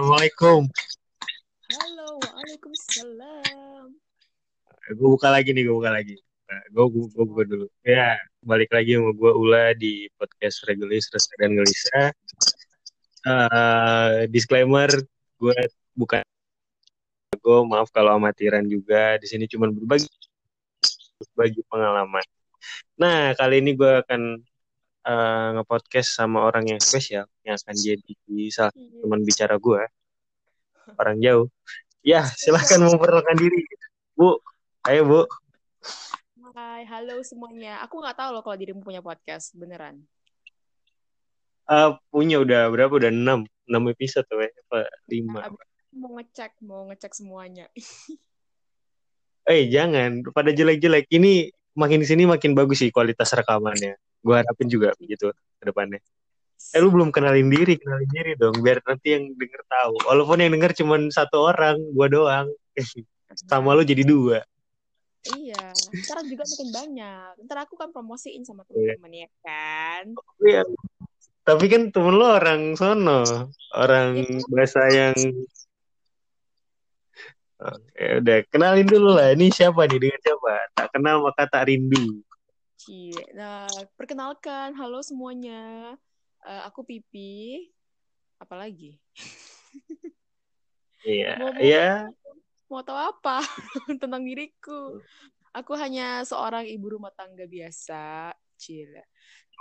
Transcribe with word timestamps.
Assalamualaikum. 0.00 0.64
Halo, 1.76 2.08
waalaikumsalam. 2.24 3.92
Gue 4.96 5.08
buka 5.12 5.28
lagi 5.28 5.52
nih, 5.52 5.68
gue 5.68 5.76
buka 5.76 5.92
lagi. 5.92 6.16
Nah, 6.48 6.56
gue 6.72 6.84
gue 6.88 7.24
buka 7.28 7.44
dulu. 7.44 7.68
Ya, 7.84 8.16
balik 8.40 8.72
lagi 8.72 8.96
sama 8.96 9.12
gue 9.12 9.32
Ula 9.36 9.76
di 9.76 10.08
podcast 10.16 10.64
Regulis 10.64 11.04
Resah 11.12 11.36
dan 11.36 11.52
Gelisah. 11.52 12.16
Uh, 13.28 14.24
disclaimer, 14.32 14.88
gue 15.36 15.56
bukan 15.92 16.24
gue 17.36 17.58
maaf 17.68 17.92
kalau 17.92 18.16
amatiran 18.16 18.64
juga. 18.72 19.20
Di 19.20 19.28
sini 19.28 19.44
cuma 19.52 19.68
berbagi 19.68 20.08
berbagi 21.20 21.60
pengalaman. 21.68 22.24
Nah, 22.96 23.36
kali 23.36 23.60
ini 23.60 23.76
gue 23.76 24.00
akan 24.00 24.48
uh, 25.06 25.48
ngepodcast 25.60 26.16
sama 26.16 26.44
orang 26.44 26.76
yang 26.76 26.80
spesial 26.82 27.24
yang 27.46 27.56
akan 27.56 27.76
jadi 27.76 28.14
salah 28.52 28.72
Iya. 28.76 29.00
teman 29.04 29.20
bicara 29.24 29.54
gue 29.56 29.82
orang 30.98 31.16
jauh. 31.22 31.46
Ya 32.00 32.24
silahkan 32.24 32.80
memperkenalkan 32.80 33.36
diri. 33.36 33.60
Bu 34.16 34.40
ayo 34.88 35.02
bu. 35.06 35.20
Hai, 36.50 36.82
halo 36.88 37.22
semuanya. 37.22 37.80
Aku 37.86 38.00
nggak 38.00 38.16
tahu 38.18 38.30
loh 38.34 38.42
kalau 38.42 38.56
dirimu 38.58 38.82
punya 38.82 39.00
podcast, 39.00 39.54
beneran. 39.54 40.02
Eh, 41.70 41.90
punya 42.10 42.42
udah 42.42 42.66
berapa? 42.72 42.90
Udah 42.90 43.12
enam. 43.12 43.46
Enam 43.70 43.86
episode 43.86 44.26
tuh 44.26 44.42
ya 44.42 44.50
apa 44.50 44.90
lima? 45.06 45.46
Abis 45.46 45.68
mau 45.94 46.10
ngecek, 46.18 46.52
mau 46.66 46.82
ngecek 46.90 47.12
semuanya. 47.14 47.66
eh 49.46 49.62
jangan. 49.70 50.26
Pada 50.34 50.50
jelek-jelek. 50.50 51.06
Ini 51.06 51.54
makin 51.78 52.02
sini 52.02 52.26
makin 52.26 52.52
bagus 52.58 52.82
sih 52.82 52.90
kualitas 52.90 53.30
rekamannya 53.30 53.94
gue 54.20 54.34
harapin 54.36 54.68
juga 54.68 54.92
begitu 55.00 55.32
ke 55.32 55.64
depannya 55.64 56.00
eh 56.76 56.80
lu 56.80 56.92
belum 56.92 57.08
kenalin 57.08 57.48
diri 57.48 57.80
kenalin 57.80 58.10
diri 58.12 58.36
dong 58.36 58.54
biar 58.60 58.84
nanti 58.84 59.16
yang 59.16 59.24
denger 59.32 59.62
tahu 59.64 59.94
walaupun 60.04 60.44
yang 60.44 60.52
denger 60.52 60.76
cuma 60.76 61.00
satu 61.08 61.48
orang 61.48 61.80
gue 61.80 62.06
doang 62.12 62.46
sama 63.50 63.72
lu 63.76 63.82
jadi 63.84 64.04
dua 64.04 64.44
Iya, 65.20 65.76
ntar 66.00 66.24
juga 66.24 66.48
makin 66.48 66.68
banyak. 66.72 67.44
Ntar 67.44 67.68
aku 67.68 67.76
kan 67.76 67.92
promosiin 67.92 68.40
sama 68.40 68.64
Iya. 68.72 68.96
temen-temen 68.96 69.12
ya 69.20 69.28
kan. 69.44 70.04
Iya. 70.40 70.62
Tapi 71.44 71.64
kan 71.68 71.92
temen 71.92 72.16
lo 72.16 72.40
orang 72.40 72.72
sono, 72.72 73.52
orang 73.76 74.24
bahasa 74.48 74.80
yang 74.88 75.12
Oke, 77.60 78.24
udah 78.24 78.38
kenalin 78.48 78.88
dulu 78.88 79.20
lah. 79.20 79.36
Ini 79.36 79.52
siapa 79.52 79.84
nih 79.84 80.00
dengan 80.00 80.20
siapa? 80.24 80.72
Tak 80.72 80.88
kenal 80.96 81.20
maka 81.20 81.44
tak 81.44 81.68
rindu. 81.68 82.24
Cie. 82.80 83.12
Nah, 83.36 83.68
perkenalkan, 83.92 84.72
halo 84.72 85.04
semuanya. 85.04 85.92
Eh, 86.48 86.62
aku 86.64 86.80
Pipi. 86.80 87.68
Apalagi? 88.40 88.96
Iya, 91.00 91.32
Mau, 91.40 91.48
mau, 91.48 91.64
iya. 91.64 92.12
mau 92.68 92.84
tahu 92.84 93.00
apa 93.00 93.40
tentang 94.04 94.20
diriku? 94.20 95.00
Aku 95.56 95.72
hanya 95.72 96.20
seorang 96.28 96.68
ibu 96.68 96.92
rumah 96.92 97.08
tangga 97.16 97.48
biasa. 97.48 98.36
Cile. 98.60 99.08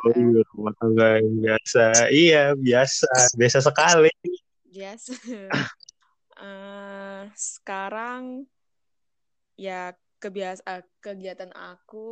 Oh, 0.03 0.11
iya, 0.11 0.43
rumah 0.51 0.75
tangga 0.75 1.15
yang 1.23 1.39
biasa. 1.39 2.11
Iya, 2.11 2.43
biasa. 2.59 3.11
Biasa 3.39 3.59
sekali. 3.63 4.11
Biasa. 4.67 5.11
Eh, 6.39 7.23
sekarang 7.35 8.47
ya 9.59 9.91
kebiasa 10.19 10.61
eh, 10.67 10.83
kegiatan 10.99 11.49
aku 11.55 12.07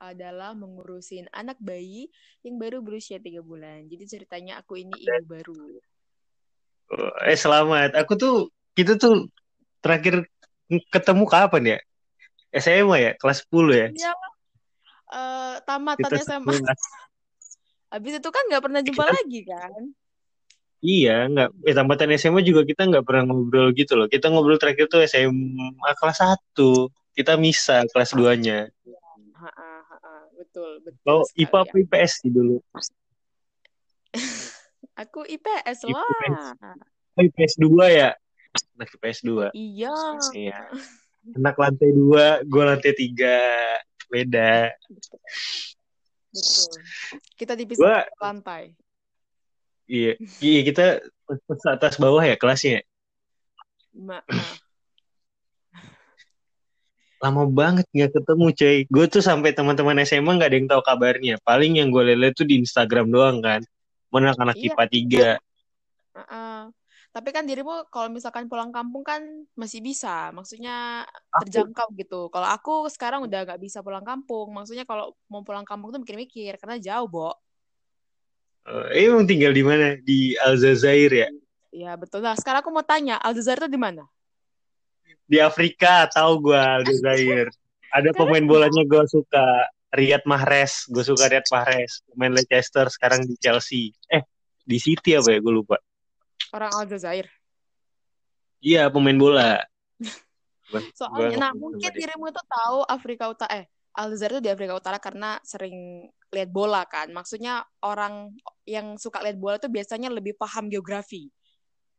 adalah 0.00 0.56
mengurusin 0.56 1.28
anak 1.36 1.60
bayi 1.60 2.08
yang 2.40 2.56
baru 2.56 2.80
berusia 2.80 3.20
tiga 3.20 3.44
bulan. 3.44 3.86
Jadi 3.86 4.04
ceritanya 4.08 4.58
aku 4.64 4.80
ini 4.80 4.96
ibu 4.96 5.24
baru. 5.28 5.60
Eh, 7.28 7.38
selamat. 7.38 7.94
Aku 8.02 8.16
tuh, 8.16 8.48
kita 8.74 8.96
tuh 8.96 9.28
terakhir 9.84 10.26
ketemu 10.90 11.24
kapan 11.28 11.62
ya? 11.76 11.78
SMA 12.56 12.96
ya? 12.98 13.12
Kelas 13.20 13.46
10 13.46 13.70
ya? 13.70 13.86
Ya, 13.94 14.12
eh, 15.12 15.54
tamat 15.68 15.96
Kita 16.00 16.08
tadi 16.10 16.24
SMA. 16.24 16.56
Habis 17.94 18.12
itu 18.18 18.28
kan 18.32 18.42
nggak 18.48 18.64
pernah 18.64 18.80
jumpa 18.82 19.04
Kita 19.06 19.14
lagi 19.14 19.40
kan? 19.46 19.82
Iya, 20.80 21.28
nggak. 21.28 21.48
Eh, 21.68 21.74
tambatan 21.76 22.10
SMA 22.16 22.40
juga 22.40 22.64
kita 22.64 22.88
nggak 22.88 23.04
pernah 23.04 23.28
ngobrol 23.28 23.76
gitu 23.76 24.00
loh. 24.00 24.08
Kita 24.08 24.32
ngobrol 24.32 24.56
terakhir 24.56 24.88
tuh 24.88 25.04
SMA 25.04 25.92
kelas 26.00 26.18
1. 26.56 26.88
Kita 27.14 27.34
misa 27.36 27.82
kelas 27.90 28.14
2-nya. 28.14 28.70
Ha-ha, 29.40 29.70
ha-ha. 29.82 30.14
Betul, 30.36 30.80
betul 30.84 31.00
Lo 31.04 31.24
sekali 31.26 31.42
IPA 31.48 31.58
apa 31.60 31.72
ya. 31.72 31.80
IPS 31.84 32.12
sih 32.22 32.30
dulu? 32.32 32.56
Aku 35.02 35.20
IPS 35.24 35.78
IPS. 35.88 35.92
lah. 36.60 36.76
Oh, 37.16 37.22
IPS 37.24 37.54
2 37.56 37.86
ya? 37.88 38.10
Anak 38.76 38.88
IPS 38.96 39.18
2. 39.24 39.48
Iya. 39.56 39.96
Iya. 40.36 40.60
Anak 41.36 41.56
lantai 41.60 41.90
2, 41.92 42.44
gue 42.48 42.62
lantai 42.64 42.92
3. 42.96 43.36
Beda. 44.10 44.74
Betul. 46.30 46.70
Kita 47.38 47.52
dipisah 47.58 48.06
satu 48.06 48.22
lantai. 48.22 48.74
iya. 49.90 50.14
Iya, 50.38 50.60
kita 50.66 50.84
atas 51.74 51.98
bawah 51.98 52.22
ya 52.22 52.38
kelasnya. 52.38 52.82
Ma- 53.94 54.22
ah. 54.22 54.54
Lama 57.20 57.44
banget 57.44 57.84
nggak 57.92 58.16
ketemu, 58.16 58.46
coy. 58.56 58.78
Gue 58.88 59.04
tuh 59.04 59.20
sampai 59.20 59.52
teman-teman 59.52 60.00
SMA 60.08 60.40
nggak 60.40 60.50
ada 60.50 60.56
yang 60.56 60.68
tahu 60.72 60.82
kabarnya. 60.82 61.36
Paling 61.44 61.76
yang 61.76 61.92
gue 61.92 62.16
lihat 62.16 62.32
tuh 62.32 62.48
di 62.48 62.56
Instagram 62.64 63.12
doang 63.12 63.44
kan. 63.44 63.60
Mana 64.08 64.32
anak 64.32 64.56
Iya. 64.56 64.72
IPA 64.72 64.84
3. 64.88 65.28
Heeh. 66.16 66.60
Tapi 67.10 67.28
kan 67.34 67.42
dirimu 67.42 67.90
kalau 67.90 68.06
misalkan 68.06 68.46
pulang 68.46 68.70
kampung 68.70 69.02
kan 69.02 69.18
masih 69.58 69.82
bisa, 69.82 70.30
maksudnya 70.30 71.02
Aku, 71.34 71.42
terjangkau 71.42 71.90
gitu. 71.98 72.30
Kalau 72.30 72.46
aku 72.46 72.86
sekarang 72.86 73.26
udah 73.26 73.50
gak 73.50 73.58
bisa 73.58 73.82
pulang 73.82 74.06
kampung, 74.06 74.46
maksudnya 74.54 74.86
kalau 74.86 75.18
mau 75.26 75.42
pulang 75.42 75.66
kampung 75.66 75.90
tuh 75.90 75.98
mikir-mikir 75.98 76.54
karena 76.62 76.78
jauh, 76.78 77.10
Bo. 77.10 77.34
eh, 78.94 79.10
emang 79.10 79.26
tinggal 79.26 79.50
di 79.50 79.64
mana? 79.66 79.98
Di 79.98 80.38
Aljazair 80.38 81.10
ya? 81.10 81.28
Ya 81.74 81.98
betul. 81.98 82.22
Nah 82.22 82.38
sekarang 82.38 82.62
aku 82.62 82.70
mau 82.70 82.86
tanya, 82.86 83.18
Aljazair 83.18 83.58
itu 83.58 83.66
di 83.66 83.80
mana? 83.80 84.06
Di 85.30 85.38
Afrika, 85.38 86.10
tahu 86.10 86.50
gue 86.50 86.58
Aljazair. 86.58 87.46
Ada 87.94 88.10
pemain 88.18 88.42
bolanya 88.42 88.82
gue 88.82 89.04
suka. 89.06 89.70
Riyad 89.90 90.26
Mahrez. 90.26 90.90
Gue 90.90 91.06
suka 91.06 91.30
Riyad 91.30 91.46
Mahrez. 91.54 92.02
Pemain 92.10 92.34
Leicester, 92.34 92.90
sekarang 92.90 93.26
di 93.26 93.38
Chelsea. 93.38 93.94
Eh, 94.10 94.26
di 94.66 94.78
City 94.82 95.14
apa 95.14 95.30
ya? 95.30 95.38
Gue 95.38 95.54
lupa. 95.54 95.78
orang 96.50 96.74
Aljazair. 96.82 97.30
Iya, 98.58 98.90
pemain 98.90 99.14
bola. 99.14 99.62
Soalnya, 100.98 101.38
nah 101.38 101.52
mungkin 101.54 101.90
dirimu 101.94 102.26
itu 102.26 102.42
tahu 102.42 102.82
Afrika 102.90 103.30
Utara, 103.30 103.62
eh 103.62 103.64
Aljazair 103.94 104.38
itu 104.38 104.42
di 104.42 104.50
Afrika 104.50 104.74
Utara 104.74 104.98
karena 104.98 105.38
sering 105.46 106.10
lihat 106.34 106.50
bola 106.50 106.82
kan. 106.90 107.10
Maksudnya 107.14 107.62
orang 107.86 108.34
yang 108.66 108.98
suka 108.98 109.22
lihat 109.22 109.38
bola 109.38 109.62
tuh 109.62 109.70
biasanya 109.70 110.10
lebih 110.10 110.34
paham 110.34 110.66
geografi. 110.66 111.30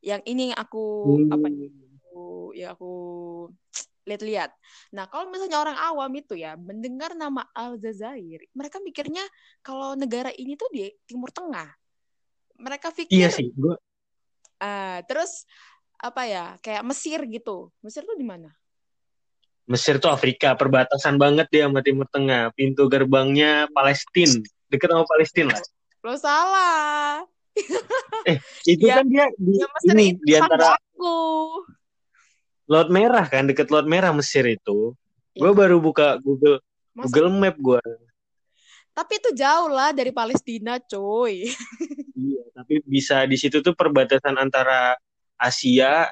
Yang 0.04 0.22
ini 0.28 0.44
yang 0.52 0.60
aku 0.60 0.84
apa 1.32 1.48
ya, 1.48 1.68
Hmm. 1.68 1.91
Aku 2.12 2.52
ya 2.52 2.76
aku 2.76 2.92
lihat-lihat. 4.04 4.52
Nah, 4.92 5.08
kalau 5.08 5.32
misalnya 5.32 5.64
orang 5.64 5.78
awam 5.80 6.12
itu 6.20 6.36
ya 6.36 6.60
mendengar 6.60 7.16
nama 7.16 7.48
Aljazair, 7.56 8.44
mereka 8.52 8.84
mikirnya 8.84 9.24
kalau 9.64 9.96
negara 9.96 10.28
ini 10.36 10.60
tuh 10.60 10.68
di 10.76 10.92
Timur 11.08 11.32
Tengah. 11.32 11.72
Mereka 12.60 12.92
Iya 13.08 13.32
pikir 13.32 13.32
sih, 13.32 13.48
gue 13.56 13.76
ah 14.62 15.02
terus 15.08 15.48
apa 15.98 16.28
ya, 16.28 16.46
kayak 16.60 16.84
Mesir 16.84 17.24
gitu. 17.32 17.72
Mesir 17.80 18.04
tuh 18.04 18.20
di 18.20 18.28
mana? 18.28 18.52
Mesir 19.70 20.04
tuh 20.04 20.12
Afrika, 20.12 20.52
perbatasan 20.60 21.16
banget 21.16 21.48
dia 21.48 21.72
sama 21.72 21.80
Timur 21.80 22.10
Tengah. 22.12 22.52
Pintu 22.52 22.92
gerbangnya 22.92 23.72
Palestina, 23.72 24.44
deket 24.68 24.92
sama 24.92 25.08
Palestina 25.08 25.56
lah. 25.56 25.64
Lo 26.04 26.14
salah. 26.20 27.24
Eh, 28.26 28.38
itu 28.66 28.86
Ya, 28.86 29.00
kan 29.00 29.06
dia 29.08 29.30
di 29.38 29.62
ya 29.62 29.68
Mesir 29.70 29.96
ini 29.96 30.06
itu 30.18 30.24
di 30.26 30.34
antara 30.38 30.74
tetanggaku. 30.74 31.18
Laut 32.72 32.88
Merah 32.88 33.28
kan, 33.28 33.44
deket 33.44 33.68
Laut 33.68 33.84
Merah 33.84 34.16
Mesir 34.16 34.48
itu. 34.48 34.96
Gue 35.36 35.52
kan, 35.52 35.60
baru 35.60 35.84
buka 35.84 36.16
Google 36.24 36.64
masa 36.96 37.12
Google 37.12 37.30
Map 37.36 37.60
gue. 37.60 37.84
tapi 38.92 39.20
itu 39.20 39.32
jauh 39.36 39.72
lah 39.72 39.92
dari 39.92 40.12
Palestina, 40.16 40.80
coy. 40.80 41.52
Iya, 42.16 42.44
tapi 42.56 42.84
bisa 42.84 43.24
di 43.28 43.36
situ 43.40 43.60
tuh 43.64 43.76
perbatasan 43.76 44.36
antara 44.36 44.96
Asia, 45.40 46.12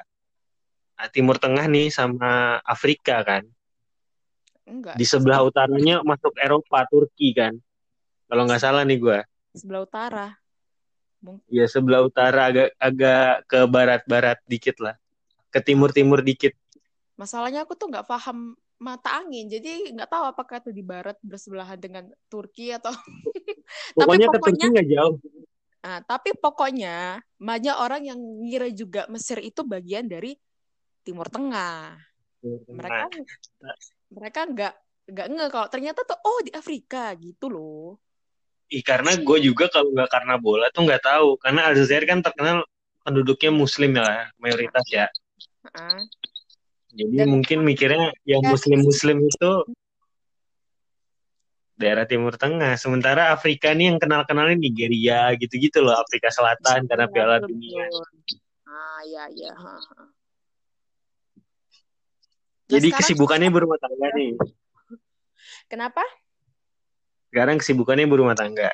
eh, 0.96 1.08
Timur 1.12 1.40
Tengah 1.40 1.64
nih 1.68 1.88
sama 1.92 2.60
Afrika 2.64 3.20
kan. 3.24 3.44
Enggak, 4.64 4.96
Di 4.96 5.04
sebelah 5.08 5.44
utaranya 5.44 6.00
masuk 6.04 6.36
Eropa, 6.40 6.84
Turki 6.88 7.36
kan. 7.36 7.56
Kalau 8.28 8.48
nggak 8.48 8.62
salah 8.62 8.84
nih 8.84 9.00
gue. 9.00 9.18
sebelah 9.50 9.82
utara. 9.82 10.28
Mungkin. 11.20 11.44
Ya 11.52 11.68
sebelah 11.68 12.00
utara 12.00 12.48
agak 12.48 12.68
agak 12.80 13.44
ke 13.44 13.60
barat-barat 13.68 14.38
dikit 14.48 14.78
lah. 14.80 14.96
Ke 15.50 15.60
timur-timur 15.60 16.22
dikit. 16.22 16.54
Masalahnya 17.18 17.66
aku 17.66 17.76
tuh 17.76 17.90
nggak 17.90 18.06
paham 18.06 18.56
mata 18.80 19.20
angin, 19.20 19.44
jadi 19.44 19.92
nggak 19.92 20.08
tahu 20.08 20.24
apakah 20.32 20.56
itu 20.64 20.72
di 20.72 20.80
barat 20.80 21.12
bersebelahan 21.20 21.76
dengan 21.76 22.08
Turki 22.32 22.72
atau 22.72 22.88
tapi 23.98 24.08
Pokoknya 24.08 24.26
ke 24.32 24.38
Turki 24.40 24.40
pokoknya 24.40 24.66
nggak 24.72 24.88
jauh. 24.88 25.14
Nah, 25.80 25.98
tapi 26.04 26.30
pokoknya 26.36 27.20
banyak 27.40 27.76
orang 27.76 28.02
yang 28.08 28.20
ngira 28.20 28.68
juga 28.72 29.04
Mesir 29.12 29.40
itu 29.40 29.64
bagian 29.64 30.08
dari 30.08 30.36
Timur 31.04 31.28
Tengah. 31.28 31.96
Mereka 32.72 33.04
mereka 34.12 34.40
nggak 34.48 34.74
nggak 35.10 35.26
nge 35.28 35.46
kalau 35.52 35.68
ternyata 35.68 36.00
tuh 36.04 36.18
oh 36.24 36.40
di 36.40 36.52
Afrika 36.52 37.12
gitu 37.16 37.52
loh. 37.52 38.00
Ih, 38.70 38.84
karena 38.86 39.18
gue 39.18 39.38
juga 39.42 39.66
kalau 39.66 39.90
nggak 39.90 40.08
karena 40.08 40.34
bola 40.38 40.70
tuh 40.70 40.86
nggak 40.86 41.02
tahu 41.02 41.28
karena 41.42 41.68
Aljazair 41.68 42.06
kan 42.06 42.22
terkenal 42.22 42.62
penduduknya 43.02 43.50
Muslim 43.50 43.98
ya 43.98 44.30
mayoritas 44.38 44.86
ya. 44.88 45.06
Uh, 45.60 46.00
Jadi 46.90 47.16
Dan- 47.22 47.30
mungkin 47.30 47.62
mikirnya 47.62 48.10
yang 48.26 48.42
Ya. 48.42 48.50
Muslim-Muslim 48.50 49.22
itu 49.22 49.50
daerah 51.78 52.02
Timur 52.04 52.34
Tengah. 52.34 52.74
Sementara 52.74 53.30
Afrika 53.30 53.70
nih 53.70 53.94
yang 53.94 53.98
kenal-kenalnya 54.02 54.58
Nigeria 54.58 55.30
gitu-gitu 55.38 55.80
loh, 55.80 55.94
Afrika 55.94 56.28
Selatan 56.34 56.90
karena 56.90 57.06
Iya, 57.06 57.14
Piala 57.14 57.36
betul, 57.38 57.48
Dunia. 57.54 57.84
Ah 58.66 59.00
ha, 59.06 59.26
ha. 59.54 59.74
Nah, 60.00 60.08
Jadi 62.78 62.86
sekarang- 62.90 62.98
kesibukannya 63.06 63.48
berumah 63.50 63.78
tangga 63.78 64.08
nih. 64.14 64.30
Kenapa? 65.70 66.02
Sekarang 67.30 67.56
kesibukannya 67.62 68.06
berumah 68.10 68.34
tangga. 68.34 68.70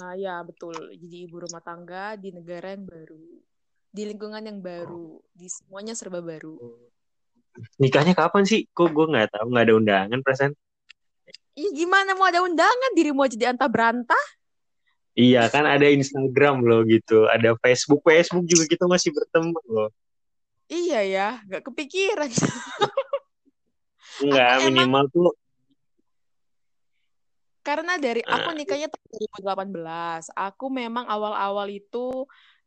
Nah 0.00 0.12
ya 0.18 0.44
betul. 0.44 0.76
Jadi 0.92 1.16
ibu 1.24 1.40
rumah 1.40 1.62
tangga 1.64 2.18
di 2.20 2.28
negara 2.34 2.76
yang 2.76 2.84
baru, 2.84 3.24
di 3.94 4.02
lingkungan 4.02 4.42
yang 4.42 4.58
baru, 4.58 5.22
di 5.30 5.46
semuanya 5.46 5.94
serba 5.94 6.18
baru. 6.18 6.58
Nikahnya 7.78 8.18
kapan 8.18 8.42
sih? 8.42 8.66
Kok 8.74 8.90
gue 8.90 9.06
nggak 9.06 9.38
tahu, 9.38 9.46
nggak 9.54 9.64
ada 9.70 9.74
undangan 9.78 10.18
perasaan. 10.18 10.52
Ih 11.54 11.70
gimana 11.70 12.18
mau 12.18 12.26
ada 12.26 12.42
undangan 12.42 12.90
dirimu 12.98 13.22
aja 13.22 13.38
di 13.38 13.46
antah 13.46 13.70
berantah? 13.70 14.24
Iya 15.14 15.46
kan 15.46 15.62
ada 15.62 15.86
Instagram 15.86 16.66
loh 16.66 16.82
gitu, 16.82 17.30
ada 17.30 17.54
Facebook, 17.62 18.02
Facebook 18.02 18.50
juga 18.50 18.66
kita 18.66 18.90
masih 18.90 19.14
berteman 19.14 19.62
loh. 19.70 19.94
Iya 20.66 21.00
ya, 21.06 21.28
nggak 21.46 21.62
kepikiran. 21.70 22.30
Enggak, 24.26 24.46
Aku 24.58 24.66
emang- 24.66 24.74
minimal 24.74 25.04
tuh 25.14 25.30
Karena 27.64 27.96
dari 27.96 28.20
aku 28.20 28.50
Ah. 28.50 28.56
nikahnya 28.58 28.92
tahun 28.92 29.06
2018. 29.08 30.28
Aku 30.36 30.68
memang 30.68 31.08
awal-awal 31.08 31.70
itu 31.70 32.26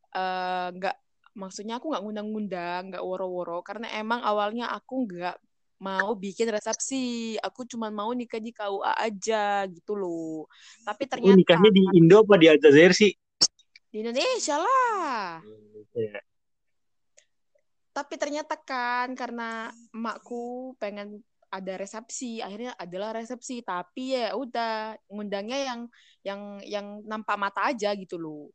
eh, 0.09 0.67
nggak, 0.73 0.95
maksudnya 1.37 1.77
aku 1.77 1.93
nggak 1.93 2.03
ngundang-ngundang, 2.03 2.81
nggak 2.91 3.03
woro-woro. 3.05 3.61
Karena 3.61 3.93
emang 3.93 4.25
awalnya 4.25 4.73
aku 4.73 5.05
nggak 5.05 5.37
mau 5.77 6.17
bikin 6.17 6.49
resepsi. 6.49 7.37
Aku 7.45 7.69
cuma 7.69 7.93
mau 7.93 8.09
nikah 8.11 8.41
di 8.41 8.49
KUA 8.49 8.93
aja 8.97 9.69
gitu 9.69 9.93
loh. 9.93 10.49
Tapi 10.81 11.05
oh, 11.05 11.09
ternyata 11.13 11.37
nikahnya 11.37 11.69
di 11.69 11.83
Indo 11.93 12.25
apa 12.25 12.35
di 12.41 12.49
Aljazair 12.49 12.91
sih? 12.97 13.13
di 13.91 14.05
Indonesia 14.05 14.59
lah. 14.59 15.41
Ya. 15.97 16.21
Tapi 17.95 18.13
ternyata 18.21 18.53
kan 18.61 19.17
karena 19.17 19.73
emakku 19.89 20.77
pengen 20.77 21.25
ada 21.49 21.73
resepsi, 21.79 22.43
akhirnya 22.43 22.77
adalah 22.77 23.17
resepsi. 23.17 23.65
Tapi 23.65 24.13
ya 24.13 24.37
udah 24.37 24.93
ngundangnya 25.09 25.57
yang 25.65 25.81
yang 26.21 26.41
yang 26.67 26.87
nampak 27.09 27.41
mata 27.41 27.65
aja 27.65 27.95
gitu 27.97 28.21
loh. 28.21 28.53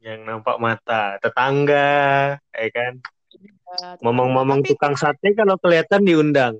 Yang 0.00 0.20
nampak 0.24 0.56
mata, 0.58 1.16
tetangga, 1.18 1.90
ya 2.40 2.68
kan? 2.70 2.92
Ya, 3.34 3.98
Momong-momong 4.00 4.62
tapi- 4.62 4.70
tukang 4.74 4.94
sate 4.94 5.34
kalau 5.34 5.58
kelihatan 5.58 6.02
diundang. 6.02 6.54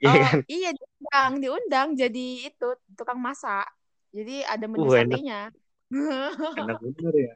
Iya 0.00 0.08
Oh, 0.08 0.14
kan? 0.16 0.38
iya 0.48 0.70
diundang, 0.72 1.30
diundang 1.38 1.88
jadi 1.92 2.26
itu 2.48 2.68
tukang 2.96 3.20
masak. 3.20 3.68
Jadi 4.10 4.40
ada 4.42 4.64
menu 4.64 4.88
Uh, 4.88 4.96
enak. 4.96 5.12
satenya. 5.12 5.40
Enak 6.56 6.78
bener 6.82 7.14
ya. 7.14 7.34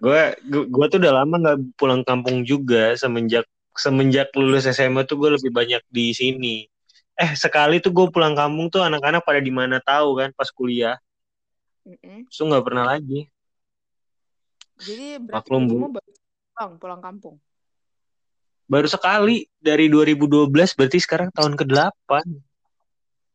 Gue 0.00 0.22
gue 0.48 0.86
tuh 0.90 0.98
udah 0.98 1.12
lama 1.22 1.34
nggak 1.38 1.58
pulang 1.78 2.02
kampung 2.02 2.42
juga 2.42 2.96
semenjak 2.98 3.46
semenjak 3.72 4.32
lulus 4.34 4.66
SMA 4.66 5.04
tuh 5.04 5.16
gue 5.22 5.30
lebih 5.38 5.54
banyak 5.54 5.80
di 5.86 6.10
sini. 6.10 6.66
Eh 7.14 7.30
sekali 7.38 7.78
tuh 7.78 7.94
gue 7.94 8.10
pulang 8.10 8.34
kampung 8.34 8.66
tuh 8.66 8.82
anak-anak 8.82 9.22
pada 9.22 9.38
di 9.38 9.54
mana 9.54 9.78
tahu 9.78 10.18
kan 10.18 10.34
pas 10.34 10.50
kuliah. 10.50 10.98
Mm-mm. 11.86 12.26
Terus 12.26 12.40
nggak 12.42 12.64
pernah 12.64 12.90
lagi. 12.90 13.30
Jadi 14.80 15.22
berarti 15.22 15.50
Maklum, 15.50 15.62
dirimu 15.70 15.88
baru 15.94 16.10
pulang, 16.54 16.72
pulang 16.78 17.00
kampung. 17.02 17.36
Baru 18.64 18.88
sekali 18.88 19.44
dari 19.60 19.92
2012 19.92 20.48
berarti 20.74 20.98
sekarang 20.98 21.28
tahun 21.30 21.54
ke-8. 21.54 22.10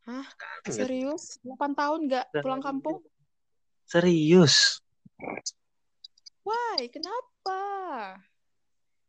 Hah? 0.09 0.25
Serius? 0.65 1.37
8 1.45 1.77
tahun 1.77 1.99
nggak 2.09 2.25
pulang 2.41 2.59
kampung? 2.65 3.05
Serius. 3.85 4.81
Why? 6.41 6.89
Kenapa? 6.89 7.59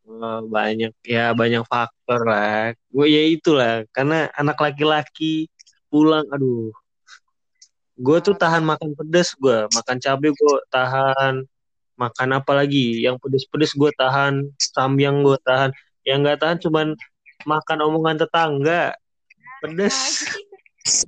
Oh, 0.05 0.41
banyak 0.45 0.93
ya 1.05 1.33
banyak 1.33 1.65
faktor 1.65 2.25
lah. 2.25 2.73
Gue 2.89 3.07
ya 3.09 3.21
itulah 3.25 3.85
karena 3.93 4.29
anak 4.37 4.57
laki-laki 4.61 5.49
pulang 5.89 6.25
aduh. 6.29 6.73
Gue 8.01 8.17
tuh 8.21 8.33
tahan 8.33 8.65
makan 8.65 8.97
pedas 8.97 9.37
gue, 9.37 9.69
makan 9.73 9.97
cabai 10.01 10.33
gue 10.33 10.55
tahan, 10.73 11.45
makan 12.01 12.41
apa 12.41 12.51
lagi 12.57 13.05
yang 13.05 13.21
pedes-pedes 13.21 13.77
gue 13.77 13.93
tahan, 13.93 14.49
samyang 14.57 15.21
gue 15.21 15.37
tahan. 15.45 15.69
Yang 16.01 16.17
nggak 16.25 16.39
tahan 16.41 16.57
cuman 16.65 16.87
makan 17.45 17.77
omongan 17.85 18.17
tetangga. 18.25 18.97
Pedes. 19.61 19.93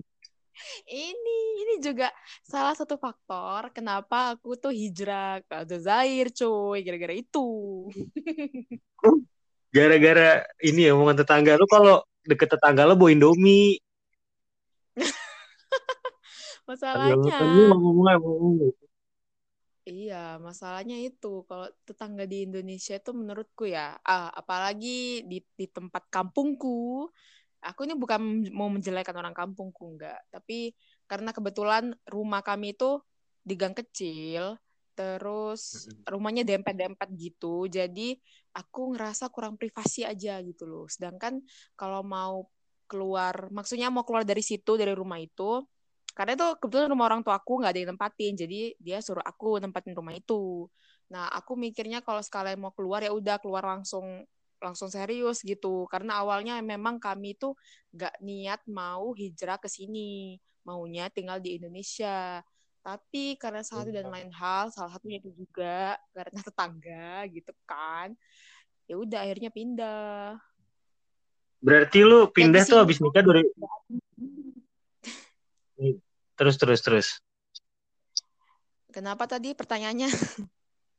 ini 0.93 1.39
ini 1.63 1.73
juga 1.81 2.13
salah 2.43 2.75
satu 2.77 2.99
faktor 2.99 3.71
kenapa 3.73 4.37
aku 4.37 4.53
tuh 4.59 4.69
hijrah 4.69 5.39
ke 5.41 5.53
Aljazair 5.63 6.27
cuy 6.29 6.83
gara-gara 6.83 7.15
itu 7.15 7.47
Gara-gara 9.73 10.45
ini 10.61 10.85
ya 10.85 10.93
omongan 10.93 11.25
tetangga 11.25 11.57
lu 11.57 11.65
kalau 11.65 12.05
deket 12.21 12.45
tetangga 12.45 12.85
lu 12.85 12.93
bawa 12.93 13.09
Indomie. 13.09 13.81
masalahnya 16.69 17.33
Kan 17.33 17.49
lu 17.57 17.73
ngomongnya 17.73 18.21
ngomong. 18.21 18.69
Iya 19.83 20.39
masalahnya 20.39 20.95
itu 20.99 21.43
kalau 21.49 21.67
tetangga 21.87 22.23
di 22.23 22.47
Indonesia 22.47 22.95
itu 22.95 23.11
menurutku 23.11 23.63
ya 23.67 23.99
ah, 23.99 24.31
apalagi 24.31 25.27
di 25.27 25.43
di 25.59 25.65
tempat 25.67 26.07
kampungku 26.07 27.11
aku 27.63 27.87
ini 27.87 27.95
bukan 27.95 28.51
mau 28.51 28.67
menjelekan 28.67 29.15
orang 29.15 29.35
kampungku 29.35 29.95
enggak. 29.95 30.19
Tapi 30.29 30.75
karena 31.07 31.31
kebetulan 31.31 31.95
rumah 32.07 32.43
kami 32.43 32.75
itu 32.75 32.99
di 33.43 33.55
gang 33.55 33.73
kecil 33.75 34.59
terus 34.93 35.89
rumahnya 36.05 36.45
dempet-dempet 36.45 37.09
gitu 37.17 37.65
jadi 37.65 38.13
aku 38.53 38.93
ngerasa 38.93 39.33
kurang 39.33 39.57
privasi 39.57 40.05
aja 40.05 40.37
gitu 40.45 40.69
loh. 40.69 40.85
Sedangkan 40.91 41.41
kalau 41.73 42.05
mau 42.05 42.45
keluar 42.85 43.49
maksudnya 43.49 43.89
mau 43.89 44.05
keluar 44.05 44.21
dari 44.27 44.43
situ 44.45 44.77
dari 44.77 44.93
rumah 44.93 45.17
itu 45.17 45.65
karena 46.13 46.37
itu 46.37 46.47
kebetulan 46.61 46.87
rumah 46.93 47.05
orang 47.09 47.21
tua 47.25 47.41
aku 47.41 47.61
nggak 47.61 47.71
ada 47.73 47.79
yang 47.81 47.91
tempatin 47.97 48.33
jadi 48.37 48.59
dia 48.77 48.97
suruh 49.01 49.25
aku 49.25 49.57
tempatin 49.57 49.97
rumah 49.97 50.13
itu. 50.13 50.69
Nah 51.09 51.25
aku 51.33 51.57
mikirnya 51.57 52.05
kalau 52.05 52.21
sekalian 52.21 52.61
mau 52.61 52.69
keluar 52.69 53.01
ya 53.01 53.09
udah 53.09 53.41
keluar 53.41 53.65
langsung 53.65 54.21
langsung 54.61 54.93
serius 54.93 55.41
gitu. 55.41 55.89
Karena 55.89 56.21
awalnya 56.21 56.61
memang 56.61 57.01
kami 57.01 57.33
itu 57.33 57.57
nggak 57.97 58.21
niat 58.21 58.61
mau 58.69 59.11
hijrah 59.17 59.57
ke 59.57 59.65
sini. 59.65 60.37
Maunya 60.63 61.09
tinggal 61.09 61.41
di 61.41 61.57
Indonesia. 61.57 62.45
Tapi 62.85 63.35
karena 63.41 63.65
satu 63.65 63.89
dan 63.89 64.07
lain 64.13 64.29
hal 64.31 64.69
salah 64.69 64.93
satunya 64.93 65.17
itu 65.17 65.33
juga 65.33 65.97
karena 66.13 66.39
tetangga 66.39 67.25
gitu 67.31 67.51
kan 67.63 68.11
ya 68.87 68.95
udah 68.99 69.19
akhirnya 69.23 69.49
pindah. 69.49 70.37
Berarti 71.63 72.03
lu 72.03 72.27
pindah 72.27 72.63
di 72.63 72.69
tuh 72.69 72.79
habis 72.83 72.99
nikah 72.99 73.23
dari 73.23 73.47
terus 76.33 76.55
terus 76.57 76.79
terus. 76.81 77.07
kenapa 78.89 79.25
tadi 79.25 79.57
pertanyaannya 79.57 80.09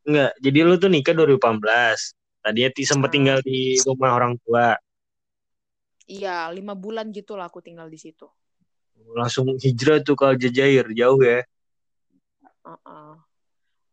Enggak, 0.04 0.36
jadi 0.36 0.58
lu 0.68 0.76
tuh 0.76 0.92
nikah 0.92 1.16
2018. 1.16 2.12
Tadinya 2.44 2.70
ti- 2.76 2.84
sempet 2.84 3.08
Ah. 3.08 3.14
tinggal 3.16 3.38
di 3.40 3.80
rumah 3.88 4.12
orang 4.12 4.36
tua. 4.44 4.76
iya 6.04 6.52
lima 6.52 6.76
bulan 6.76 7.08
gitu 7.16 7.32
lah 7.32 7.48
aku 7.48 7.64
tinggal 7.64 7.88
di 7.88 7.96
situ 7.96 8.28
Langsung 9.16 9.56
hijrah 9.56 10.04
tuh 10.04 10.12
ke 10.12 10.36
Aljazair, 10.36 10.84
jauh 10.92 11.16
ya. 11.24 11.40
Uh-uh. 12.60 13.16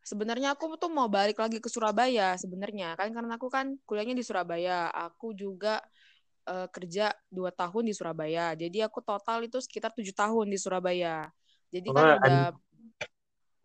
Sebenarnya 0.04 0.52
aku 0.52 0.76
tuh 0.76 0.92
mau 0.92 1.08
balik 1.08 1.40
lagi 1.40 1.64
ke 1.64 1.72
Surabaya 1.72 2.36
sebenarnya 2.36 3.00
kan 3.00 3.16
karena 3.16 3.40
aku 3.40 3.48
kan 3.48 3.80
kuliahnya 3.88 4.12
di 4.18 4.24
Surabaya. 4.28 4.92
Aku 4.92 5.32
juga 5.32 5.80
eh, 6.52 6.68
kerja 6.68 7.16
dua 7.32 7.50
tahun 7.56 7.88
di 7.88 7.94
Surabaya. 7.96 8.52
Jadi 8.60 8.84
aku 8.84 9.00
total 9.00 9.48
itu 9.48 9.58
sekitar 9.64 9.96
tujuh 9.96 10.12
tahun 10.12 10.52
di 10.52 10.60
Surabaya. 10.60 11.32
Jadi 11.72 11.88
kan 11.96 12.04
Wah, 12.04 12.16
udah 12.20 12.44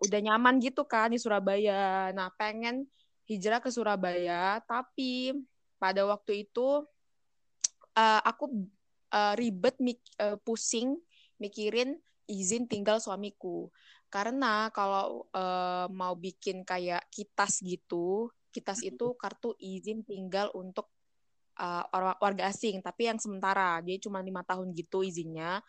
udah 0.07 0.21
nyaman 0.23 0.63
gitu 0.63 0.87
kan 0.87 1.11
di 1.11 1.19
Surabaya. 1.19 2.15
Nah 2.15 2.31
pengen 2.39 2.87
hijrah 3.27 3.59
ke 3.59 3.69
Surabaya, 3.75 4.63
tapi 4.65 5.35
pada 5.83 6.07
waktu 6.07 6.47
itu 6.47 6.87
eh, 7.99 8.21
aku 8.23 8.45
eh, 9.11 9.35
ribet 9.35 9.77
mik- 9.83 10.15
eh, 10.23 10.39
pusing 10.47 10.97
mikirin 11.43 11.99
izin 12.31 12.67
tinggal 12.71 13.03
suamiku. 13.03 13.71
Karena 14.07 14.71
kalau 14.71 15.27
uh, 15.35 15.91
mau 15.91 16.15
bikin 16.15 16.63
kayak 16.63 17.11
kitas 17.11 17.59
gitu, 17.59 18.31
kitas 18.55 18.81
itu 18.87 19.13
kartu 19.19 19.53
izin 19.59 20.07
tinggal 20.07 20.49
untuk 20.55 20.87
uh, 21.57 21.85
warga 22.21 22.49
asing, 22.49 22.81
tapi 22.85 23.09
yang 23.09 23.19
sementara, 23.21 23.81
jadi 23.83 23.99
cuma 24.01 24.21
lima 24.21 24.45
tahun 24.45 24.73
gitu 24.77 25.03
izinnya. 25.03 25.61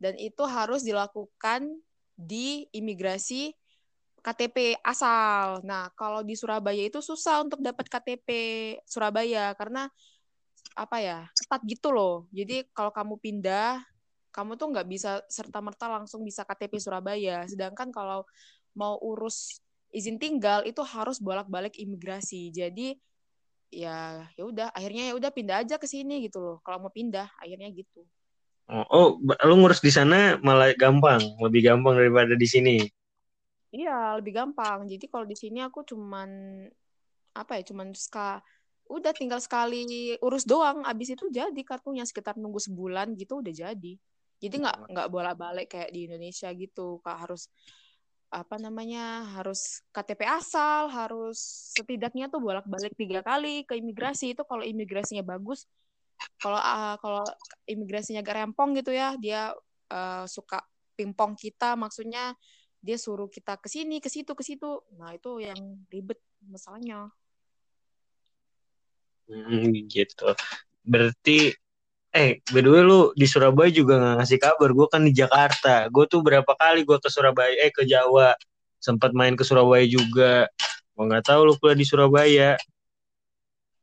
Dan 0.00 0.16
itu 0.16 0.40
harus 0.48 0.80
dilakukan 0.80 1.68
di 2.16 2.68
imigrasi 2.72 3.52
KTP 4.20 4.76
asal. 4.84 5.64
Nah, 5.64 5.88
kalau 5.96 6.20
di 6.20 6.36
Surabaya 6.36 6.84
itu 6.84 7.00
susah 7.00 7.44
untuk 7.44 7.60
dapat 7.64 7.88
KTP 7.88 8.28
Surabaya 8.84 9.52
karena 9.56 9.88
apa 10.76 10.96
ya 11.00 11.18
ketat 11.32 11.60
gitu 11.64 11.88
loh. 11.92 12.28
Jadi 12.32 12.68
kalau 12.76 12.92
kamu 12.92 13.16
pindah, 13.16 13.80
kamu 14.30 14.60
tuh 14.60 14.68
nggak 14.72 14.88
bisa 14.88 15.24
serta 15.26 15.58
merta 15.64 15.88
langsung 15.88 16.20
bisa 16.22 16.44
KTP 16.44 16.76
Surabaya. 16.76 17.48
Sedangkan 17.48 17.88
kalau 17.88 18.28
mau 18.76 19.00
urus 19.00 19.64
izin 19.90 20.20
tinggal 20.20 20.62
itu 20.68 20.84
harus 20.84 21.18
bolak-balik 21.18 21.74
imigrasi. 21.80 22.52
Jadi 22.54 22.94
ya 23.70 24.26
ya 24.34 24.42
udah 24.44 24.68
akhirnya 24.74 25.10
ya 25.10 25.14
udah 25.14 25.30
pindah 25.30 25.56
aja 25.62 25.78
ke 25.78 25.86
sini 25.86 26.26
gitu 26.26 26.42
loh. 26.42 26.56
Kalau 26.66 26.82
mau 26.82 26.92
pindah 26.92 27.30
akhirnya 27.38 27.70
gitu. 27.70 28.02
Oh, 28.70 28.86
oh, 28.86 29.08
lu 29.18 29.54
ngurus 29.58 29.82
di 29.82 29.90
sana 29.90 30.38
malah 30.46 30.70
gampang, 30.78 31.18
lebih 31.42 31.66
gampang 31.66 31.98
daripada 31.98 32.38
di 32.38 32.46
sini. 32.46 32.76
Iya, 33.74 34.18
lebih 34.22 34.30
gampang. 34.30 34.86
Jadi 34.86 35.10
kalau 35.10 35.26
di 35.26 35.34
sini 35.34 35.58
aku 35.58 35.82
cuman 35.82 36.30
apa 37.34 37.58
ya, 37.58 37.62
cuman 37.66 37.90
ska 37.98 38.38
udah 38.90 39.10
tinggal 39.14 39.42
sekali 39.42 40.14
urus 40.22 40.46
doang, 40.46 40.86
abis 40.86 41.18
itu 41.18 41.26
jadi 41.30 41.62
kartunya 41.66 42.06
sekitar 42.06 42.38
nunggu 42.38 42.62
sebulan 42.62 43.18
gitu 43.18 43.42
udah 43.42 43.54
jadi. 43.54 43.94
Jadi 44.38 44.54
nggak 44.62 44.90
nggak 44.90 45.08
bolak-balik 45.10 45.66
kayak 45.70 45.90
di 45.90 46.06
Indonesia 46.06 46.50
gitu, 46.54 47.02
kak 47.02 47.26
harus 47.26 47.50
apa 48.30 48.62
namanya 48.62 49.26
harus 49.34 49.82
KTP 49.90 50.22
asal 50.22 50.86
harus 50.86 51.38
setidaknya 51.74 52.30
tuh 52.30 52.38
bolak-balik 52.38 52.94
tiga 52.94 53.20
kali 53.26 53.66
ke 53.66 53.74
imigrasi. 53.76 54.32
Itu 54.38 54.46
kalau 54.46 54.62
imigrasinya 54.62 55.26
bagus 55.26 55.66
kalau 56.40 56.60
uh, 56.60 56.96
kalau 57.00 57.24
imigrasinya 57.64 58.20
gak 58.20 58.44
rempong 58.44 58.76
gitu 58.76 58.92
ya 58.92 59.16
dia 59.16 59.56
uh, 59.92 60.24
suka 60.28 60.60
pingpong 60.96 61.32
kita 61.32 61.76
maksudnya 61.80 62.36
dia 62.80 62.96
suruh 62.96 63.28
kita 63.28 63.60
ke 63.60 63.68
sini 63.68 64.00
ke 64.00 64.08
situ 64.08 64.32
ke 64.32 64.44
situ. 64.44 64.80
Nah 64.96 65.12
itu 65.12 65.40
yang 65.40 65.84
ribet 65.92 66.16
masalahnya. 66.48 67.12
Hmm, 69.28 69.70
gitu. 69.86 70.32
Berarti 70.80 71.52
eh 72.10 72.42
by 72.50 72.60
the 72.66 72.70
way 72.70 72.82
lu 72.82 73.14
di 73.14 73.26
Surabaya 73.30 73.70
juga 73.70 73.94
nggak 73.98 74.14
ngasih 74.22 74.38
kabar. 74.42 74.70
Gue 74.74 74.86
kan 74.90 75.02
di 75.06 75.12
Jakarta. 75.14 75.86
Gue 75.88 76.10
tuh 76.10 76.20
berapa 76.26 76.52
kali 76.58 76.82
gue 76.82 76.98
ke 76.98 77.08
Surabaya 77.10 77.54
eh 77.54 77.70
ke 77.70 77.86
Jawa. 77.86 78.34
Sempat 78.82 79.14
main 79.14 79.38
ke 79.38 79.46
Surabaya 79.46 79.86
juga. 79.86 80.50
Gue 80.94 81.04
nggak 81.06 81.30
tahu 81.30 81.40
lu 81.46 81.54
kuliah 81.58 81.78
di 81.78 81.86
Surabaya. 81.86 82.50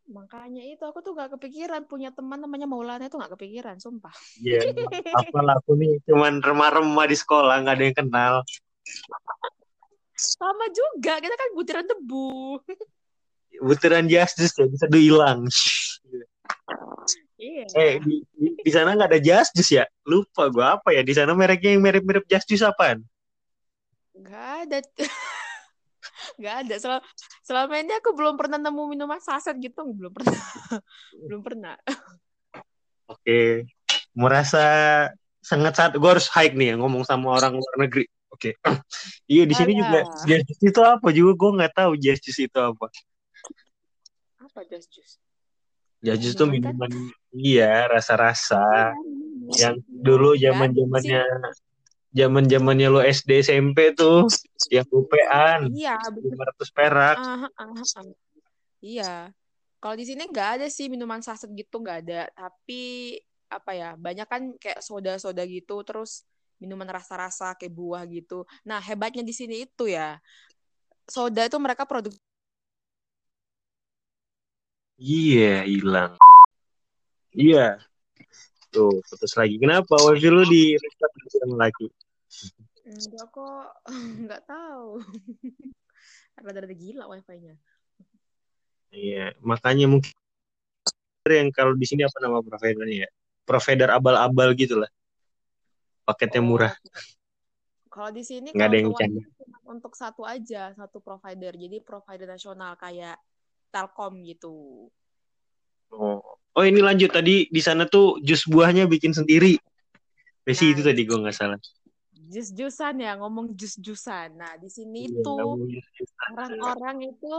Makanya 0.07 0.63
itu 0.63 0.79
aku 0.87 1.03
tuh 1.03 1.11
gak 1.19 1.35
kepikiran 1.35 1.83
punya 1.83 2.15
teman 2.15 2.39
namanya 2.39 2.63
Maulana 2.63 3.11
itu 3.11 3.19
gak 3.19 3.35
kepikiran 3.35 3.75
sumpah. 3.75 4.15
Iya 4.39 4.71
yeah, 4.71 5.19
apalah 5.19 5.55
aku 5.59 5.75
nih 5.75 5.99
cuman 6.07 6.39
remah-remah 6.39 7.05
di 7.11 7.17
sekolah 7.19 7.59
nggak 7.59 7.75
ada 7.75 7.83
yang 7.83 7.97
kenal. 8.07 8.33
Sama 10.15 10.71
juga 10.71 11.19
kita 11.19 11.35
kan 11.35 11.49
butiran 11.59 11.83
debu. 11.83 12.55
Butiran 13.59 14.07
justice 14.07 14.55
ya 14.55 14.71
bisa 14.71 14.87
hilang 14.95 15.51
iya. 17.37 17.65
Eh 17.73 17.93
di, 18.01 18.21
di, 18.33 18.47
di 18.65 18.71
sana 18.73 18.93
nggak 18.97 19.09
ada 19.13 19.21
justice 19.21 19.71
ya? 19.71 19.85
Lupa 20.03 20.49
gue 20.49 20.65
apa 20.65 20.89
ya. 20.93 21.01
Di 21.01 21.13
sana 21.13 21.33
mereknya 21.37 21.77
yang 21.77 21.85
mirip-mirip 21.85 22.25
justice 22.25 22.65
apaan? 22.65 23.01
Nggak 24.17 24.49
ada. 24.65 24.77
Nggak 26.37 26.55
ada. 26.65 26.75
Selama, 26.77 27.01
selama 27.45 27.73
ini 27.81 27.93
aku 27.97 28.09
belum 28.13 28.35
pernah 28.37 28.57
nemu 28.61 28.83
minuman 28.89 29.21
saset 29.21 29.55
gitu. 29.57 29.85
Belum 29.93 30.11
pernah. 30.13 30.37
Belum 31.25 31.41
pernah. 31.41 31.75
Oke. 33.07 33.21
Okay. 33.23 33.49
merasa 34.17 34.65
sangat 35.45 35.77
saat 35.77 35.93
gue 35.93 36.09
harus 36.09 36.25
hike 36.33 36.57
nih 36.57 36.73
ya, 36.73 36.75
ngomong 36.81 37.05
sama 37.05 37.37
orang 37.37 37.55
luar 37.55 37.75
negeri. 37.85 38.09
Oke. 38.33 38.57
Okay. 38.57 38.65
iya 39.33 39.43
di 39.45 39.53
sini 39.55 39.77
juga 39.77 40.03
justice 40.25 40.61
itu 40.61 40.81
apa? 40.81 41.07
Juga 41.13 41.31
gue 41.37 41.51
nggak 41.61 41.73
tahu 41.77 41.91
justice 42.01 42.39
itu 42.41 42.59
apa. 42.59 42.89
Apa 44.41 44.59
justice? 44.67 45.21
Justice 46.03 46.37
itu 46.37 46.43
minuman 46.45 46.91
iya 47.33 47.89
rasa-rasa 47.89 48.93
ya, 49.49 49.73
yang 49.73 49.75
dulu 49.89 50.37
zaman 50.37 50.69
zamannya 50.73 51.23
zaman 52.13 52.43
zamannya 52.45 52.87
lo 52.89 53.01
SD 53.01 53.41
SMP 53.45 53.97
tuh 53.97 54.29
yang 54.69 54.85
rupian 54.89 55.69
iya 55.73 55.97
lima 56.17 56.43
ratus 56.53 56.69
perak. 56.73 57.17
Uh, 57.17 57.45
uh, 57.49 57.81
uh, 57.81 58.05
iya. 58.81 59.33
Kalau 59.77 59.93
di 59.93 60.05
sini 60.09 60.25
nggak 60.25 60.49
ada 60.61 60.67
sih 60.69 60.89
minuman 60.89 61.21
saset 61.21 61.49
gitu 61.53 61.81
nggak 61.81 61.97
ada. 62.05 62.21
Tapi 62.33 63.17
apa 63.47 63.71
ya 63.71 63.89
banyak 63.95 64.27
kan 64.27 64.41
kayak 64.59 64.83
soda-soda 64.83 65.45
gitu 65.47 65.79
terus 65.87 66.27
minuman 66.57 66.89
rasa-rasa 66.89 67.53
kayak 67.53 67.73
buah 67.73 68.03
gitu. 68.09 68.43
Nah, 68.65 68.81
hebatnya 68.81 69.21
di 69.21 69.33
sini 69.33 69.69
itu 69.69 69.85
ya. 69.85 70.17
Soda 71.07 71.45
itu 71.47 71.55
mereka 71.61 71.87
produk 71.87 72.11
Iya, 74.97 75.41
yeah, 75.41 75.59
hilang. 75.63 76.13
Iya. 77.31 77.55
Yeah. 77.55 77.71
Tuh, 78.73 78.99
putus 79.05 79.33
lagi. 79.37 79.55
Kenapa? 79.61 79.95
Wifi 79.95 80.27
lu 80.27 80.43
di 80.49 80.75
restart 80.75 81.13
sama 81.31 81.55
lagi? 81.69 81.87
Enggak 82.83 83.25
kok, 83.31 83.67
enggak 84.21 84.41
tahu. 84.49 85.01
Rada-rada 86.43 86.75
gila 86.75 87.05
wifi-nya. 87.09 87.55
Iya, 88.93 89.35
makanya 89.43 89.85
mungkin 89.89 90.13
yang 91.27 91.51
kalau 91.51 91.75
di 91.75 91.83
sini 91.83 92.07
apa 92.07 92.17
nama 92.23 92.39
providernya 92.39 93.07
ya? 93.07 93.09
Provider 93.43 93.91
abal-abal 93.91 94.55
gitu 94.55 94.79
lah 94.79 94.91
paketnya 96.07 96.39
murah. 96.39 96.73
Kalau 97.91 98.15
di 98.15 98.23
sini 98.23 98.55
nggak 98.55 98.69
ada 98.71 98.77
yang. 98.79 98.91
Untuk 99.67 99.99
satu 99.99 100.23
aja, 100.23 100.71
satu 100.71 101.03
provider. 101.03 101.51
Jadi 101.51 101.83
provider 101.83 102.23
nasional 102.23 102.79
kayak 102.79 103.19
Telkom 103.71 104.23
gitu. 104.23 104.87
Oh, 105.91 106.19
oh 106.55 106.63
ini 106.63 106.83
lanjut 106.83 107.11
tadi 107.11 107.47
di 107.47 107.61
sana 107.63 107.87
tuh 107.87 108.19
jus 108.23 108.43
buahnya 108.47 108.87
bikin 108.89 109.15
sendiri. 109.15 109.55
Besi 110.43 110.71
nah, 110.71 110.71
itu 110.75 110.81
tadi 110.83 111.01
gue 111.03 111.17
nggak 111.17 111.35
salah. 111.35 111.59
Jus-jusan 112.27 113.03
ya, 113.03 113.19
ngomong 113.19 113.55
jus-jusan. 113.55 114.39
Nah 114.39 114.55
di 114.59 114.71
sini 114.71 115.11
iya, 115.11 115.23
tuh 115.23 115.67
orang-orang 116.31 117.11
itu 117.11 117.33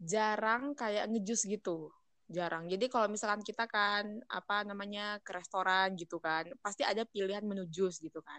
jarang 0.00 0.72
kayak 0.72 1.08
ngejus 1.12 1.44
gitu 1.44 1.92
jarang. 2.28 2.68
Jadi 2.68 2.92
kalau 2.92 3.08
misalkan 3.08 3.40
kita 3.40 3.64
kan 3.64 4.04
apa 4.28 4.62
namanya 4.68 5.16
ke 5.24 5.32
restoran 5.32 5.96
gitu 5.96 6.20
kan, 6.20 6.44
pasti 6.60 6.84
ada 6.84 7.02
pilihan 7.08 7.40
menu 7.42 7.64
jus 7.72 7.98
gitu 8.04 8.20
kan. 8.20 8.38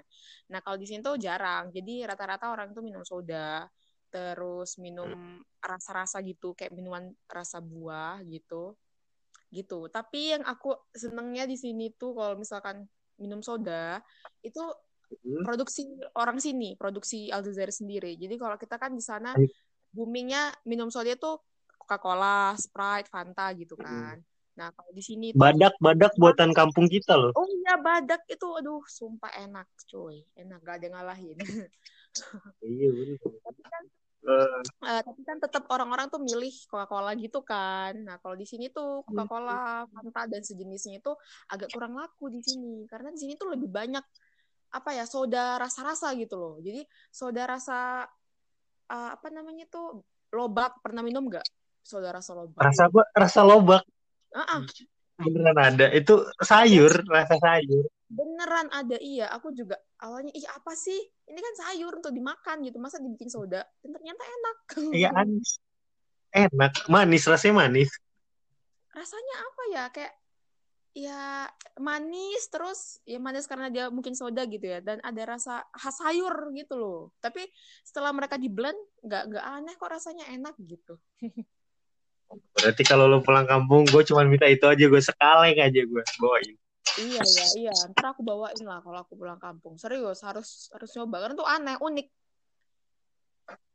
Nah 0.53 0.61
kalau 0.61 0.77
di 0.77 0.85
sini 0.85 1.01
tuh 1.01 1.17
jarang. 1.17 1.73
Jadi 1.73 2.05
rata-rata 2.05 2.53
orang 2.53 2.69
tuh 2.71 2.85
minum 2.85 3.01
soda, 3.01 3.65
terus 4.09 4.77
minum 4.81 5.41
rasa-rasa 5.61 6.19
gitu, 6.25 6.57
kayak 6.57 6.73
minuman 6.73 7.13
rasa 7.29 7.61
buah 7.61 8.21
gitu, 8.25 8.73
gitu. 9.53 9.89
Tapi 9.89 10.37
yang 10.37 10.43
aku 10.45 10.73
senengnya 10.93 11.45
di 11.45 11.57
sini 11.57 11.93
tuh 11.93 12.17
kalau 12.17 12.35
misalkan 12.37 12.85
minum 13.19 13.43
soda 13.43 14.01
itu 14.41 14.61
hmm. 15.23 15.45
produksi 15.45 15.85
orang 16.17 16.41
sini, 16.41 16.73
produksi 16.75 17.29
Aljazair 17.29 17.69
sendiri. 17.69 18.17
Jadi 18.17 18.35
kalau 18.37 18.57
kita 18.57 18.81
kan 18.81 18.93
di 18.93 19.03
sana 19.03 19.33
boomingnya 19.93 20.53
minum 20.65 20.89
soda 20.89 21.13
tuh 21.17 21.41
Coca-Cola, 21.65 22.53
Sprite, 22.57 23.09
Fanta 23.09 23.49
gitu 23.57 23.73
kan. 23.73 24.21
Nah, 24.59 24.75
kalau 24.75 24.91
di 24.91 24.99
sini 24.99 25.31
badak 25.31 25.73
badak 25.79 26.11
buatan 26.19 26.51
kampung 26.51 26.91
kita 26.91 27.15
loh. 27.15 27.31
Oh 27.31 27.47
iya, 27.47 27.79
badak 27.79 28.27
itu 28.27 28.43
aduh 28.43 28.83
sumpah 28.85 29.31
enak, 29.39 29.65
cuy. 29.87 30.27
Enak 30.35 30.59
gak 30.67 30.83
ada 30.83 30.87
ngalahin. 30.99 31.39
iya, 32.59 32.89
benar. 32.91 33.17
tapi 33.23 33.61
kan 33.63 33.83
Uh, 34.19 34.59
uh, 34.83 35.01
tapi 35.01 35.21
kan 35.23 35.39
tetap 35.39 35.63
orang-orang 35.71 36.11
tuh 36.11 36.19
milih 36.19 36.51
Coca-Cola 36.67 37.15
gitu 37.15 37.39
kan. 37.41 37.95
Nah, 38.03 38.19
kalau 38.19 38.35
di 38.35 38.43
sini 38.43 38.67
tuh 38.67 39.03
Coca-Cola, 39.07 39.87
Fanta 39.87 40.27
dan 40.27 40.43
sejenisnya 40.43 40.99
itu 40.99 41.15
agak 41.47 41.71
kurang 41.71 41.95
laku 41.95 42.27
di 42.27 42.43
sini 42.43 42.83
karena 42.85 43.15
di 43.15 43.19
sini 43.19 43.33
tuh 43.39 43.55
lebih 43.55 43.71
banyak 43.71 44.03
apa 44.69 44.89
ya 44.93 45.07
soda 45.07 45.55
rasa-rasa 45.57 46.11
gitu 46.19 46.35
loh. 46.35 46.55
Jadi 46.59 46.83
soda 47.09 47.47
rasa 47.47 48.05
uh, 48.91 49.09
apa 49.15 49.27
namanya 49.31 49.65
tuh 49.71 50.03
lobak 50.35 50.77
pernah 50.83 51.01
minum 51.01 51.25
nggak? 51.25 51.47
saudara 51.89 52.19
Solobak. 52.21 52.61
Rasa 52.61 52.85
apa? 52.85 53.01
Rasa 53.17 53.41
lobak. 53.41 53.83
Uh-uh. 54.29 54.61
Beneran 55.19 55.57
ada. 55.57 55.87
Itu 55.89 56.29
sayur, 56.37 57.03
rasa 57.09 57.41
sayur. 57.41 57.89
Beneran 58.09 58.67
ada, 58.73 58.97
iya. 58.97 59.29
Aku 59.37 59.53
juga 59.53 59.77
awalnya, 60.01 60.33
ih 60.33 60.45
apa 60.49 60.73
sih? 60.73 60.97
Ini 61.29 61.39
kan 61.39 61.53
sayur 61.61 61.93
untuk 61.93 62.09
dimakan 62.09 62.65
gitu. 62.65 62.81
Masa 62.81 62.97
dibikin 62.97 63.29
soda? 63.29 63.61
Dan 63.85 63.93
ternyata 63.93 64.21
enak. 64.25 64.57
Iya, 64.97 65.09
Enak. 66.29 66.89
Manis, 66.89 67.25
rasanya 67.25 67.65
manis. 67.65 67.89
Rasanya 68.93 69.35
apa 69.45 69.63
ya? 69.73 69.83
Kayak 69.93 70.13
ya 70.97 71.45
manis 71.77 72.49
terus 72.49 72.97
ya 73.05 73.21
manis 73.21 73.45
karena 73.45 73.69
dia 73.69 73.93
mungkin 73.93 74.17
soda 74.17 74.41
gitu 74.49 74.65
ya 74.65 74.81
dan 74.81 74.97
ada 75.05 75.37
rasa 75.37 75.61
khas 75.69 76.01
sayur 76.01 76.49
gitu 76.57 76.75
loh 76.75 77.13
tapi 77.21 77.45
setelah 77.85 78.09
mereka 78.09 78.41
di 78.41 78.49
blend 78.49 78.75
nggak 79.05 79.23
nggak 79.29 79.45
aneh 79.45 79.73
kok 79.77 79.91
rasanya 79.93 80.25
enak 80.33 80.57
gitu 80.57 80.97
Berarti 82.29 82.85
kalau 82.85 83.09
lo 83.09 83.25
pulang 83.25 83.49
kampung, 83.49 83.89
gue 83.89 84.05
cuma 84.05 84.21
minta 84.21 84.45
itu 84.45 84.61
aja, 84.69 84.85
gue 84.85 85.01
sekaleng 85.01 85.57
aja 85.57 85.81
gue 85.81 86.03
bawain. 86.21 86.55
Iya 86.97 87.21
ya 87.21 87.45
iya. 87.59 87.73
Ntar 87.93 88.17
aku 88.17 88.25
bawain 88.25 88.57
lah 88.65 88.81
kalau 88.81 89.03
aku 89.03 89.13
pulang 89.13 89.37
kampung. 89.37 89.77
Serius 89.77 90.25
harus 90.25 90.71
harus 90.73 90.89
coba 90.89 91.21
karena 91.21 91.35
tuh 91.37 91.47
aneh 91.47 91.77
unik. 91.77 92.07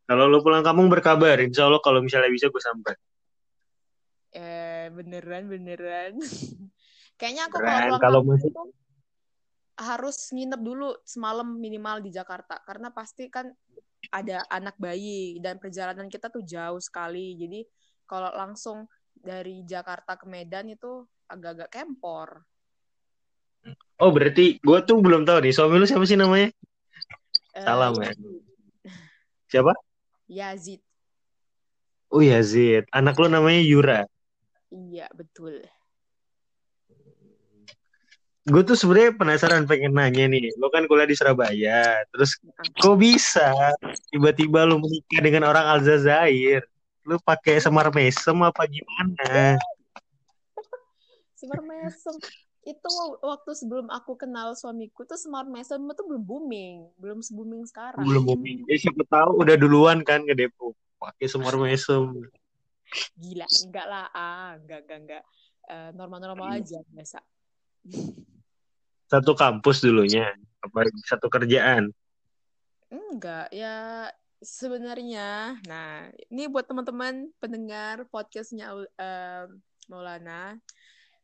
Kalau 0.04 0.28
lo 0.28 0.44
pulang 0.44 0.60
kampung 0.60 0.92
berkabar, 0.92 1.40
insya 1.40 1.64
Allah 1.64 1.80
kalau 1.80 2.04
misalnya 2.04 2.28
bisa 2.28 2.50
gue 2.52 2.62
sampai. 2.62 2.94
eh 4.34 4.90
beneran 4.90 5.46
beneran. 5.46 6.18
Kayaknya 7.18 7.46
aku 7.46 7.62
Beneran, 7.62 7.70
kalau 7.70 7.86
pulang 7.86 8.02
kalau 8.02 8.20
kampung 8.20 8.34
masih- 8.34 8.52
tuh 8.52 8.68
harus 9.74 10.16
nginep 10.34 10.60
dulu 10.62 10.88
semalam 11.06 11.48
minimal 11.54 12.02
di 12.02 12.10
Jakarta. 12.10 12.58
Karena 12.66 12.90
pasti 12.90 13.30
kan 13.30 13.46
ada 14.10 14.42
anak 14.50 14.74
bayi 14.76 15.38
dan 15.38 15.62
perjalanan 15.62 16.10
kita 16.10 16.28
tuh 16.28 16.42
jauh 16.42 16.82
sekali. 16.82 17.38
Jadi 17.38 17.62
kalau 18.04 18.34
langsung 18.34 18.90
dari 19.14 19.62
Jakarta 19.64 20.18
ke 20.18 20.26
Medan 20.26 20.68
itu 20.68 21.06
agak-agak 21.30 21.70
kempor 21.72 22.42
Oh 24.02 24.10
berarti 24.10 24.58
gue 24.58 24.78
tuh 24.84 24.98
belum 24.98 25.22
tahu 25.22 25.44
nih, 25.44 25.52
suami 25.54 25.78
lu 25.78 25.86
siapa 25.86 26.04
sih 26.04 26.18
namanya? 26.18 26.50
Eh, 27.54 27.62
Salam, 27.62 27.94
ya. 28.02 28.10
Siapa? 29.48 29.72
Yazid 30.26 30.82
Oh 32.14 32.22
Yazid, 32.22 32.86
anak 32.94 33.18
lu 33.18 33.26
namanya 33.26 33.58
Yura. 33.58 34.00
iya 34.70 35.10
betul 35.10 35.62
Gue 38.44 38.60
tuh 38.60 38.76
sebenarnya 38.76 39.16
penasaran 39.16 39.64
pengen 39.64 39.96
nanya 39.96 40.28
nih, 40.28 40.52
lo 40.60 40.68
kan 40.68 40.84
kuliah 40.84 41.08
di 41.08 41.16
Surabaya, 41.16 42.04
terus 42.12 42.36
kok 42.76 42.96
bisa 43.00 43.72
tiba-tiba 44.12 44.68
lu 44.68 44.76
menikah 44.76 45.24
dengan 45.24 45.48
orang 45.48 45.64
Aljazair? 45.64 46.60
Lu 47.08 47.16
pakai 47.24 47.56
semar 47.56 47.88
mesem 47.88 48.36
apa 48.44 48.68
gimana? 48.68 49.56
Semar 51.40 51.64
mesem 51.64 52.14
itu 52.64 52.90
waktu 53.20 53.50
sebelum 53.52 53.86
aku 53.88 54.16
kenal 54.16 54.56
suamiku 54.56 55.04
tuh 55.04 55.20
semar 55.20 55.44
mesem 55.44 55.78
itu 55.78 56.02
belum 56.02 56.24
booming 56.24 56.88
belum 56.96 57.20
se 57.20 57.30
booming 57.30 57.64
sekarang 57.68 58.00
Belum 58.02 58.24
booming. 58.24 58.64
Ya 58.64 58.76
siapa 58.80 59.04
tahu 59.04 59.44
udah 59.44 59.56
duluan 59.56 60.00
kan 60.00 60.24
ke 60.24 60.32
Depok. 60.32 60.72
Pakai 60.96 61.28
semar 61.28 61.54
mesem. 61.60 62.08
gila 63.18 63.44
enggak 63.64 63.86
lah 63.86 64.06
ah 64.10 64.54
enggak 64.56 64.80
enggak 64.86 65.00
enggak 65.04 65.24
Eh, 65.64 65.90
normal-normal 65.96 66.60
aja 66.60 66.76
biasa 66.92 67.24
Satu 69.08 69.32
kampus 69.32 69.80
dulunya, 69.80 70.28
apa 70.60 70.84
satu 71.08 71.32
kerjaan? 71.32 71.88
enggak 72.92 73.48
ya 73.48 74.06
sebenarnya 74.38 75.56
nah 75.64 76.04
ini 76.28 76.46
buat 76.46 76.68
teman-teman 76.68 77.32
pendengar 77.40 78.04
podcastnya 78.12 78.70
eh, 79.00 79.48
Maulana 79.88 80.60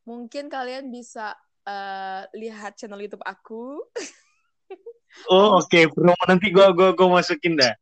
mungkin 0.07 0.49
kalian 0.49 0.89
bisa 0.89 1.35
eh, 1.65 2.23
lihat 2.37 2.77
channel 2.77 3.01
YouTube 3.01 3.25
aku 3.25 3.81
Oh 5.27 5.59
oke, 5.59 5.91
promo 5.91 6.15
nanti 6.23 6.55
gua 6.55 6.71
gua 6.71 6.95
gua 6.95 7.19
masukin 7.19 7.59
dah. 7.59 7.75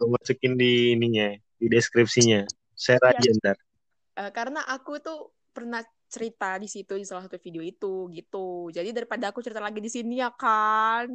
Gua 0.00 0.16
masukin 0.16 0.56
di 0.56 0.96
ininya, 0.96 1.36
di 1.60 1.68
deskripsinya. 1.68 2.40
Share 2.72 3.04
aja 3.04 3.30
ntar. 3.36 3.56
Eh, 4.16 4.30
karena 4.32 4.64
aku 4.64 4.96
tuh 4.96 5.36
pernah 5.52 5.84
cerita 6.10 6.54
di 6.62 6.70
situ 6.70 6.94
di 6.94 7.02
salah 7.02 7.26
satu 7.26 7.42
video 7.42 7.58
itu 7.58 8.06
gitu 8.14 8.70
jadi 8.70 8.94
daripada 8.94 9.34
aku 9.34 9.42
cerita 9.42 9.58
lagi 9.58 9.82
di 9.82 9.90
sini 9.90 10.22
ya 10.22 10.30
kan 10.30 11.10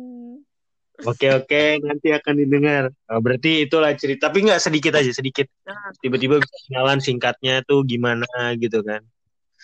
Oke 1.08 1.32
oke, 1.32 1.80
nanti 1.80 2.12
akan 2.12 2.44
didengar. 2.44 2.92
Oh, 3.08 3.24
berarti 3.24 3.64
itulah 3.64 3.96
cerita, 3.96 4.28
tapi 4.28 4.44
nggak 4.44 4.60
sedikit 4.60 5.00
aja, 5.00 5.08
sedikit. 5.16 5.48
Nah. 5.64 5.96
Tiba-tiba 5.96 6.44
bisa 6.44 6.52
kenalan 6.68 7.00
singkatnya 7.00 7.64
tuh 7.64 7.88
gimana 7.88 8.28
gitu 8.60 8.84
kan? 8.84 9.00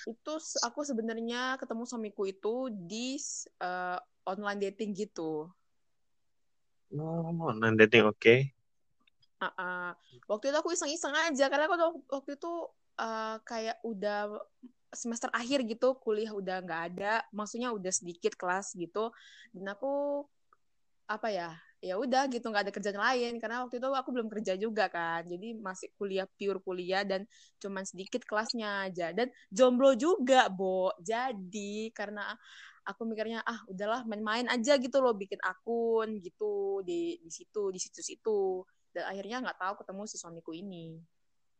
Itu 0.03 0.33
aku 0.67 0.79
sebenarnya 0.83 1.55
ketemu 1.57 1.83
suamiku 1.87 2.27
itu 2.27 2.69
di 2.71 3.15
eh, 3.63 3.99
online 4.27 4.59
dating 4.69 4.91
gitu 4.93 5.47
Oh, 6.93 7.51
non 7.59 7.75
dating 7.77 8.05
oke. 8.11 8.35
Ah, 9.43 9.51
ah. 9.59 9.87
waktu 10.31 10.49
itu 10.49 10.57
aku 10.57 10.71
iseng-iseng 10.71 11.11
aja 11.11 11.45
karena 11.51 11.67
aku 11.67 11.99
waktu 12.07 12.31
itu 12.39 12.51
eh, 12.99 13.35
kayak 13.43 13.77
udah 13.83 14.31
semester 14.95 15.27
akhir 15.35 15.67
gitu 15.67 15.99
kuliah 15.99 16.31
udah 16.31 16.63
nggak 16.63 16.81
ada 16.93 17.13
maksudnya 17.35 17.69
udah 17.75 17.91
sedikit 17.91 18.33
kelas 18.39 18.71
gitu 18.79 19.11
dan 19.51 19.75
aku 19.75 20.23
apa 21.05 21.27
ya 21.29 21.49
ya 21.83 21.99
udah 21.99 22.27
gitu 22.31 22.45
nggak 22.47 22.69
ada 22.69 22.73
kerjaan 22.73 22.99
lain. 22.99 23.33
Karena 23.39 23.65
waktu 23.65 23.79
itu 23.79 23.87
aku 23.89 24.09
belum 24.13 24.27
kerja 24.31 24.53
juga 24.55 24.85
kan. 24.87 25.25
Jadi 25.27 25.57
masih 25.59 25.91
kuliah 25.99 26.27
pure 26.27 26.59
kuliah 26.63 27.03
dan 27.03 27.27
cuman 27.59 27.83
sedikit 27.83 28.23
kelasnya 28.23 28.91
aja. 28.91 29.11
Dan 29.11 29.31
jomblo 29.49 29.95
juga 29.95 30.47
Bo. 30.51 30.93
Jadi 31.01 31.91
karena 31.91 32.35
aku 32.85 33.01
mikirnya 33.09 33.41
ah 33.41 33.65
udahlah 33.65 34.05
main-main 34.05 34.45
aja 34.45 34.77
gitu 34.77 35.01
loh 35.01 35.17
bikin 35.17 35.41
akun 35.41 36.21
gitu 36.21 36.85
di 36.85 37.17
di 37.17 37.31
situ 37.33 37.73
di 37.73 37.81
situs 37.81 38.13
itu 38.13 38.61
dan 38.93 39.09
akhirnya 39.09 39.41
nggak 39.41 39.57
tahu 39.57 39.73
ketemu 39.81 40.01
si 40.07 40.15
suamiku 40.21 40.53
ini. 40.55 40.95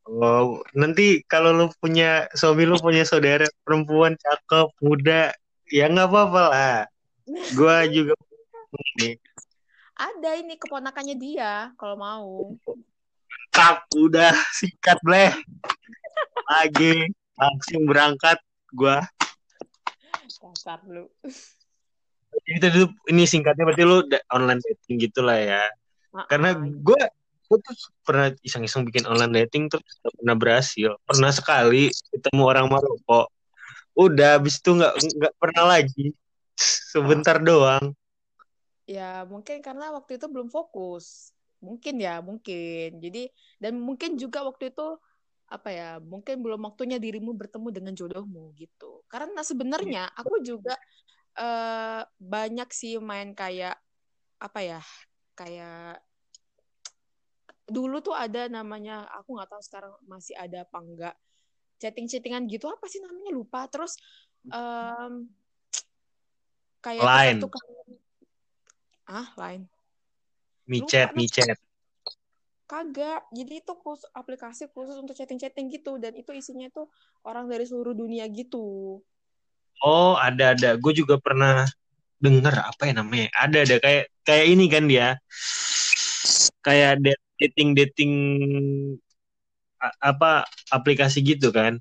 Oh, 0.06 0.62
nanti 0.78 1.26
kalau 1.26 1.50
lu 1.50 1.66
punya 1.82 2.30
suami 2.38 2.70
lu 2.70 2.78
punya 2.78 3.02
saudara 3.02 3.50
perempuan 3.66 4.14
cakep, 4.14 4.70
muda, 4.86 5.34
ya 5.66 5.90
nggak 5.90 6.06
apa-apa 6.06 6.44
lah. 6.54 6.80
Gua 7.58 7.90
juga 7.90 8.14
ada 9.96 10.32
ini 10.36 10.60
keponakannya 10.60 11.16
dia 11.16 11.72
kalau 11.80 11.96
mau 11.96 12.28
kap 13.56 13.88
udah 13.96 14.36
sikat 14.52 15.00
bleh. 15.02 15.32
Lagi 16.46 17.10
langsung 17.36 17.88
berangkat 17.88 18.38
gua. 18.76 19.04
kasar 20.36 20.84
lu 20.86 21.08
Jadi 22.46 22.58
tadi 22.60 22.76
tuh 22.84 22.92
ini 23.08 23.24
singkatnya 23.24 23.64
berarti 23.64 23.84
lu 23.88 24.04
online 24.30 24.62
dating 24.62 25.00
gitu 25.00 25.24
lah 25.24 25.40
ya. 25.40 25.64
Karena 26.28 26.54
Ah, 26.54 26.60
gue 26.60 27.02
gue 27.46 27.58
tuh 27.62 27.76
pernah 28.04 28.34
iseng-iseng 28.44 28.84
bikin 28.84 29.08
online 29.08 29.46
dating 29.46 29.72
terus 29.72 29.88
gak 30.04 30.14
pernah 30.20 30.36
berhasil. 30.36 30.92
Pernah 31.08 31.32
sekali 31.32 31.90
ketemu 32.12 32.44
orang 32.44 32.68
Maroko. 32.68 33.32
Udah 33.96 34.38
habis 34.38 34.60
itu 34.60 34.76
nggak 34.76 34.94
nggak 35.00 35.34
pernah 35.40 35.64
lagi. 35.80 36.12
Sebentar 36.92 37.40
doang. 37.40 37.96
Ya 38.86 39.26
mungkin 39.26 39.60
karena 39.66 39.92
waktu 39.94 40.18
itu 40.22 40.26
belum 40.30 40.50
fokus. 40.54 41.34
Mungkin 41.62 41.98
ya 41.98 42.22
mungkin. 42.22 43.02
Jadi 43.02 43.30
dan 43.58 43.82
mungkin 43.82 44.18
juga 44.22 44.46
waktu 44.46 44.70
itu 44.74 44.98
apa 45.46 45.70
ya 45.70 45.90
mungkin 46.02 46.42
belum 46.42 46.66
waktunya 46.66 46.98
dirimu 46.98 47.34
bertemu 47.38 47.68
dengan 47.74 47.94
jodohmu 47.94 48.54
gitu. 48.58 49.06
Karena 49.10 49.42
sebenarnya 49.42 50.10
aku 50.14 50.42
juga 50.46 50.78
eh, 51.38 52.02
banyak 52.22 52.70
sih 52.74 52.98
main 53.02 53.34
kayak 53.34 53.78
apa 54.42 54.60
ya 54.62 54.82
kayak 55.36 56.04
dulu 57.66 57.98
tuh 57.98 58.14
ada 58.14 58.46
namanya 58.46 59.10
aku 59.10 59.36
nggak 59.36 59.50
tahu 59.50 59.62
sekarang 59.66 59.94
masih 60.06 60.38
ada 60.38 60.62
apa 60.70 60.78
enggak 60.86 61.16
chatting-chattingan 61.82 62.46
gitu 62.48 62.70
apa 62.72 62.86
sih 62.88 63.02
namanya 63.04 63.32
lupa. 63.36 63.68
Terus 63.68 64.00
em, 64.48 65.28
kayak 66.80 67.04
Line. 67.04 67.40
tukar 67.42 67.64
ah 69.08 69.30
lain 69.38 69.70
Micet, 70.68 71.14
Lupa, 71.14 71.18
micet. 71.18 71.58
kagak 72.66 73.22
jadi 73.30 73.62
itu 73.62 73.74
khusus 73.78 74.10
aplikasi 74.20 74.66
khusus 74.74 74.98
untuk 74.98 75.14
chatting-chatting 75.14 75.70
gitu 75.70 76.02
dan 76.02 76.18
itu 76.18 76.34
isinya 76.34 76.68
tuh 76.74 76.90
orang 77.22 77.46
dari 77.46 77.66
seluruh 77.70 77.94
dunia 77.94 78.26
gitu 78.30 79.02
Oh, 79.84 80.16
ada 80.18 80.56
ada. 80.56 80.70
Gue 80.80 80.96
juga 80.96 81.20
pernah 81.20 81.68
denger 82.24 82.56
apa 82.58 82.84
ya 82.90 82.94
namanya? 82.96 83.28
Ada 83.36 83.58
ada 83.68 83.76
kayak 83.84 84.04
kayak 84.24 84.46
ini 84.50 84.66
kan 84.72 84.84
dia. 84.88 85.08
Kayak 86.66 87.04
dating 87.38 87.76
dating 87.78 88.14
apa 90.02 90.48
aplikasi 90.74 91.22
gitu 91.22 91.52
kan? 91.54 91.78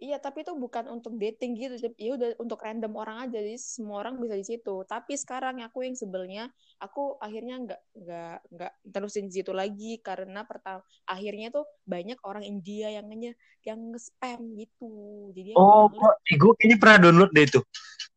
Iya 0.00 0.16
tapi 0.16 0.42
itu 0.42 0.52
bukan 0.56 0.88
untuk 0.88 1.12
dating 1.20 1.52
gitu 1.60 1.76
ya 2.00 2.16
udah 2.16 2.28
untuk 2.40 2.58
random 2.64 2.92
orang 2.96 3.28
aja 3.28 3.36
jadi 3.36 3.56
semua 3.60 4.00
orang 4.00 4.16
bisa 4.16 4.34
di 4.34 4.46
situ 4.48 4.82
tapi 4.88 5.12
sekarang 5.14 5.60
aku 5.60 5.84
yang 5.84 5.92
sebelnya 5.92 6.48
aku 6.80 7.20
akhirnya 7.20 7.54
nggak 7.60 7.80
nggak 8.00 8.38
nggak 8.56 8.72
terusin 8.88 9.28
di 9.28 9.34
situ 9.40 9.52
lagi 9.52 10.00
karena 10.00 10.40
pertama 10.48 10.80
akhirnya 11.04 11.52
tuh 11.52 11.68
banyak 11.84 12.16
orang 12.24 12.44
India 12.48 12.88
yang 12.88 13.06
nge 13.12 13.36
yang 13.68 13.78
nge-spam 13.92 14.40
gitu 14.56 14.88
jadi 15.36 15.52
Oh, 15.58 15.90
gua, 15.90 16.10
eh, 16.30 16.36
gua 16.38 16.52
kayaknya 16.58 16.78
pernah 16.80 16.98
download 17.02 17.30
deh 17.34 17.44
itu. 17.46 17.60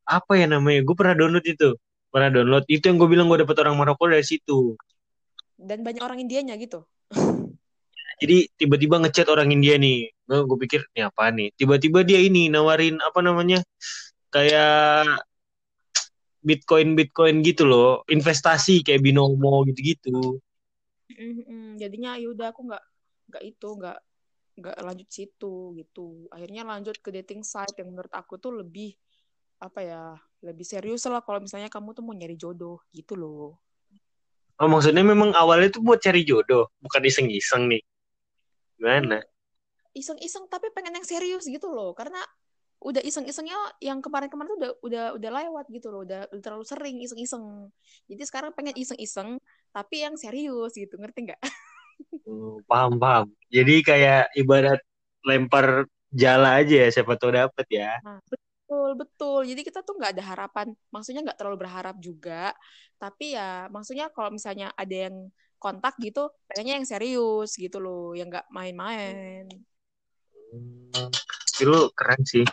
Apa 0.06 0.32
ya 0.40 0.46
namanya? 0.48 0.80
Gue 0.88 0.96
pernah 0.96 1.16
download 1.18 1.46
itu. 1.50 1.70
Pernah 2.14 2.30
download. 2.30 2.64
Itu 2.70 2.84
yang 2.90 2.98
gue 3.02 3.10
bilang 3.10 3.28
gue 3.32 3.42
dapet 3.44 3.58
orang 3.64 3.76
Maroko 3.80 4.06
dari 4.06 4.26
situ. 4.26 4.78
dan 5.58 5.80
banyak 5.86 6.04
orang 6.04 6.20
Indianya 6.20 6.56
gitu 6.60 6.84
jadi 8.24 8.48
tiba-tiba 8.56 9.04
ngechat 9.04 9.28
orang 9.28 9.52
India 9.52 9.76
nih. 9.76 10.08
Gue 10.24 10.58
pikir 10.64 10.88
ini 10.96 11.04
apa 11.04 11.28
nih? 11.28 11.52
Tiba-tiba 11.60 12.08
dia 12.08 12.24
ini 12.24 12.48
nawarin 12.48 12.96
apa 13.04 13.20
namanya 13.20 13.60
kayak 14.32 15.20
bitcoin 16.40 16.96
bitcoin 16.96 17.44
gitu 17.44 17.68
loh. 17.68 18.08
Investasi 18.08 18.80
kayak 18.80 19.04
binomo 19.04 19.68
gitu-gitu. 19.68 20.40
Mm-mm. 21.14 21.78
jadinya 21.78 22.18
ya 22.18 22.32
udah 22.32 22.56
aku 22.56 22.66
nggak 22.66 22.84
nggak 23.30 23.44
itu 23.44 23.68
nggak 23.76 24.00
nggak 24.64 24.76
lanjut 24.80 25.10
situ 25.12 25.56
gitu. 25.76 26.32
Akhirnya 26.32 26.64
lanjut 26.64 26.96
ke 27.04 27.12
dating 27.12 27.44
site 27.44 27.76
yang 27.76 27.92
menurut 27.92 28.10
aku 28.16 28.40
tuh 28.40 28.56
lebih 28.56 28.96
apa 29.60 29.80
ya 29.84 30.02
lebih 30.40 30.64
serius 30.64 31.04
lah 31.12 31.20
kalau 31.20 31.44
misalnya 31.44 31.68
kamu 31.68 31.92
tuh 31.92 32.04
mau 32.08 32.16
nyari 32.16 32.40
jodoh 32.40 32.80
gitu 32.96 33.20
loh. 33.20 33.60
Oh 34.64 34.70
maksudnya 34.72 35.04
memang 35.04 35.36
awalnya 35.36 35.76
tuh 35.76 35.84
buat 35.84 36.00
cari 36.00 36.24
jodoh 36.24 36.72
bukan 36.80 37.04
iseng-iseng 37.04 37.68
nih 37.68 37.84
gimana? 38.78 39.22
Iseng-iseng 39.94 40.50
tapi 40.50 40.74
pengen 40.74 40.98
yang 40.98 41.08
serius 41.08 41.46
gitu 41.46 41.70
loh. 41.70 41.94
Karena 41.94 42.20
udah 42.84 43.00
iseng-isengnya 43.00 43.56
yang 43.80 44.04
kemarin-kemarin 44.04 44.50
tuh 44.52 44.60
udah 44.60 44.72
udah 44.84 45.06
udah 45.16 45.32
lewat 45.44 45.66
gitu 45.72 45.88
loh. 45.94 46.04
Udah, 46.04 46.28
udah 46.34 46.44
terlalu 46.44 46.66
sering 46.68 46.98
iseng-iseng. 47.00 47.72
Jadi 48.10 48.24
sekarang 48.28 48.52
pengen 48.58 48.76
iseng-iseng 48.76 49.40
tapi 49.72 50.04
yang 50.04 50.18
serius 50.20 50.76
gitu. 50.76 51.00
Ngerti 51.00 51.32
nggak? 51.32 51.42
Hmm, 52.26 52.60
paham 52.70 53.00
paham. 53.00 53.26
Jadi 53.48 53.76
kayak 53.86 54.34
ibarat 54.36 54.82
lempar 55.24 55.88
jala 56.14 56.62
aja 56.62 56.86
ya 56.86 56.90
siapa 56.94 57.18
tahu 57.18 57.34
dapet 57.34 57.66
ya. 57.72 57.98
Nah, 58.06 58.20
betul 58.28 58.90
betul. 59.00 59.42
Jadi 59.50 59.62
kita 59.66 59.80
tuh 59.82 59.96
nggak 59.98 60.20
ada 60.20 60.24
harapan. 60.26 60.68
Maksudnya 60.94 61.22
nggak 61.26 61.38
terlalu 61.40 61.58
berharap 61.64 61.96
juga. 62.04 62.54
Tapi 63.00 63.36
ya 63.36 63.68
maksudnya 63.72 64.12
kalau 64.14 64.30
misalnya 64.32 64.72
ada 64.76 65.10
yang 65.10 65.16
kontak 65.64 65.96
gitu 66.04 66.28
pengennya 66.52 66.84
yang 66.84 66.88
serius 66.88 67.56
gitu 67.56 67.80
loh 67.80 68.12
yang 68.12 68.28
nggak 68.28 68.52
main-main 68.52 69.48
hmm, 70.52 71.08
lu 71.64 71.88
keren 71.96 72.20
sih 72.28 72.44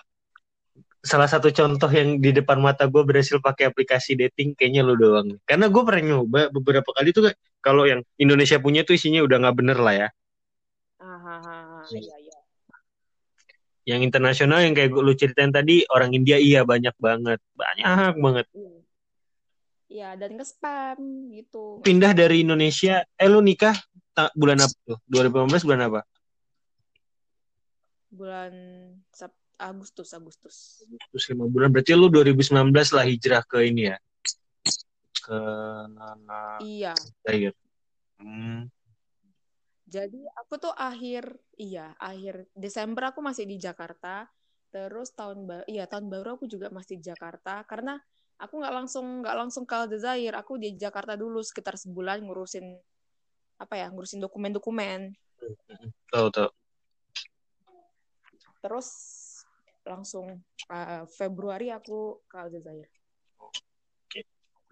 salah 1.01 1.25
satu 1.25 1.49
contoh 1.49 1.88
yang 1.88 2.20
di 2.20 2.31
depan 2.31 2.61
mata 2.61 2.85
gue 2.85 3.01
berhasil 3.01 3.40
pakai 3.40 3.73
aplikasi 3.73 4.20
dating 4.20 4.53
kayaknya 4.53 4.85
lu 4.85 5.01
doang. 5.01 5.40
Karena 5.49 5.73
gue 5.73 5.81
pernah 5.81 6.03
nyoba 6.12 6.53
beberapa 6.53 6.92
kali 6.92 7.16
tuh 7.16 7.33
kalau 7.64 7.88
yang 7.88 8.05
Indonesia 8.20 8.61
punya 8.61 8.85
tuh 8.85 9.01
isinya 9.01 9.25
udah 9.25 9.37
nggak 9.40 9.57
bener 9.57 9.79
lah 9.81 9.94
ya. 9.96 10.09
Ah, 11.01 11.81
iya 11.88 12.16
iya. 12.20 12.38
Yang 13.88 14.12
internasional 14.12 14.61
yang 14.61 14.77
kayak 14.77 14.92
lu 14.92 15.16
ceritain 15.16 15.49
tadi 15.49 15.88
orang 15.88 16.12
India 16.12 16.37
iya 16.37 16.68
banyak 16.68 16.92
banget, 17.01 17.40
banyak 17.57 18.20
banget. 18.20 18.46
Iya 18.53 18.80
dan 20.14 20.38
ke 20.38 20.44
spam 20.46 21.29
gitu. 21.35 21.83
Pindah 21.83 22.14
dari 22.14 22.46
Indonesia, 22.46 23.03
eh 23.18 23.29
lu 23.29 23.42
nikah 23.42 23.74
bulan 24.38 24.62
apa 24.62 24.76
tuh? 24.87 24.98
2015 25.11 25.66
bulan 25.66 25.81
apa? 25.90 26.00
Bulan 28.14 28.53
Agustus 29.61 30.14
Agustus. 30.14 30.57
Agustus 31.11 31.35
lima 31.35 31.50
bulan 31.50 31.74
berarti 31.74 31.92
lu 31.98 32.07
2019 32.07 32.70
lah 32.94 33.05
hijrah 33.05 33.42
ke 33.44 33.66
ini 33.66 33.92
ya 33.92 33.98
ke 35.20 35.40
iya 36.64 36.92
akhir 37.22 37.55
hmm. 38.18 38.66
jadi 39.87 40.20
aku 40.42 40.55
tuh 40.59 40.74
akhir 40.74 41.38
iya 41.55 41.94
akhir 42.00 42.50
Desember 42.57 43.14
aku 43.14 43.22
masih 43.22 43.46
di 43.46 43.61
Jakarta 43.61 44.26
terus 44.74 45.14
tahun 45.14 45.46
baru 45.46 45.64
iya 45.70 45.87
tahun 45.87 46.11
baru 46.11 46.40
aku 46.40 46.50
juga 46.50 46.72
masih 46.74 46.98
di 46.98 47.07
Jakarta 47.07 47.62
karena 47.68 48.00
aku 48.40 48.55
nggak 48.61 48.74
langsung 48.74 49.07
nggak 49.20 49.37
langsung 49.37 49.64
ke 49.68 49.74
Aljazair 49.76 50.35
aku 50.35 50.57
di 50.57 50.74
Jakarta 50.74 51.14
dulu 51.14 51.44
sekitar 51.44 51.76
sebulan 51.76 52.24
ngurusin 52.24 52.64
apa 53.61 53.74
ya 53.76 53.92
ngurusin 53.92 54.24
dokumen-dokumen 54.24 55.12
tahu 56.09 56.29
tahu 56.33 56.48
terus 58.61 58.88
langsung 59.85 60.40
uh, 60.68 61.03
Februari 61.09 61.72
aku 61.72 62.20
ke 62.29 62.37
Aljazair. 62.37 62.88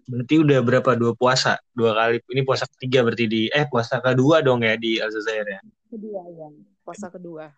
Berarti 0.09 0.35
udah 0.41 0.59
berapa 0.65 0.91
dua 0.97 1.13
puasa? 1.13 1.61
Dua 1.69 1.93
kali. 1.93 2.17
Ini 2.33 2.41
puasa 2.41 2.65
ketiga 2.65 3.05
berarti 3.05 3.25
di 3.29 3.41
eh 3.49 3.65
puasa 3.69 4.01
kedua 4.01 4.41
dong 4.41 4.65
ya 4.65 4.73
di 4.73 4.97
Aljazair 4.97 5.45
ya. 5.45 5.61
Kedua 5.89 6.21
ya. 6.33 6.49
Puasa 6.89 7.13
kedua. 7.13 7.53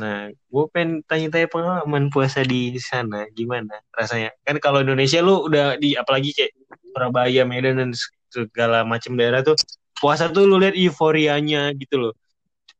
Nah, 0.00 0.32
gue 0.32 0.64
pengen 0.72 1.04
tanya-tanya 1.04 1.52
pengalaman 1.52 2.08
puasa 2.08 2.40
di 2.40 2.72
sana 2.80 3.28
gimana 3.36 3.76
rasanya? 3.92 4.32
Kan 4.40 4.56
kalau 4.56 4.80
Indonesia 4.80 5.20
lu 5.20 5.44
udah 5.44 5.76
di 5.76 6.00
apalagi 6.00 6.32
kayak 6.32 6.56
Surabaya, 6.96 7.44
Medan 7.44 7.76
dan 7.76 7.90
segala 8.32 8.88
macam 8.88 9.20
daerah 9.20 9.44
tuh 9.44 9.52
puasa 10.00 10.32
tuh 10.32 10.48
lu 10.48 10.56
lihat 10.56 10.72
euforianya 10.72 11.76
gitu 11.76 12.08
loh. 12.08 12.14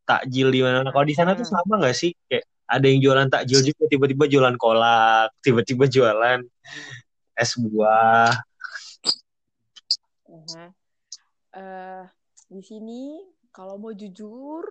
Takjil 0.08 0.48
di 0.48 0.64
mana. 0.64 0.88
Kalau 0.88 1.04
di 1.04 1.12
sana 1.12 1.36
tuh 1.36 1.44
sama 1.44 1.76
nggak 1.76 1.92
sih? 1.92 2.16
Kayak 2.32 2.48
ada 2.70 2.86
yang 2.86 3.00
jualan 3.02 3.28
takjil 3.28 3.60
juga 3.66 3.82
tiba-tiba 3.90 4.24
jualan 4.30 4.54
kolak 4.54 5.34
tiba-tiba 5.42 5.90
jualan 5.90 6.38
es 7.34 7.52
buah 7.58 8.30
uh-huh. 10.30 10.70
uh, 11.58 12.04
di 12.46 12.62
sini 12.62 13.26
kalau 13.50 13.74
mau 13.74 13.90
jujur 13.90 14.62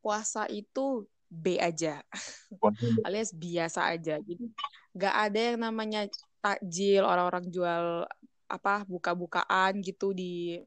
puasa 0.00 0.48
itu 0.50 1.06
B 1.30 1.56
aja. 1.62 2.02
Alias 3.06 3.30
biasa 3.30 3.94
aja. 3.94 4.18
Jadi 4.18 4.50
nggak 4.96 5.14
ada 5.14 5.40
yang 5.54 5.58
namanya 5.62 6.10
takjil 6.42 7.06
orang-orang 7.06 7.46
jual 7.48 8.04
apa 8.50 8.82
buka-bukaan 8.90 9.78
gitu 9.78 10.10
di 10.10 10.58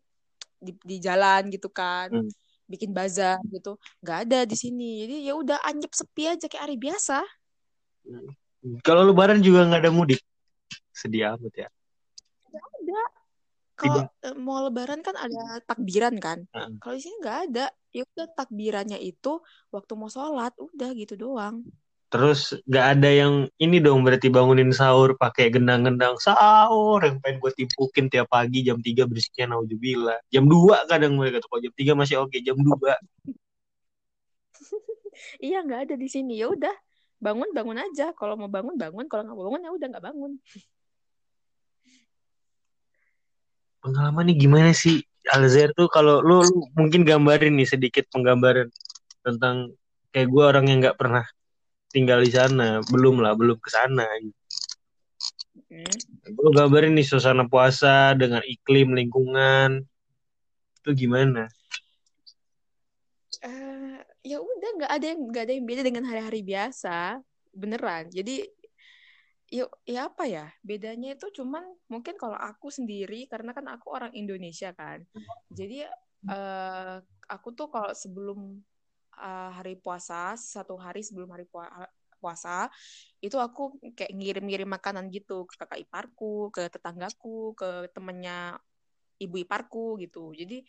di, 0.63 0.71
di 0.79 0.97
jalan 1.03 1.51
gitu 1.51 1.67
kan. 1.67 2.09
Hmm. 2.13 2.31
Bikin 2.63 2.95
bazar 2.95 3.43
gitu. 3.51 3.75
Nggak 3.99 4.17
ada 4.29 4.39
di 4.47 4.55
sini. 4.55 5.03
Jadi 5.03 5.15
ya 5.27 5.33
udah 5.35 5.59
anjep 5.67 5.91
sepi 5.91 6.31
aja 6.31 6.47
kayak 6.47 6.63
hari 6.63 6.77
biasa. 6.79 7.19
Kalau 8.87 9.03
lebaran 9.03 9.43
juga 9.43 9.67
nggak 9.67 9.83
ada 9.83 9.91
mudik? 9.91 10.23
Sedih 10.95 11.35
amat 11.35 11.67
ya. 11.67 11.69
Nggak 12.47 12.63
ada 12.79 13.22
kalau 13.83 14.01
eh, 14.07 14.35
mau 14.39 14.63
lebaran 14.63 15.03
kan 15.03 15.15
ada 15.19 15.59
takbiran 15.67 16.15
kan 16.23 16.39
hmm. 16.55 16.79
kalau 16.79 16.95
di 16.95 17.03
sini 17.03 17.15
nggak 17.19 17.39
ada 17.51 17.65
ya 17.91 18.03
udah 18.07 18.27
takbirannya 18.33 18.99
itu 19.03 19.43
waktu 19.69 19.91
mau 19.99 20.09
sholat 20.09 20.55
udah 20.55 20.89
gitu 20.95 21.19
doang 21.19 21.67
Terus 22.13 22.53
gak 22.69 23.01
ada 23.01 23.09
yang 23.09 23.49
ini 23.57 23.81
dong 23.81 24.05
berarti 24.05 24.29
bangunin 24.29 24.69
sahur 24.69 25.17
pakai 25.17 25.49
gendang-gendang 25.49 26.13
sahur 26.21 27.01
yang 27.01 27.17
pengen 27.17 27.41
gue 27.41 27.49
timpukin 27.57 28.05
tiap 28.05 28.29
pagi 28.29 28.61
jam 28.61 28.77
3 28.77 29.09
berisiknya 29.09 29.57
naudzubillah. 29.57 30.21
Jam 30.29 30.45
2 30.45 30.85
kadang 30.85 31.17
mereka 31.17 31.41
tuh 31.41 31.49
kalau 31.49 31.65
jam 31.65 31.73
3 31.73 31.97
masih 31.97 32.21
oke, 32.21 32.37
jam 32.45 32.53
2. 32.53 32.69
iya 35.41 35.65
nggak 35.65 35.89
ada 35.89 35.95
di 35.97 36.05
sini. 36.05 36.37
Ya 36.37 36.53
udah, 36.53 36.75
bangun 37.17 37.49
bangun 37.49 37.81
aja. 37.81 38.13
Kalau 38.13 38.37
mau 38.37 38.45
bangun 38.45 38.77
bangun, 38.77 39.09
kalau 39.09 39.25
nggak 39.25 39.39
bangun 39.49 39.61
ya 39.65 39.71
udah 39.73 39.87
nggak 39.97 40.05
bangun. 40.05 40.31
Pengalaman 43.83 44.31
nih 44.31 44.47
gimana 44.47 44.71
sih 44.71 45.03
Alzair? 45.27 45.75
Tuh 45.75 45.91
kalau 45.91 46.23
lu, 46.23 46.39
lu 46.39 46.71
mungkin 46.71 47.03
gambarin 47.03 47.51
nih 47.59 47.67
sedikit 47.67 48.07
penggambaran 48.15 48.71
tentang 49.27 49.75
kayak 50.15 50.31
gue 50.31 50.43
orang 50.43 50.65
yang 50.71 50.79
nggak 50.79 50.95
pernah 50.95 51.27
tinggal 51.91 52.23
di 52.23 52.31
sana. 52.31 52.79
Belum 52.87 53.19
lah 53.19 53.35
belum 53.35 53.59
ke 53.59 53.67
sana. 53.67 54.07
Hmm. 55.73 55.89
gue 56.23 56.49
gambarin 56.53 56.93
nih 56.93 57.03
suasana 57.03 57.43
puasa 57.43 58.15
dengan 58.15 58.39
iklim 58.47 58.95
lingkungan. 58.95 59.83
Itu 60.79 60.95
gimana? 60.95 61.51
Uh, 63.43 63.99
ya 64.23 64.39
udah 64.39 64.69
nggak 64.79 64.91
ada 64.95 65.05
yang 65.11 65.19
nggak 65.27 65.43
ada 65.43 65.53
yang 65.59 65.65
beda 65.67 65.81
dengan 65.83 66.07
hari-hari 66.07 66.39
biasa. 66.39 67.19
Beneran. 67.51 68.07
Jadi 68.15 68.47
ya, 69.53 69.69
ya 69.85 70.09
apa 70.09 70.25
ya 70.25 70.49
bedanya 70.65 71.13
itu 71.13 71.29
cuman 71.29 71.61
mungkin 71.85 72.17
kalau 72.17 72.33
aku 72.33 72.73
sendiri 72.73 73.29
karena 73.29 73.53
kan 73.53 73.69
aku 73.69 73.93
orang 73.93 74.09
Indonesia 74.17 74.73
kan. 74.73 75.05
Jadi 75.53 75.85
uh, 76.25 76.97
aku 77.29 77.53
tuh 77.53 77.69
kalau 77.69 77.93
sebelum 77.93 78.57
uh, 79.13 79.51
hari 79.53 79.77
puasa 79.77 80.33
satu 80.33 80.73
hari 80.81 81.05
sebelum 81.05 81.29
hari 81.29 81.45
puasa 82.17 82.65
itu 83.21 83.37
aku 83.37 83.77
kayak 83.93 84.09
ngirim-ngirim 84.17 84.65
makanan 84.65 85.13
gitu 85.13 85.45
ke 85.45 85.53
kakak 85.61 85.85
iparku 85.85 86.49
ke 86.49 86.73
tetanggaku 86.73 87.53
ke 87.53 87.93
temennya 87.93 88.57
ibu 89.21 89.37
iparku 89.37 90.01
gitu. 90.01 90.33
Jadi 90.33 90.65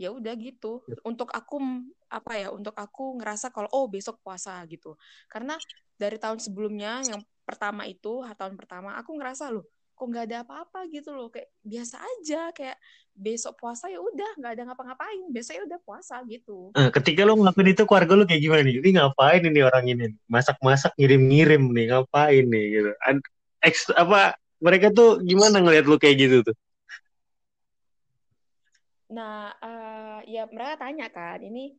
ya 0.00 0.10
udah 0.10 0.32
gitu. 0.40 0.80
Ya. 0.88 0.96
untuk 1.04 1.28
aku 1.28 1.60
apa 2.08 2.32
ya 2.40 2.48
untuk 2.50 2.72
aku 2.72 3.20
ngerasa 3.20 3.52
kalau 3.52 3.68
oh 3.76 3.84
besok 3.84 4.16
puasa 4.24 4.64
gitu. 4.64 4.96
Karena 5.28 5.60
dari 6.00 6.16
tahun 6.16 6.40
sebelumnya 6.40 7.04
yang 7.04 7.22
pertama 7.44 7.84
itu 7.84 8.24
tahun 8.36 8.56
pertama 8.56 8.96
aku 8.96 9.14
ngerasa 9.16 9.52
loh 9.52 9.64
kok 9.94 10.10
nggak 10.10 10.26
ada 10.26 10.38
apa-apa 10.42 10.90
gitu 10.90 11.14
loh 11.14 11.30
kayak 11.30 11.54
biasa 11.62 12.02
aja 12.02 12.50
kayak 12.50 12.74
besok 13.14 13.54
puasa 13.62 13.86
ya 13.86 14.02
udah 14.02 14.42
nggak 14.42 14.52
ada 14.58 14.62
ngapa-ngapain 14.66 15.30
besok 15.30 15.54
ya 15.54 15.62
udah 15.70 15.78
puasa 15.86 16.18
gitu. 16.26 16.74
Nah, 16.74 16.90
ketika 16.90 17.22
lo 17.22 17.38
ngelakuin 17.38 17.70
itu 17.70 17.86
keluarga 17.86 18.12
lo 18.18 18.26
kayak 18.26 18.42
gimana 18.42 18.66
nih? 18.66 18.82
Ini 18.82 18.90
ngapain 18.98 19.42
ini 19.46 19.60
orang 19.62 19.84
ini? 19.86 20.04
Masak-masak 20.26 20.98
ngirim-ngirim 20.98 21.62
nih 21.70 21.84
ngapain 21.94 22.44
nih? 22.50 22.64
Gitu. 22.74 22.90
Eks, 23.62 23.94
apa 23.94 24.34
mereka 24.58 24.90
tuh 24.90 25.22
gimana 25.22 25.62
ngeliat 25.62 25.86
lo 25.86 25.94
kayak 25.94 26.16
gitu 26.18 26.36
tuh? 26.42 26.56
Nah 29.14 29.54
uh, 29.62 30.18
ya 30.26 30.50
mereka 30.50 30.74
tanya 30.82 31.06
kan 31.06 31.38
ini 31.38 31.78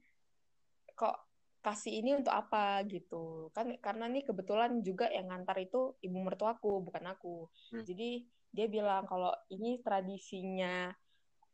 kok 0.96 1.25
kasih 1.66 2.06
ini 2.06 2.14
untuk 2.14 2.30
apa 2.30 2.86
gitu. 2.86 3.50
Kan 3.58 3.74
karena 3.82 4.06
nih 4.06 4.22
kebetulan 4.22 4.86
juga 4.86 5.10
yang 5.10 5.34
ngantar 5.34 5.58
itu 5.58 5.98
ibu 6.06 6.18
mertuaku 6.22 6.86
bukan 6.86 7.10
aku. 7.10 7.50
Hmm. 7.74 7.82
jadi 7.82 8.22
dia 8.56 8.68
bilang 8.72 9.04
kalau 9.04 9.36
ini 9.52 9.84
tradisinya 9.84 10.94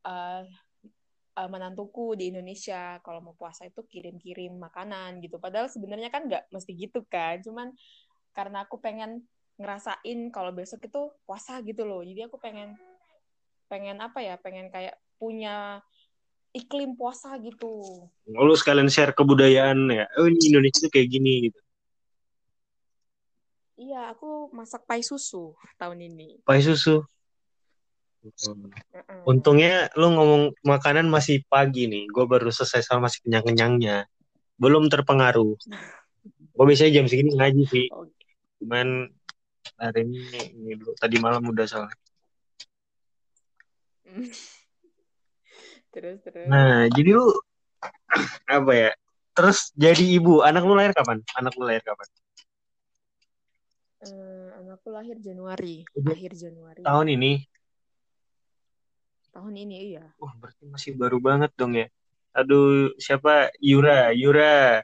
uh, 0.06 0.44
uh, 1.40 1.50
menantuku 1.50 2.20
di 2.20 2.30
Indonesia. 2.36 3.00
Kalau 3.00 3.24
mau 3.24 3.34
puasa 3.34 3.64
itu 3.66 3.82
kirim-kirim 3.88 4.60
makanan 4.60 5.24
gitu. 5.24 5.40
Padahal 5.40 5.72
sebenarnya 5.72 6.12
kan 6.12 6.28
nggak 6.28 6.52
mesti 6.52 6.72
gitu 6.76 7.08
kan. 7.08 7.40
Cuman 7.40 7.72
karena 8.36 8.68
aku 8.68 8.84
pengen 8.84 9.24
ngerasain 9.56 10.20
kalau 10.36 10.52
besok 10.52 10.84
itu 10.84 11.02
puasa 11.24 11.64
gitu 11.64 11.88
loh. 11.88 12.04
Jadi 12.04 12.28
aku 12.28 12.36
pengen 12.36 12.76
pengen 13.72 13.98
apa 14.04 14.20
ya? 14.20 14.36
Pengen 14.38 14.68
kayak 14.68 15.00
punya 15.16 15.80
iklim 16.52 17.00
puasa 17.00 17.36
gitu. 17.40 18.08
Lu 18.28 18.54
sekalian 18.56 18.92
share 18.92 19.16
kebudayaan 19.16 19.88
ya. 19.92 20.06
Oh 20.20 20.28
ini 20.28 20.52
Indonesia 20.52 20.84
tuh 20.84 20.92
kayak 20.92 21.08
gini 21.08 21.52
gitu. 21.52 21.60
Iya, 23.82 24.14
aku 24.14 24.54
masak 24.54 24.86
pai 24.86 25.02
susu 25.02 25.58
tahun 25.80 26.06
ini. 26.06 26.46
Pai 26.46 26.62
susu. 26.62 27.02
Hmm. 28.22 28.70
Untungnya 29.26 29.90
lu 29.98 30.14
ngomong 30.14 30.54
makanan 30.62 31.10
masih 31.10 31.42
pagi 31.50 31.90
nih. 31.90 32.06
Gue 32.14 32.30
baru 32.30 32.54
selesai 32.54 32.86
sama 32.86 33.10
masih 33.10 33.26
kenyang-kenyangnya. 33.26 34.06
Belum 34.62 34.86
terpengaruh. 34.86 35.58
Gue 36.54 36.66
biasanya 36.70 37.02
jam 37.02 37.06
segini 37.10 37.34
ngaji 37.34 37.64
sih. 37.66 37.86
Cuman 38.62 39.10
hari 39.82 40.06
ini, 40.06 40.54
ini 40.54 40.72
dulu. 40.78 40.94
Tadi 41.02 41.18
malam 41.18 41.42
udah 41.50 41.66
soalnya. 41.66 41.98
Terus 45.92 46.18
terus. 46.24 46.48
Nah 46.48 46.88
jadi 46.90 47.10
lu 47.14 47.28
apa 48.58 48.72
ya? 48.74 48.92
Terus 49.32 49.72
jadi 49.76 50.04
ibu 50.20 50.44
anak 50.44 50.64
lu 50.64 50.76
lahir 50.76 50.96
kapan? 50.96 51.24
Anak 51.36 51.54
lu 51.56 51.64
lahir 51.68 51.84
kapan? 51.84 52.08
Uh, 54.02 54.50
anakku 54.58 54.90
lahir 54.90 55.22
Januari 55.22 55.86
Udah. 55.94 56.18
akhir 56.18 56.34
Januari. 56.34 56.82
Tahun 56.82 57.08
ini? 57.12 57.46
Tahun 59.32 59.54
ini 59.54 59.76
iya. 59.94 60.06
Wah 60.18 60.34
berarti 60.36 60.66
masih 60.68 60.98
baru 60.98 61.22
banget 61.22 61.54
dong 61.56 61.78
ya. 61.78 61.88
Aduh 62.34 62.92
siapa? 62.98 63.52
Yura 63.62 64.12
Yura. 64.12 64.84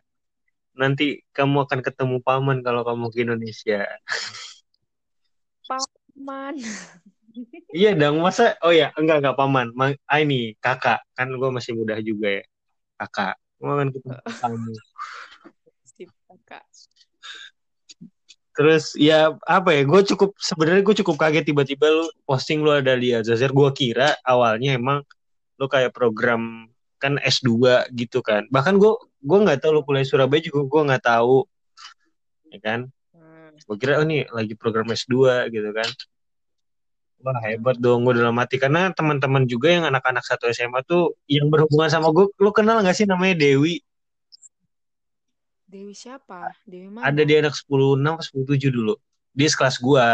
Nanti 0.78 1.26
kamu 1.34 1.65
akan 1.65 1.80
ketemu 1.82 2.22
paman 2.22 2.62
kalau 2.62 2.86
kamu 2.86 3.10
ke 3.10 3.26
Indonesia. 3.26 3.84
Paman 5.65 6.56
iya 7.73 7.91
dong 7.93 8.23
masa 8.23 8.56
oh 8.63 8.73
ya 8.73 8.93
enggak 8.97 9.23
enggak 9.23 9.38
paman. 9.38 9.67
Ma, 9.76 9.93
ah, 10.08 10.19
ini 10.19 10.56
kakak. 10.60 11.04
Kan 11.13 11.34
gue 11.34 11.50
masih 11.52 11.78
muda 11.78 12.00
juga 12.02 12.41
ya. 12.41 12.43
Kakak. 12.97 13.36
Akan 13.62 13.89
ketemu 13.93 14.15
kamu 14.41 14.73
kakak. 16.28 16.63
Terus 18.58 18.97
ya 18.97 19.38
apa 19.45 19.69
ya 19.69 19.86
gue 19.86 20.02
cukup 20.13 20.34
sebenarnya 20.41 20.82
gue 20.82 20.95
cukup 21.06 21.15
kaget 21.21 21.45
tiba-tiba 21.45 21.86
lu 21.93 22.10
posting 22.26 22.65
lu 22.65 22.73
ada 22.73 22.97
di 22.97 23.13
Azazir 23.13 23.54
gue 23.54 23.69
kira 23.78 24.17
awalnya 24.26 24.78
emang 24.82 25.06
lu 25.62 25.65
kayak 25.69 25.93
program 25.93 26.65
kan 26.97 27.21
S2 27.21 27.86
gitu 27.93 28.26
kan. 28.26 28.50
Bahkan 28.50 28.82
gue 28.82 28.93
gue 29.21 29.38
nggak 29.45 29.62
tahu 29.62 29.78
lu 29.78 29.82
kuliah 29.86 30.06
Surabaya 30.06 30.41
juga 30.41 30.65
gue 30.65 30.82
nggak 30.89 31.06
tahu. 31.06 31.45
Ya 32.50 32.60
kan? 32.63 32.89
Hmm. 33.13 33.54
gue 33.54 33.78
kira 33.82 34.02
oh 34.02 34.06
nih 34.06 34.26
lagi 34.30 34.54
program 34.54 34.89
S2 34.89 35.50
gitu 35.54 35.69
kan 35.73 35.89
Wah 37.27 37.43
hebat 37.43 37.75
dong 37.75 38.07
gue 38.07 38.15
dalam 38.15 38.31
mati 38.31 38.55
karena 38.55 38.87
teman-teman 38.95 39.43
juga 39.43 39.67
yang 39.67 39.83
anak-anak 39.83 40.23
satu 40.23 40.47
SMA 40.47 40.79
tuh 40.87 41.11
yang 41.27 41.51
berhubungan 41.51 41.91
sama 41.91 42.07
gue, 42.15 42.31
lu 42.39 42.55
kenal 42.55 42.79
gak 42.79 42.95
sih 42.95 43.03
namanya 43.03 43.35
Dewi? 43.35 43.83
Dewi 45.67 45.91
siapa? 45.91 46.55
Dewi 46.63 46.87
mana? 46.87 47.11
Ada 47.11 47.27
di 47.27 47.35
anak 47.35 47.51
10 47.51 47.99
6 47.99 48.23
sepuluh 48.23 48.45
7 48.55 48.71
dulu. 48.71 48.95
Dia 49.35 49.47
sekelas 49.51 49.75
gue 49.75 50.05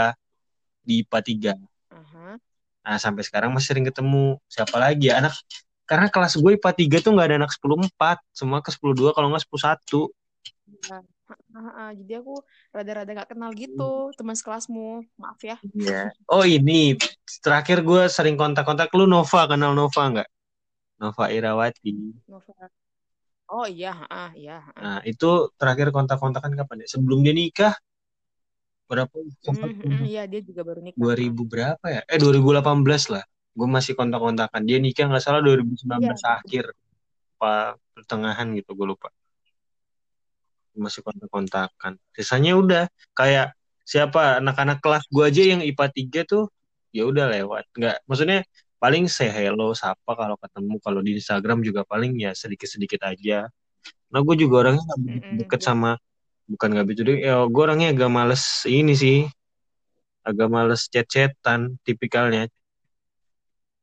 di 0.82 1.06
IPA 1.06 1.20
3. 1.22 1.54
Uh-huh. 1.94 2.34
Nah 2.82 2.98
sampai 2.98 3.22
sekarang 3.22 3.54
masih 3.54 3.78
sering 3.78 3.86
ketemu. 3.86 4.42
Siapa 4.50 4.74
lagi 4.82 5.14
ya 5.14 5.22
anak 5.22 5.38
karena 5.86 6.10
kelas 6.10 6.34
gue 6.42 6.58
IPA 6.58 6.98
3 6.98 7.06
tuh 7.06 7.14
gak 7.14 7.30
ada 7.30 7.38
anak 7.46 7.54
10 7.54 7.94
4, 7.94 8.26
semua 8.34 8.66
ke 8.66 8.74
10 8.74 8.90
2 8.98 9.14
kalau 9.14 9.30
nggak 9.30 9.46
10 9.46 9.62
1. 9.62 10.10
Ya 10.90 11.13
uh, 11.56 11.92
jadi 11.98 12.22
aku 12.22 12.40
rada-rada 12.70 13.12
gak 13.12 13.30
kenal 13.34 13.52
gitu 13.54 14.10
hmm. 14.10 14.16
teman 14.16 14.36
sekelasmu. 14.38 15.04
Maaf 15.18 15.40
ya. 15.42 15.58
Yeah. 15.74 16.10
oh 16.30 16.46
ini. 16.46 16.96
Terakhir 17.42 17.82
gue 17.82 18.08
sering 18.08 18.38
kontak-kontak. 18.40 18.94
Lu 18.96 19.10
Nova 19.10 19.48
kenal 19.50 19.74
Nova 19.74 20.04
nggak? 20.10 20.30
Nova 21.02 21.26
Irawati. 21.30 21.92
Nova. 22.30 22.54
Oh 23.54 23.68
iya. 23.70 23.94
Ah 24.10 24.32
iya 24.34 24.66
nah 24.78 25.00
itu 25.06 25.54
terakhir 25.58 25.90
kontak-kontakan 25.90 26.54
kapan 26.54 26.86
ya? 26.86 26.88
Sebelum 26.98 27.22
dia 27.22 27.34
nikah? 27.34 27.74
Berapa? 28.88 29.14
Mm, 29.16 29.80
mm, 29.80 30.04
iya 30.06 30.24
dia 30.28 30.42
juga 30.44 30.62
baru 30.62 30.80
nikah. 30.84 31.00
2000 31.00 31.44
berapa 31.48 31.86
ya? 31.90 32.02
Eh 32.06 32.20
2018 32.20 33.14
lah. 33.14 33.24
Gue 33.54 33.68
masih 33.70 33.94
kontak-kontakan. 33.94 34.62
Dia 34.66 34.78
nikah 34.82 35.10
nggak 35.10 35.24
salah 35.24 35.42
2019 35.42 35.86
yeah. 35.86 36.38
akhir. 36.42 36.66
Apa 37.38 37.78
pertengahan 37.94 38.50
gitu 38.58 38.74
gue 38.74 38.88
lupa 38.90 39.14
masih 40.78 41.02
kontak-kontakan. 41.06 42.02
Sisanya 42.16 42.58
udah 42.58 42.84
kayak 43.14 43.54
siapa 43.84 44.40
anak-anak 44.40 44.80
kelas 44.80 45.04
gue 45.12 45.24
aja 45.24 45.44
yang 45.44 45.62
IPA 45.62 45.86
3 46.26 46.32
tuh 46.32 46.44
ya 46.96 47.04
udah 47.06 47.30
lewat. 47.30 47.68
Nggak 47.76 47.96
maksudnya 48.08 48.40
paling 48.80 49.06
say 49.08 49.30
hello 49.30 49.72
sapa 49.76 50.12
kalau 50.16 50.36
ketemu. 50.40 50.76
Kalau 50.82 51.00
di 51.04 51.12
Instagram 51.20 51.60
juga 51.62 51.86
paling 51.86 52.18
ya 52.18 52.32
sedikit-sedikit 52.34 53.04
aja. 53.06 53.48
Nah 54.10 54.20
gue 54.22 54.36
juga 54.38 54.68
orangnya 54.68 54.86
deket 55.38 55.38
mm 55.38 55.48
-hmm. 55.48 55.62
sama 55.62 55.92
bukan 56.44 56.76
nggak 56.76 56.86
begitu 56.86 57.02
deh 57.08 57.18
ya 57.24 57.48
gue 57.48 57.62
orangnya 57.64 57.94
agak 57.94 58.10
males 58.12 58.44
ini 58.66 58.94
sih. 58.98 59.20
Agak 60.24 60.48
males 60.48 60.88
chat-chatan 60.88 61.76
tipikalnya. 61.84 62.48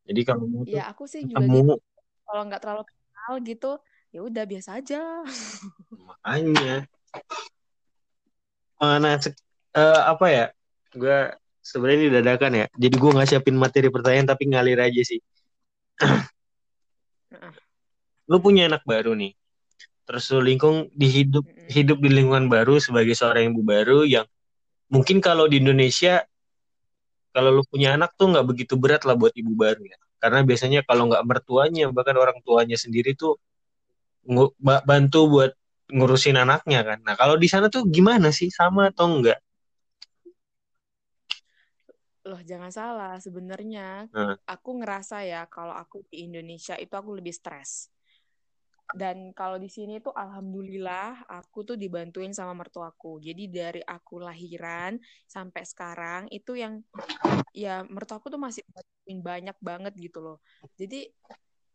Jadi 0.09 0.21
kalau 0.27 0.49
mau 0.49 0.65
ya 0.67 0.91
aku 0.91 1.05
sih 1.07 1.23
juga 1.23 1.45
gitu. 1.45 1.79
kalau 2.27 2.43
nggak 2.49 2.61
terlalu 2.65 2.83
kenal 2.89 3.33
gitu 3.45 3.73
ya 4.11 4.21
udah 4.27 4.43
biasa 4.43 4.83
aja 4.83 5.23
makanya. 6.25 6.87
Mana 8.81 9.21
uh, 9.21 9.33
uh, 9.77 10.01
apa 10.17 10.27
ya? 10.33 10.47
Gue 10.97 11.19
sebenarnya 11.61 11.99
ini 12.01 12.09
dadakan 12.11 12.53
ya. 12.65 12.67
Jadi 12.77 12.95
gue 12.97 13.11
nggak 13.13 13.29
siapin 13.29 13.57
materi 13.57 13.89
pertanyaan 13.93 14.29
tapi 14.29 14.49
ngalir 14.49 14.81
aja 14.81 15.03
sih. 15.05 15.21
Lu 18.31 18.41
punya 18.41 18.69
anak 18.69 18.83
baru 18.89 19.13
nih. 19.13 19.37
Terus 20.11 20.27
lu 20.35 20.43
lingkung 20.43 20.91
di 20.91 21.07
hidup 21.07 21.47
hidup 21.71 22.03
di 22.03 22.11
lingkungan 22.11 22.51
baru 22.51 22.83
sebagai 22.83 23.15
seorang 23.15 23.55
ibu 23.55 23.63
baru 23.63 24.03
yang 24.03 24.27
mungkin 24.91 25.23
kalau 25.23 25.47
di 25.47 25.63
Indonesia 25.63 26.27
kalau 27.31 27.55
lu 27.55 27.63
punya 27.63 27.95
anak 27.95 28.19
tuh 28.19 28.27
nggak 28.35 28.43
begitu 28.43 28.75
berat 28.75 29.07
lah 29.07 29.15
buat 29.15 29.31
ibu 29.39 29.55
baru 29.55 29.87
ya. 29.87 29.95
Karena 30.19 30.43
biasanya 30.43 30.83
kalau 30.83 31.07
nggak 31.07 31.23
mertuanya 31.23 31.95
bahkan 31.95 32.19
orang 32.19 32.43
tuanya 32.43 32.75
sendiri 32.75 33.15
tuh 33.15 33.39
bantu 34.83 35.21
buat 35.31 35.55
ngurusin 35.91 36.39
anaknya 36.39 36.81
kan. 36.87 36.99
Nah 37.03 37.15
kalau 37.19 37.37
di 37.37 37.47
sana 37.51 37.67
tuh 37.67 37.87
gimana 37.87 38.31
sih 38.31 38.49
sama 38.49 38.91
atau 38.91 39.07
enggak? 39.11 39.39
Loh 42.27 42.41
jangan 42.45 42.71
salah 42.71 43.17
sebenarnya 43.19 44.07
hmm. 44.13 44.45
aku 44.45 44.71
ngerasa 44.83 45.25
ya 45.25 45.49
kalau 45.49 45.73
aku 45.73 46.05
di 46.09 46.29
Indonesia 46.29 46.77
itu 46.77 46.93
aku 46.95 47.17
lebih 47.19 47.35
stres. 47.35 47.91
Dan 48.91 49.31
kalau 49.39 49.55
di 49.55 49.71
sini 49.71 50.03
tuh 50.03 50.11
alhamdulillah 50.11 51.31
aku 51.31 51.63
tuh 51.63 51.77
dibantuin 51.79 52.35
sama 52.35 52.59
mertuaku. 52.59 53.23
Jadi 53.23 53.47
dari 53.47 53.83
aku 53.87 54.19
lahiran 54.19 54.99
sampai 55.31 55.63
sekarang 55.63 56.27
itu 56.35 56.59
yang 56.59 56.83
ya 57.55 57.87
mertuaku 57.87 58.31
tuh 58.35 58.43
masih 58.43 58.67
banyak 59.07 59.55
banget 59.63 59.95
gitu 59.95 60.19
loh. 60.19 60.39
Jadi 60.75 61.07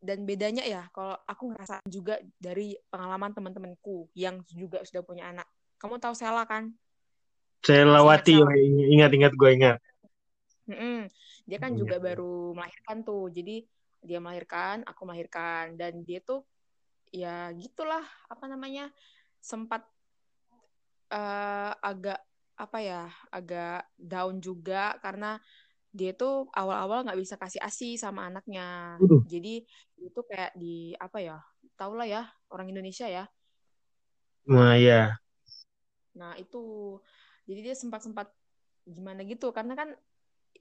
dan 0.05 0.23
bedanya 0.23 0.61
ya 0.61 0.85
kalau 0.93 1.17
aku 1.25 1.51
ngerasa 1.51 1.81
juga 1.89 2.21
dari 2.37 2.77
pengalaman 2.93 3.33
teman-temanku 3.33 4.07
yang 4.13 4.39
juga 4.53 4.85
sudah 4.85 5.01
punya 5.01 5.33
anak. 5.33 5.49
Kamu 5.81 5.97
tahu 5.97 6.13
Sela 6.13 6.45
kan? 6.45 6.71
Selawati 7.65 8.37
ingat-ingat 8.93 9.33
gue 9.33 9.49
ingat 9.57 9.77
mm-hmm. 10.69 10.99
dia 11.45 11.57
kan 11.61 11.71
juga 11.77 12.01
baru 12.01 12.53
melahirkan 12.53 13.05
tuh. 13.05 13.29
Jadi 13.29 13.65
dia 14.01 14.19
melahirkan 14.21 14.85
aku 14.85 15.01
melahirkan. 15.05 15.77
Dan 15.77 16.01
dia 16.05 16.21
tuh 16.21 16.45
ya 17.13 17.53
gitulah 17.55 18.03
apa 18.27 18.45
namanya 18.49 18.89
sempat 19.39 19.85
uh, 21.13 21.73
agak 21.79 22.19
apa 22.55 22.77
ya 22.79 23.03
agak 23.29 23.83
down 23.99 24.39
juga 24.39 24.95
karena 25.03 25.37
dia 25.95 26.11
tuh 26.11 26.51
awal-awal 26.51 27.07
nggak 27.07 27.15
bisa 27.15 27.39
kasih 27.39 27.63
asi 27.63 27.95
sama 27.95 28.27
anaknya. 28.27 28.99
Uh. 28.99 29.23
Jadi 29.23 29.63
itu 30.03 30.19
kayak 30.27 30.51
di 30.59 30.91
apa 30.99 31.23
ya? 31.23 31.39
Tau 31.79 31.95
lah 31.95 32.03
ya 32.03 32.27
orang 32.51 32.67
Indonesia 32.67 33.07
ya. 33.07 33.23
Nah 34.51 34.75
ya. 34.75 35.15
Nah 36.19 36.35
itu 36.35 36.99
jadi 37.47 37.71
dia 37.71 37.75
sempat-sempat 37.79 38.27
gimana 38.83 39.23
gitu 39.23 39.55
karena 39.55 39.73
kan 39.73 39.89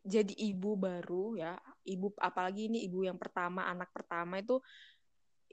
jadi 0.05 0.33
ibu 0.53 0.77
baru 0.77 1.37
ya 1.37 1.57
ibu 1.89 2.13
apalagi 2.21 2.69
ini 2.69 2.85
ibu 2.89 3.05
yang 3.05 3.17
pertama 3.17 3.65
anak 3.69 3.89
pertama 3.93 4.41
itu 4.41 4.61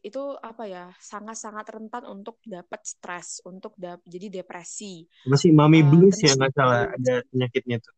itu 0.02 0.22
apa 0.42 0.66
ya 0.66 0.90
sangat-sangat 0.98 1.66
rentan 1.78 2.04
untuk 2.10 2.42
dapat 2.42 2.82
stres, 2.82 3.38
untuk 3.46 3.78
dap 3.78 4.02
jadi 4.02 4.42
depresi. 4.42 5.06
Masih 5.30 5.54
mami 5.54 5.86
uh, 5.86 5.88
blues 5.94 6.18
ya 6.18 6.34
nggak 6.34 6.54
salah 6.58 6.90
ada 6.90 7.22
penyakitnya 7.30 7.78
tuh. 7.78 7.94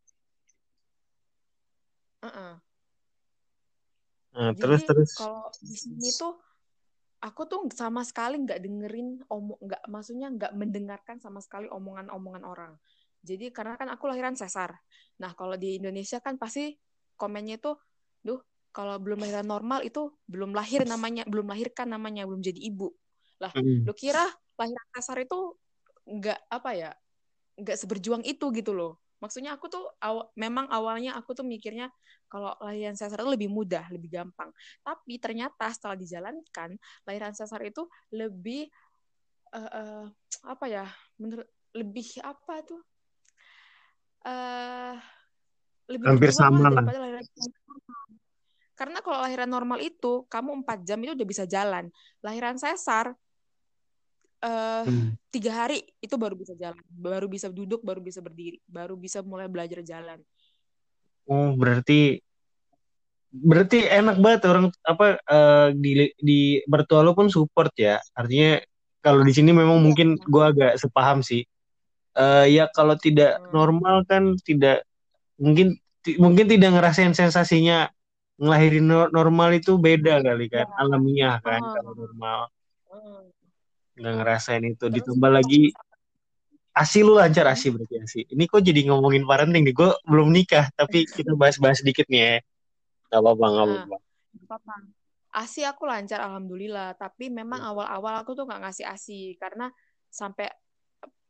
Uh 2.24 2.28
-uh. 2.32 2.54
Nah, 4.34 4.50
terus 4.58 4.82
terus 4.88 5.12
kalau 5.14 5.52
di 5.62 5.76
sini 5.78 6.10
tuh 6.16 6.40
aku 7.22 7.46
tuh 7.46 7.62
sama 7.76 8.02
sekali 8.02 8.42
nggak 8.42 8.64
dengerin 8.64 9.22
omong 9.30 9.60
nggak 9.62 9.84
maksudnya 9.92 10.28
nggak 10.34 10.56
mendengarkan 10.58 11.22
sama 11.22 11.44
sekali 11.44 11.70
omongan-omongan 11.70 12.44
orang. 12.48 12.74
Jadi 13.24 13.52
karena 13.54 13.78
kan 13.78 13.92
aku 13.92 14.10
lahiran 14.10 14.34
sesar. 14.34 14.74
Nah 15.22 15.36
kalau 15.38 15.60
di 15.60 15.78
Indonesia 15.78 16.18
kan 16.24 16.40
pasti 16.40 16.74
komennya 17.20 17.62
itu, 17.62 17.78
duh 18.26 18.42
kalau 18.74 18.98
belum 18.98 19.22
lahiran 19.22 19.46
normal 19.46 19.86
itu 19.86 20.10
belum 20.26 20.56
lahir 20.56 20.88
namanya, 20.90 21.28
belum 21.30 21.46
lahirkan 21.46 21.92
namanya, 21.92 22.26
belum 22.26 22.42
jadi 22.42 22.58
ibu. 22.58 22.90
Lah, 23.38 23.54
hmm. 23.54 23.86
lu 23.86 23.94
kira 23.94 24.26
lahiran 24.58 24.88
sesar 24.98 25.22
itu 25.22 25.56
nggak 26.10 26.40
apa 26.50 26.70
ya, 26.74 26.92
nggak 27.60 27.78
seberjuang 27.78 28.26
itu 28.26 28.50
gitu 28.50 28.74
loh 28.74 29.03
maksudnya 29.24 29.56
aku 29.56 29.72
tuh 29.72 29.88
aw 30.04 30.28
memang 30.36 30.68
awalnya 30.68 31.16
aku 31.16 31.32
tuh 31.32 31.48
mikirnya 31.48 31.88
kalau 32.28 32.52
lahiran 32.60 32.98
sesar 32.98 33.24
itu 33.24 33.32
lebih 33.32 33.48
mudah, 33.48 33.88
lebih 33.88 34.12
gampang. 34.12 34.52
Tapi 34.84 35.22
ternyata 35.22 35.72
setelah 35.72 35.96
dijalankan, 35.96 36.76
lahiran 37.08 37.32
sesar 37.32 37.64
itu 37.64 37.88
lebih 38.12 38.68
uh, 39.56 39.72
uh, 39.72 40.04
apa 40.50 40.66
ya? 40.68 40.90
Menurut 41.22 41.48
lebih 41.72 42.20
apa 42.26 42.66
tuh? 42.66 42.82
Uh, 44.28 44.98
lebih 45.88 46.06
hampir 46.10 46.32
sama 46.34 46.74
lah. 46.74 46.84
Karena 48.74 49.00
kalau 49.06 49.22
lahiran 49.22 49.48
normal 49.48 49.80
itu 49.80 50.26
kamu 50.26 50.66
empat 50.66 50.82
jam 50.84 50.98
itu 51.06 51.14
udah 51.14 51.28
bisa 51.30 51.46
jalan. 51.46 51.94
Lahiran 52.26 52.58
sesar 52.58 53.14
uh, 54.43 54.84
hmm. 54.84 55.15
tiga 55.32 55.51
hari 55.65 55.82
itu 56.03 56.15
baru 56.19 56.36
bisa 56.36 56.53
jalan, 56.53 56.77
baru 56.91 57.25
bisa 57.32 57.47
duduk, 57.47 57.79
baru 57.82 58.03
bisa 58.03 58.19
berdiri, 58.19 58.60
baru 58.67 58.99
bisa 58.99 59.23
mulai 59.23 59.47
belajar 59.47 59.79
jalan. 59.82 60.19
Oh 61.23 61.56
berarti 61.56 62.19
berarti 63.34 63.89
enak 63.89 64.21
banget 64.21 64.41
orang 64.45 64.69
apa 64.86 65.17
uh, 65.25 65.73
di 65.73 66.12
di 66.19 66.62
mertua 66.67 67.01
lo 67.01 67.15
pun 67.15 67.32
support 67.32 67.71
ya. 67.79 67.97
Artinya 68.13 68.60
kalau 68.99 69.23
di 69.23 69.34
sini 69.34 69.56
memang 69.56 69.79
ya, 69.79 69.84
mungkin 69.84 70.08
gue 70.19 70.43
agak 70.43 70.75
sepaham 70.77 71.23
sih. 71.23 71.47
Uh, 72.13 72.45
ya 72.45 72.69
kalau 72.75 72.93
tidak 72.99 73.41
hmm. 73.41 73.49
normal 73.56 74.06
kan 74.06 74.38
tidak 74.45 74.86
mungkin 75.41 75.82
mungkin 76.21 76.45
tidak 76.45 76.77
ngerasain 76.77 77.15
sensasinya 77.17 77.89
ngelahirin 78.38 78.86
normal 79.10 79.49
itu 79.58 79.82
beda 79.82 80.21
kali 80.21 80.45
kan 80.45 80.67
ya. 80.69 80.77
alamiah 80.77 81.36
kan 81.41 81.62
hmm. 81.63 81.73
kalau 81.73 81.91
normal. 81.97 82.39
Hmm 82.91 83.34
nggak 83.97 84.13
ngerasain 84.21 84.63
itu. 84.65 84.86
Terus, 84.89 84.95
ditambah 85.01 85.32
lagi 85.32 85.62
asi 86.73 87.06
lu 87.06 87.13
lancar 87.13 87.45
asi 87.53 87.69
berarti 87.69 87.95
asi. 88.01 88.19
Ini 88.25 88.43
kok 88.49 88.65
jadi 88.65 88.89
ngomongin 88.89 89.23
parenting 89.29 89.63
nih? 89.69 89.75
Gue 89.77 89.93
belum 90.10 90.34
nikah 90.34 90.73
tapi 90.73 91.06
kita 91.06 91.38
bahas-bahas 91.38 91.86
sedikit 91.86 92.10
nih 92.10 92.21
ya. 92.21 92.36
Nggak 93.13 93.21
apa-apa 93.21 93.45
nggak 93.45 93.67
nah, 93.69 93.86
apa-apa. 94.49 94.75
asi 95.34 95.62
aku 95.62 95.86
lancar 95.86 96.19
alhamdulillah. 96.25 96.97
Tapi 96.97 97.29
memang 97.29 97.62
hmm. 97.62 97.69
awal-awal 97.69 98.13
aku 98.25 98.34
tuh 98.34 98.49
nggak 98.49 98.62
ngasih 98.69 98.86
asi 98.89 99.38
karena 99.38 99.69
sampai 100.10 100.49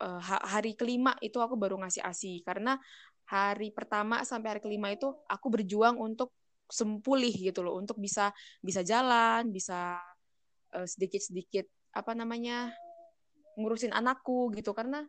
uh, 0.03 0.19
hari 0.23 0.79
kelima 0.79 1.15
itu 1.19 1.43
aku 1.43 1.59
baru 1.59 1.75
ngasih 1.83 2.03
asi. 2.07 2.39
Karena 2.47 2.79
hari 3.27 3.75
pertama 3.75 4.23
sampai 4.23 4.55
hari 4.55 4.61
kelima 4.63 4.95
itu 4.95 5.11
aku 5.27 5.47
berjuang 5.51 5.99
untuk 5.99 6.31
sempulih 6.71 7.35
gitu 7.35 7.67
loh. 7.67 7.75
Untuk 7.75 7.99
bisa 7.99 8.31
bisa 8.63 8.79
jalan 8.79 9.51
bisa 9.51 9.99
uh, 10.71 10.87
sedikit-sedikit 10.87 11.67
apa 11.93 12.11
namanya 12.17 12.73
ngurusin 13.55 13.93
anakku 13.93 14.49
gitu. 14.57 14.73
Karena 14.73 15.05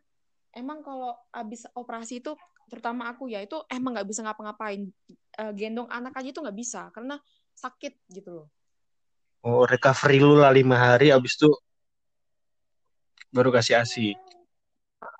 emang 0.55 0.85
kalau 0.85 1.17
abis 1.33 1.67
operasi 1.75 2.21
itu 2.21 2.37
terutama 2.69 3.13
aku 3.13 3.29
ya 3.29 3.45
itu 3.45 3.61
emang 3.73 3.97
nggak 3.99 4.09
bisa 4.09 4.21
ngapa-ngapain. 4.25 4.89
Uh, 5.35 5.53
gendong 5.57 5.91
anak 5.91 6.15
aja 6.15 6.31
itu 6.31 6.39
nggak 6.39 6.59
bisa 6.59 6.93
karena 6.95 7.19
sakit 7.57 7.99
gitu 8.13 8.31
loh. 8.45 8.49
Oh 9.45 9.67
recovery 9.69 10.23
lu 10.23 10.41
lah 10.41 10.55
lima 10.55 10.79
hari 10.79 11.13
abis 11.13 11.37
itu 11.37 11.51
baru 13.35 13.51
kasih 13.51 13.83
asi 13.83 14.15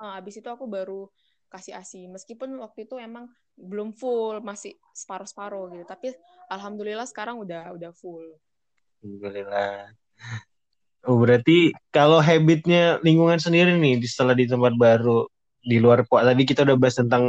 uh, 0.01 0.19
abis 0.19 0.41
itu 0.41 0.49
aku 0.49 0.65
baru 0.65 1.11
kasih 1.53 1.77
asi 1.79 2.11
meskipun 2.11 2.51
waktu 2.59 2.89
itu 2.89 2.99
emang 2.99 3.31
belum 3.55 3.95
full 3.95 4.43
masih 4.43 4.75
separuh-separuh 4.91 5.79
gitu. 5.79 5.85
Tapi 5.87 6.11
alhamdulillah 6.51 7.07
sekarang 7.07 7.39
udah 7.39 7.71
udah 7.79 7.91
full. 7.95 8.35
Alhamdulillah 9.05 9.95
Oh 11.05 11.21
berarti 11.21 11.77
kalau 11.93 12.17
habitnya 12.17 12.97
lingkungan 13.05 13.37
sendiri 13.37 13.77
nih 13.77 14.01
setelah 14.09 14.33
di 14.33 14.49
tempat 14.49 14.73
baru 14.73 15.29
di 15.61 15.77
luar 15.77 16.09
puasa 16.09 16.33
tadi 16.33 16.49
kita 16.49 16.65
udah 16.65 16.77
bahas 16.81 16.97
tentang 16.97 17.29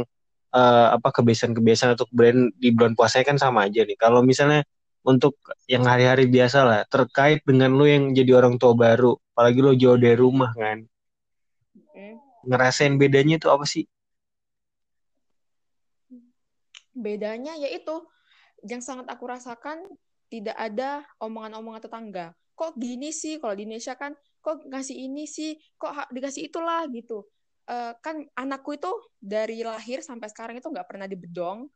uh, 0.56 0.88
apa 0.96 1.08
kebiasaan-kebiasaan 1.12 1.92
untuk 2.00 2.08
brand 2.08 2.56
di 2.56 2.72
bulan 2.72 2.96
puasa 2.96 3.20
kan 3.20 3.36
sama 3.36 3.68
aja 3.68 3.84
nih. 3.84 3.96
Kalau 4.00 4.24
misalnya 4.24 4.64
untuk 5.04 5.36
yang 5.68 5.84
hari-hari 5.84 6.24
biasa 6.24 6.58
lah 6.64 6.80
terkait 6.88 7.44
dengan 7.44 7.76
lo 7.76 7.84
yang 7.84 8.16
jadi 8.16 8.40
orang 8.40 8.56
tua 8.56 8.72
baru, 8.72 9.12
apalagi 9.36 9.60
lo 9.60 9.72
jauh 9.76 10.00
dari 10.00 10.16
rumah 10.16 10.50
kan, 10.56 10.82
ngerasain 12.48 12.96
bedanya 12.96 13.36
itu 13.36 13.52
apa 13.52 13.68
sih? 13.68 13.84
Bedanya 16.96 17.60
yaitu 17.60 18.08
yang 18.64 18.80
sangat 18.80 19.04
aku 19.12 19.28
rasakan 19.28 19.84
tidak 20.32 20.56
ada 20.56 21.04
omongan-omongan 21.20 21.84
tetangga 21.84 22.32
kok 22.56 22.74
gini 22.80 23.12
sih? 23.12 23.36
Kalau 23.36 23.52
di 23.52 23.68
Indonesia 23.68 23.94
kan 23.94 24.16
kok 24.40 24.64
ngasih 24.64 24.96
ini 24.96 25.28
sih? 25.28 25.54
Kok 25.76 26.10
dikasih 26.10 26.48
itulah 26.48 26.88
gitu. 26.88 27.28
Uh, 27.66 27.92
kan 28.00 28.22
anakku 28.38 28.78
itu 28.78 28.88
dari 29.18 29.60
lahir 29.60 29.98
sampai 30.00 30.30
sekarang 30.30 30.56
itu 30.56 30.70
nggak 30.70 30.86
pernah 30.86 31.10
dibedong 31.10 31.66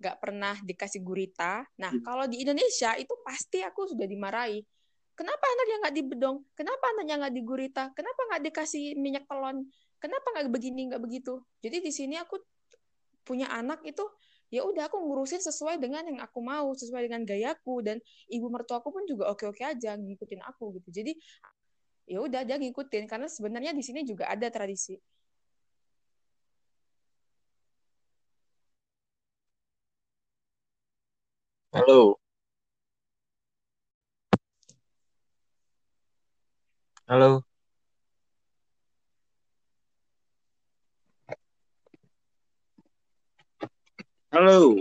nggak 0.00 0.16
pernah 0.16 0.56
dikasih 0.64 1.04
gurita. 1.04 1.60
Nah 1.76 1.92
hmm. 1.92 2.02
kalau 2.02 2.24
di 2.24 2.40
Indonesia 2.40 2.96
itu 2.96 3.12
pasti 3.20 3.60
aku 3.60 3.92
sudah 3.92 4.08
dimarahi. 4.08 4.64
Kenapa 5.12 5.44
anaknya 5.44 5.76
nggak 5.84 5.96
dibedong? 6.00 6.36
Kenapa 6.56 6.84
anaknya 6.96 7.14
nggak 7.20 7.34
digurita? 7.36 7.84
Kenapa 7.92 8.20
nggak 8.32 8.42
dikasih 8.48 8.96
minyak 8.96 9.28
telon? 9.28 9.68
Kenapa 10.00 10.26
nggak 10.32 10.48
begini 10.48 10.88
nggak 10.88 11.02
begitu? 11.04 11.44
Jadi 11.60 11.84
di 11.84 11.92
sini 11.92 12.16
aku 12.16 12.40
punya 13.20 13.52
anak 13.52 13.84
itu 13.84 14.00
ya 14.50 14.62
udah 14.66 14.90
aku 14.90 14.98
ngurusin 14.98 15.40
sesuai 15.42 15.78
dengan 15.78 16.02
yang 16.10 16.18
aku 16.26 16.38
mau 16.42 16.74
sesuai 16.74 17.06
dengan 17.06 17.22
gayaku 17.22 17.82
dan 17.86 17.96
ibu 18.26 18.46
mertuaku 18.50 18.90
pun 18.90 19.06
juga 19.06 19.30
oke 19.32 19.44
oke 19.46 19.62
aja 19.62 19.94
ngikutin 19.94 20.42
aku 20.42 20.64
gitu. 20.78 20.88
Jadi 20.90 21.12
ya 22.10 22.18
udah 22.26 22.42
dia 22.42 22.56
ngikutin 22.58 23.04
karena 23.06 23.26
sebenarnya 23.30 23.72
di 23.74 23.82
sini 23.86 24.02
juga 24.02 24.26
ada 24.26 24.50
tradisi. 24.50 24.98
Halo. 31.72 32.18
Halo 37.06 37.49
Halo. 44.30 44.78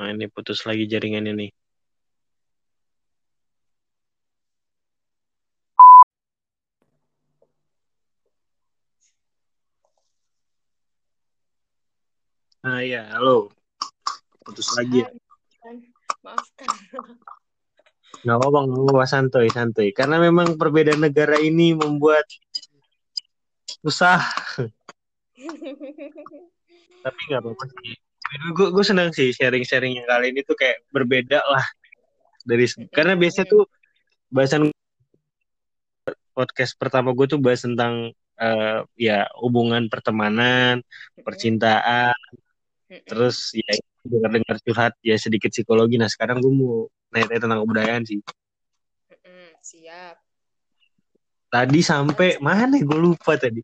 Nah, 0.00 0.08
ini 0.08 0.24
putus 0.32 0.64
lagi 0.64 0.88
jaringan 0.88 1.28
ini. 1.28 1.52
Nah, 12.64 12.80
ya, 12.80 13.12
halo. 13.12 13.52
Putus 14.40 14.72
lagi 14.72 15.04
ya. 15.04 15.12
Maafkan. 16.24 16.72
Nggak 18.24 18.36
apa-apa, 18.40 18.58
nggak 18.64 18.80
apa-apa, 18.88 19.04
santuy, 19.04 19.52
santuy. 19.52 19.92
Karena 19.92 20.16
memang 20.16 20.56
perbedaan 20.56 21.04
negara 21.04 21.36
ini 21.36 21.76
membuat 21.76 22.24
susah. 23.84 24.24
Tapi 27.04 27.20
nggak 27.28 27.40
apa-apa 27.44 27.64
sih 27.68 28.03
gue 28.34 28.68
gue 28.74 28.84
senang 28.84 29.10
sih 29.14 29.30
sharing-sharing 29.30 30.02
yang 30.02 30.06
kali 30.08 30.34
ini 30.34 30.40
tuh 30.42 30.58
kayak 30.58 30.82
berbeda 30.90 31.40
lah 31.44 31.66
dari 32.44 32.68
karena 32.92 33.16
biasanya 33.16 33.46
tuh 33.48 33.64
bahasan 34.28 34.74
podcast 36.34 36.74
pertama 36.76 37.14
gue 37.14 37.26
tuh 37.30 37.40
bahas 37.40 37.62
tentang 37.62 38.10
uh, 38.36 38.82
ya 38.98 39.30
hubungan 39.38 39.86
pertemanan, 39.86 40.82
percintaan, 41.22 42.14
terus 43.06 43.54
ya 43.54 43.72
dengar-dengar 44.04 44.58
curhat 44.60 44.94
ya 45.00 45.16
sedikit 45.16 45.54
psikologi. 45.54 45.96
Nah 45.96 46.10
sekarang 46.10 46.42
gue 46.42 46.52
mau 46.52 46.90
nanya 47.14 47.38
tentang 47.38 47.62
kebudayaan 47.64 48.02
sih. 48.04 48.20
Siap. 49.64 50.16
Tadi 51.48 51.80
sampai 51.80 52.36
mana? 52.42 52.76
Gue 52.82 52.98
lupa 53.00 53.38
tadi. 53.38 53.62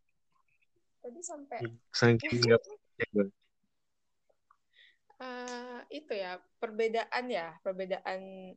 Tadi 1.02 1.20
sampai. 1.20 1.58
Saking 1.92 2.40
nggak 2.40 2.62
itu 5.90 6.12
ya 6.14 6.38
perbedaan 6.62 7.24
ya 7.28 7.58
perbedaan 7.66 8.54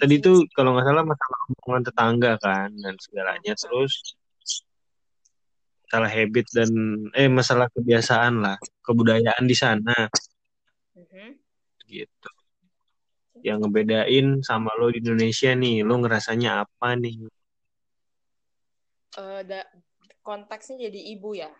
tadi 0.00 0.16
tuh 0.16 0.48
kalau 0.56 0.72
nggak 0.72 0.88
salah 0.88 1.04
masalah 1.04 1.38
hubungan 1.52 1.82
tetangga 1.84 2.32
kan 2.40 2.72
dan 2.72 2.94
segalanya. 2.96 3.52
Terus 3.52 4.16
masalah 5.84 6.08
habit 6.08 6.46
dan 6.56 6.70
eh 7.12 7.28
masalah 7.28 7.66
kebiasaan 7.74 8.40
lah 8.40 8.56
kebudayaan 8.86 9.44
di 9.44 9.56
sana. 9.58 10.08
Mhm. 10.96 11.36
gitu. 11.90 12.30
Yang 13.42 13.58
ngebedain 13.66 14.26
sama 14.46 14.70
lo 14.78 14.94
di 14.94 15.02
Indonesia 15.02 15.50
nih 15.52 15.82
lo 15.82 15.98
ngerasanya 15.98 16.62
apa 16.64 16.94
nih? 16.94 17.26
Eh, 19.18 19.40
da- 19.42 19.70
konteksnya 20.22 20.86
jadi 20.86 21.00
ibu 21.18 21.34
ya. 21.34 21.50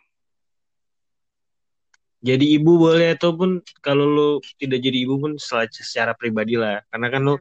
Jadi 2.21 2.45
ibu 2.61 2.77
boleh 2.77 3.17
ataupun 3.17 3.65
kalau 3.81 4.05
lo 4.05 4.29
tidak 4.61 4.85
jadi 4.85 5.09
ibu 5.09 5.17
pun 5.17 5.33
secara, 5.41 5.73
secara 5.73 6.13
pribadi 6.13 6.61
lah. 6.61 6.85
Karena 6.93 7.09
kan 7.09 7.23
lo 7.25 7.35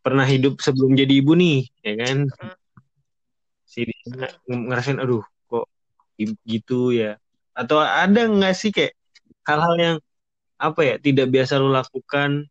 pernah 0.00 0.22
hidup 0.22 0.62
sebelum 0.62 0.94
jadi 0.94 1.18
ibu 1.18 1.34
nih 1.34 1.66
ya 1.82 1.94
kan? 1.98 2.18
Hmm. 2.30 2.56
si 3.70 3.86
dia 3.86 4.26
ngerasain 4.50 4.98
aduh 4.98 5.22
kok 5.50 5.66
gitu 6.46 6.94
ya? 6.94 7.18
Atau 7.54 7.82
ada 7.82 8.26
nggak 8.26 8.54
sih 8.54 8.70
kayak 8.70 8.94
hal-hal 9.46 9.74
yang 9.78 9.96
apa 10.58 10.80
ya 10.86 10.94
tidak 11.02 11.26
biasa 11.34 11.58
lo 11.58 11.70
lakukan? 11.70 12.46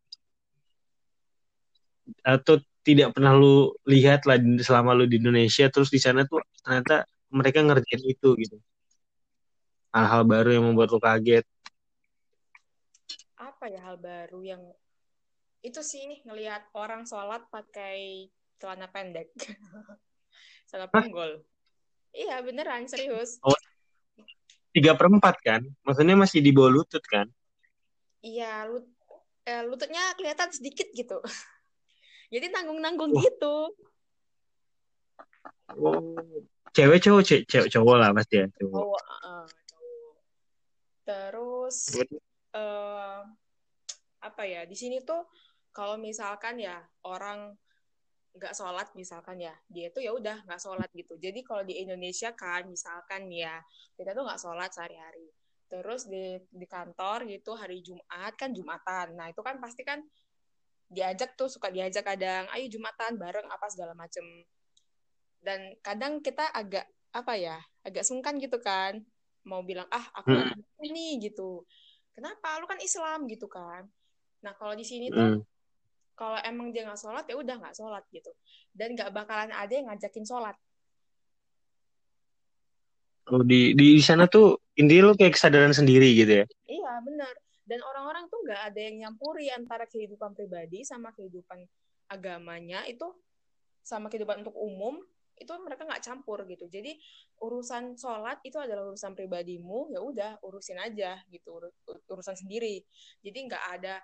Atau 2.27 2.59
tidak 2.83 3.15
pernah 3.15 3.35
lu 3.35 3.71
lihat 3.87 4.27
lah 4.27 4.39
selama 4.59 4.95
lu 4.95 5.07
di 5.07 5.19
Indonesia 5.19 5.67
terus 5.71 5.91
di 5.91 5.99
sana 5.99 6.27
tuh 6.27 6.43
ternyata 6.63 7.07
mereka 7.31 7.63
ngerjain 7.63 8.03
itu 8.03 8.29
gitu. 8.35 8.55
Hal-hal 9.95 10.27
baru 10.27 10.49
yang 10.59 10.65
membuat 10.67 10.91
lu 10.91 10.99
kaget 10.99 11.47
Apa 13.59 13.75
ya 13.75 13.83
hal 13.83 13.99
baru 13.99 14.39
yang 14.39 14.63
itu 15.59 15.83
sih 15.83 16.23
ngelihat 16.23 16.71
orang 16.71 17.03
sholat 17.03 17.43
pakai 17.51 18.31
celana 18.55 18.87
pendek, 18.87 19.35
celana 20.71 20.87
punggul. 20.87 21.43
Iya 22.15 22.39
beneran 22.39 22.87
serius. 22.87 23.35
tiga 24.71 24.95
perempat 24.95 25.43
kan 25.43 25.61
maksudnya 25.83 26.15
masih 26.15 26.39
di 26.39 26.55
bawah 26.55 26.71
lutut 26.71 27.03
kan 27.03 27.27
Iya 28.23 28.69
lut 28.69 28.87
eh, 29.43 29.65
lututnya 29.67 30.15
kelihatan 30.15 30.55
sedikit 30.55 30.87
gitu. 30.95 31.19
Jadi 32.33 32.47
nanggung-nanggung 32.47 33.11
Wah. 33.11 33.23
gitu. 33.27 33.55
oh 35.75 36.15
cewek 36.71 37.03
cowok 37.03 37.21
ce- 37.27 37.43
cewek 37.43 37.67
cowok 37.67 37.95
lah 37.99 38.09
pasti 38.15 38.39
ya 38.39 38.47
cowok 38.55 38.77
Cowok, 38.87 39.03
uh, 39.27 39.47
cowok. 39.67 40.15
Terus 41.03 41.75
eh 42.55 43.19
apa 44.19 44.43
ya 44.43 44.67
di 44.67 44.75
sini 44.75 44.99
tuh 45.03 45.23
kalau 45.71 45.95
misalkan 45.95 46.59
ya 46.59 46.81
orang 47.07 47.55
nggak 48.29 48.53
sholat 48.53 48.87
misalkan 48.93 49.41
ya 49.41 49.53
dia 49.65 49.89
tuh 49.89 50.05
ya 50.05 50.13
udah 50.13 50.45
nggak 50.45 50.61
sholat 50.61 50.89
gitu. 50.93 51.17
Jadi 51.17 51.41
kalau 51.41 51.65
di 51.65 51.81
Indonesia 51.81 52.31
kan 52.37 52.69
misalkan 52.69 53.27
ya 53.33 53.57
kita 53.97 54.13
tuh 54.13 54.23
nggak 54.25 54.41
sholat 54.41 54.69
sehari-hari. 54.69 55.27
Terus 55.69 56.09
di 56.09 56.37
di 56.49 56.65
kantor 56.69 57.25
gitu 57.29 57.57
hari 57.57 57.81
Jumat 57.81 58.33
kan 58.37 58.53
Jumatan. 58.53 59.17
Nah 59.17 59.33
itu 59.33 59.41
kan 59.41 59.57
pasti 59.57 59.81
kan 59.81 60.01
diajak 60.89 61.37
tuh 61.37 61.49
suka 61.49 61.69
diajak 61.69 62.05
kadang 62.05 62.49
ayo 62.53 62.65
Jumatan 62.69 63.17
bareng 63.17 63.47
apa 63.49 63.65
segala 63.69 63.93
macem. 63.97 64.23
Dan 65.39 65.75
kadang 65.81 66.21
kita 66.21 66.49
agak 66.53 66.85
apa 67.09 67.33
ya 67.33 67.57
agak 67.81 68.05
sungkan 68.05 68.37
gitu 68.37 68.61
kan. 68.61 69.01
Mau 69.45 69.65
bilang 69.65 69.89
ah 69.89 70.05
aku 70.13 70.31
Hmm. 70.31 70.85
ini 70.85 71.17
gitu. 71.21 71.65
Kenapa? 72.13 72.59
Lu 72.61 72.67
kan 72.69 72.77
Islam 72.83 73.25
gitu 73.25 73.49
kan 73.49 73.89
nah 74.39 74.55
kalau 74.55 74.73
di 74.75 74.85
sini 74.87 75.11
tuh 75.11 75.19
Hmm. 75.19 75.41
kalau 76.15 76.35
emang 76.43 76.75
dia 76.75 76.83
nggak 76.83 76.99
sholat 76.99 77.23
ya 77.27 77.35
udah 77.39 77.55
nggak 77.63 77.75
sholat 77.79 78.03
gitu. 78.11 78.31
Dan 78.75 78.95
nggak 78.95 79.11
bakalan 79.15 79.51
ada 79.55 79.71
yang 79.71 79.87
ngajakin 79.87 80.27
sholat. 80.27 80.55
Oh, 83.29 83.45
di, 83.45 83.77
di 83.77 84.01
sana 84.01 84.25
tuh 84.25 84.57
intinya 84.73 85.11
lu 85.11 85.13
kayak 85.13 85.37
kesadaran 85.37 85.69
sendiri 85.69 86.09
gitu 86.17 86.43
ya? 86.43 86.45
Iya 86.65 86.93
benar. 87.05 87.33
Dan 87.61 87.79
orang-orang 87.85 88.25
tuh 88.25 88.41
nggak 88.41 88.61
ada 88.73 88.79
yang 88.81 88.95
nyampuri 89.05 89.53
antara 89.53 89.85
kehidupan 89.85 90.33
pribadi 90.33 90.81
sama 90.81 91.13
kehidupan 91.13 91.61
agamanya. 92.09 92.81
Itu 92.89 93.13
sama 93.85 94.09
kehidupan 94.09 94.41
untuk 94.41 94.57
umum 94.57 94.97
itu 95.39 95.53
mereka 95.61 95.85
nggak 95.87 96.03
campur 96.03 96.43
gitu. 96.49 96.65
Jadi 96.67 96.97
urusan 97.39 97.95
sholat 97.95 98.41
itu 98.43 98.57
adalah 98.59 98.89
urusan 98.91 99.15
pribadimu 99.15 99.93
ya 99.93 100.03
udah 100.03 100.31
urusin 100.43 100.81
aja 100.81 101.21
gitu 101.31 101.61
ur- 101.61 102.03
urusan 102.09 102.35
sendiri. 102.35 102.81
Jadi 103.21 103.47
nggak 103.47 103.63
ada 103.79 104.01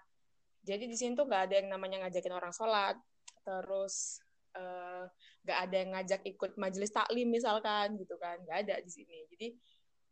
jadi 0.65 0.89
di 0.89 0.97
sini 0.97 1.13
tuh 1.13 1.29
nggak 1.29 1.43
ada 1.45 1.55
yang 1.61 1.69
namanya 1.69 1.97
ngajakin 2.05 2.33
orang 2.33 2.49
sholat. 2.49 2.97
Terus 3.45 4.17
eh, 4.57 5.03
nggak 5.45 5.59
ada 5.69 5.75
yang 5.77 5.89
ngajak 5.93 6.21
ikut 6.25 6.51
majelis 6.57 6.89
taklim 6.89 7.29
misalkan 7.29 7.93
gitu 8.01 8.17
kan. 8.17 8.41
Nggak 8.41 8.57
ada 8.65 8.75
di 8.81 8.89
sini. 8.89 9.17
Jadi 9.29 9.47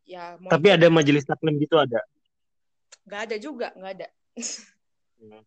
ya 0.06 0.38
mau 0.38 0.54
tapi 0.54 0.70
ada 0.70 0.86
majelis 0.86 1.26
taklim 1.26 1.58
gitu 1.58 1.74
ada? 1.74 1.98
Nggak 3.02 3.20
ada 3.26 3.36
juga 3.42 3.68
nggak 3.74 3.92
ada. 3.98 4.08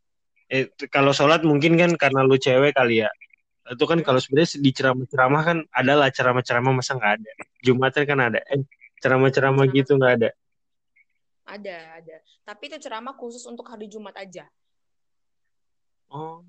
Eh 0.48 0.72
kalau 0.88 1.12
sholat 1.12 1.44
mungkin 1.44 1.76
kan 1.76 1.92
karena 2.00 2.24
lu 2.24 2.40
cewek 2.40 2.72
kali 2.72 3.04
ya. 3.04 3.12
Itu 3.68 3.84
kan 3.84 4.00
kalau 4.00 4.16
sebenarnya 4.16 4.64
di 4.64 4.72
ceramah-ceramah 4.72 5.42
kan 5.44 5.58
ada 5.76 5.94
lah 6.00 6.08
ceramah-ceramah 6.08 6.72
masa 6.72 6.96
nggak 6.96 7.14
ada? 7.20 7.32
Jumatan 7.68 8.04
kan 8.08 8.20
ada. 8.32 8.40
Eh 8.48 8.64
ceramah-ceramah 9.04 9.68
gitu 9.76 10.00
nggak 10.00 10.14
ada? 10.24 10.30
Ada 11.52 12.00
ada. 12.00 12.16
Tapi 12.48 12.64
itu 12.72 12.80
ceramah 12.80 13.12
khusus 13.20 13.44
untuk 13.44 13.68
hari 13.68 13.92
Jumat 13.92 14.16
aja 14.16 14.48
oh. 16.12 16.44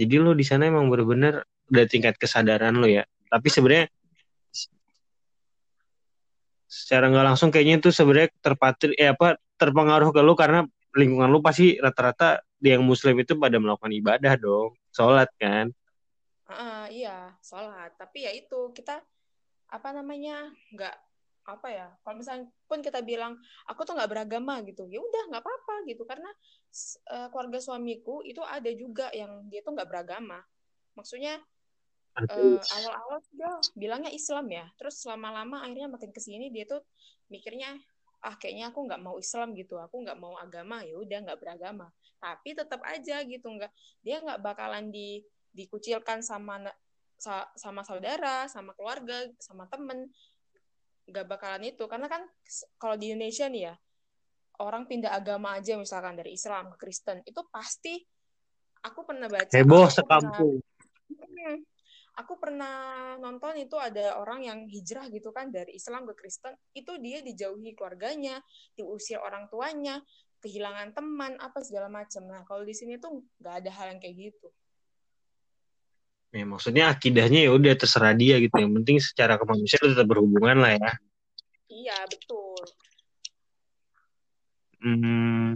Jadi 0.00 0.14
lu 0.16 0.32
di 0.32 0.44
sana 0.46 0.64
emang 0.64 0.88
bener-bener 0.88 1.44
udah 1.68 1.84
tingkat 1.84 2.16
kesadaran 2.16 2.72
lu 2.72 2.88
ya? 2.88 3.04
Tapi 3.28 3.48
sebenarnya 3.52 3.86
secara 6.70 7.10
nggak 7.10 7.26
langsung 7.34 7.50
kayaknya 7.50 7.82
itu 7.82 7.90
sebenarnya 7.90 8.30
terpatri 8.38 8.94
eh 8.94 9.10
apa 9.10 9.34
terpengaruh 9.58 10.14
ke 10.14 10.22
lu 10.22 10.38
karena 10.38 10.64
lingkungan 10.94 11.30
lu 11.30 11.42
pasti 11.42 11.76
rata-rata 11.82 12.42
yang 12.62 12.86
muslim 12.86 13.18
itu 13.18 13.34
pada 13.34 13.58
melakukan 13.58 13.90
ibadah 13.90 14.34
dong 14.38 14.74
sholat 14.94 15.28
kan? 15.36 15.70
Ah, 16.50 16.86
iya 16.90 17.34
sholat. 17.42 17.94
Tapi 17.98 18.26
ya 18.26 18.32
itu 18.34 18.74
kita 18.74 19.02
apa 19.70 19.88
namanya 19.94 20.50
nggak 20.74 21.09
apa 21.56 21.68
ya 21.70 21.86
kalau 22.04 22.20
misalnya 22.20 22.46
pun 22.70 22.78
kita 22.82 23.02
bilang 23.02 23.34
aku 23.66 23.82
tuh 23.82 23.98
nggak 23.98 24.10
beragama 24.10 24.62
gitu 24.62 24.86
ya 24.86 25.02
udah 25.02 25.22
nggak 25.34 25.42
apa-apa 25.42 25.74
gitu. 25.88 26.02
Karena 26.06 26.30
eh, 27.10 27.28
keluarga 27.32 27.58
suamiku 27.58 28.22
itu 28.22 28.42
ada 28.44 28.70
juga 28.74 29.10
yang 29.10 29.46
dia 29.50 29.60
tuh 29.64 29.74
nggak 29.74 29.88
beragama. 29.88 30.38
Maksudnya 30.94 31.38
eh, 32.18 32.60
awal-awal 32.60 33.18
dia 33.32 33.50
bilangnya 33.74 34.12
Islam 34.12 34.46
ya. 34.50 34.66
Terus 34.78 35.02
lama-lama 35.06 35.62
akhirnya 35.64 35.88
makin 35.90 36.10
ke 36.14 36.20
sini 36.22 36.48
dia 36.50 36.66
tuh 36.66 36.82
mikirnya 37.30 37.78
ah 38.20 38.36
kayaknya 38.36 38.68
aku 38.68 38.84
nggak 38.84 39.00
mau 39.00 39.16
Islam 39.16 39.56
gitu. 39.56 39.80
Aku 39.80 40.04
nggak 40.04 40.18
mau 40.20 40.36
agama 40.36 40.82
ya 40.86 40.94
udah 40.98 41.18
nggak 41.26 41.38
beragama. 41.40 41.88
Tapi 42.20 42.52
tetap 42.52 42.84
aja 42.84 43.24
gitu 43.24 43.48
nggak 43.48 43.72
dia 44.04 44.20
nggak 44.20 44.40
bakalan 44.44 44.92
di 44.92 45.24
dikucilkan 45.50 46.22
sama 46.22 46.62
sama 47.58 47.84
saudara 47.84 48.48
sama 48.48 48.72
keluarga 48.72 49.28
sama 49.36 49.68
temen 49.68 50.08
nggak 51.10 51.26
bakalan 51.26 51.66
itu 51.66 51.84
karena 51.90 52.06
kan 52.06 52.22
kalau 52.78 52.94
di 52.94 53.12
Indonesia 53.12 53.50
nih 53.50 53.62
ya 53.70 53.74
orang 54.62 54.86
pindah 54.86 55.12
agama 55.12 55.58
aja 55.58 55.74
misalkan 55.76 56.14
dari 56.16 56.36
Islam 56.36 56.70
ke 56.74 56.86
Kristen 56.86 57.20
itu 57.26 57.40
pasti 57.50 57.98
aku 58.86 59.04
pernah 59.04 59.26
baca 59.26 59.50
heboh 59.52 59.84
pernah- 59.84 59.94
sekampung 59.94 60.62
Hmm. 61.10 61.64
Aku 62.20 62.36
pernah 62.36 63.16
nonton 63.16 63.56
itu 63.56 63.80
ada 63.80 64.18
orang 64.20 64.44
yang 64.44 64.58
hijrah 64.68 65.08
gitu 65.08 65.32
kan 65.32 65.48
dari 65.48 65.78
Islam 65.78 66.04
ke 66.10 66.14
Kristen, 66.18 66.52
itu 66.76 67.00
dia 67.00 67.24
dijauhi 67.24 67.72
keluarganya, 67.72 68.44
diusir 68.76 69.16
orang 69.22 69.48
tuanya, 69.48 70.04
kehilangan 70.44 70.92
teman, 70.92 71.40
apa 71.40 71.64
segala 71.64 71.88
macam. 71.88 72.28
Nah, 72.28 72.42
kalau 72.44 72.66
di 72.66 72.76
sini 72.76 73.00
tuh 73.00 73.24
nggak 73.40 73.54
ada 73.64 73.70
hal 73.72 73.86
yang 73.96 74.00
kayak 74.02 74.16
gitu. 74.30 74.52
Ya 76.30 76.44
maksudnya 76.46 76.84
akidahnya 76.94 77.46
ya 77.46 77.50
udah 77.50 77.74
terserah 77.74 78.14
dia 78.14 78.38
gitu 78.38 78.54
yang 78.54 78.70
penting 78.82 79.02
secara 79.02 79.34
kemanusiaan 79.34 79.94
tetap 79.94 80.06
berhubungan 80.06 80.62
lah 80.62 80.74
ya 80.78 80.92
Iya, 81.70 82.02
betul. 82.10 82.60
Hmm. 84.82 85.54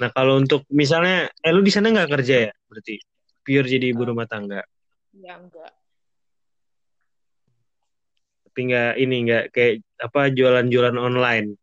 Nah 0.00 0.08
kalau 0.14 0.38
untuk 0.38 0.62
misalnya, 0.70 1.28
eh 1.42 1.52
lu 1.52 1.66
di 1.66 1.72
sana 1.74 1.90
nggak 1.90 2.10
kerja 2.14 2.36
ya? 2.48 2.52
Berarti 2.70 2.94
pure 3.42 3.66
jadi 3.66 3.90
ibu 3.90 4.06
rumah 4.06 4.30
tangga. 4.30 4.62
Ya 5.12 5.36
enggak. 5.36 5.74
Tapi 8.46 8.60
nggak 8.70 8.92
ini 9.02 9.16
nggak 9.26 9.44
kayak 9.50 9.74
apa 9.98 10.30
jualan-jualan 10.30 10.96
online. 10.96 11.58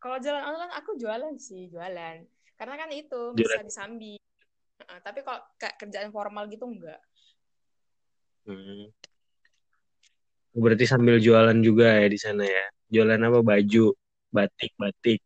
Kalau 0.00 0.16
jalan 0.22 0.42
online 0.54 0.72
aku 0.72 0.94
jualan 0.96 1.34
sih, 1.36 1.66
jualan. 1.68 2.22
Karena 2.56 2.74
kan 2.78 2.88
itu 2.94 3.34
Jualan. 3.34 3.36
bisa 3.36 3.62
disambi. 3.66 4.14
Heeh, 4.76 4.98
tapi 5.00 5.24
kalau 5.24 5.40
kayak 5.56 5.80
kerjaan 5.80 6.12
formal 6.12 6.44
gitu 6.52 6.68
enggak. 6.68 7.00
Hmm. 8.46 8.92
Berarti 10.56 10.84
sambil 10.88 11.20
jualan 11.20 11.58
juga 11.60 12.00
ya 12.00 12.08
di 12.08 12.18
sana 12.20 12.44
ya. 12.44 12.64
Jualan 12.88 13.18
apa 13.18 13.40
baju, 13.42 13.92
batik-batik, 14.32 15.20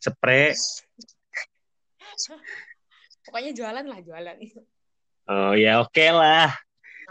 spray. 0.00 0.54
Pokoknya 3.26 3.52
jualan 3.52 3.84
lah, 3.84 4.00
jualan. 4.00 4.36
Oh 5.26 5.52
ya 5.58 5.82
oke 5.82 6.06
lah. 6.14 6.54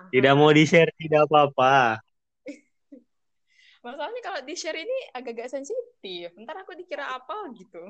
Tidak 0.10 0.34
mau 0.34 0.50
di-share 0.56 0.90
tidak 0.96 1.28
apa-apa. 1.28 2.00
Masalahnya 3.84 4.22
kalau 4.24 4.40
di-share 4.48 4.80
ini 4.80 4.98
agak-agak 5.12 5.52
sensitif. 5.52 6.32
Ntar 6.40 6.64
aku 6.64 6.72
dikira 6.80 7.12
apa 7.12 7.52
gitu. 7.60 7.84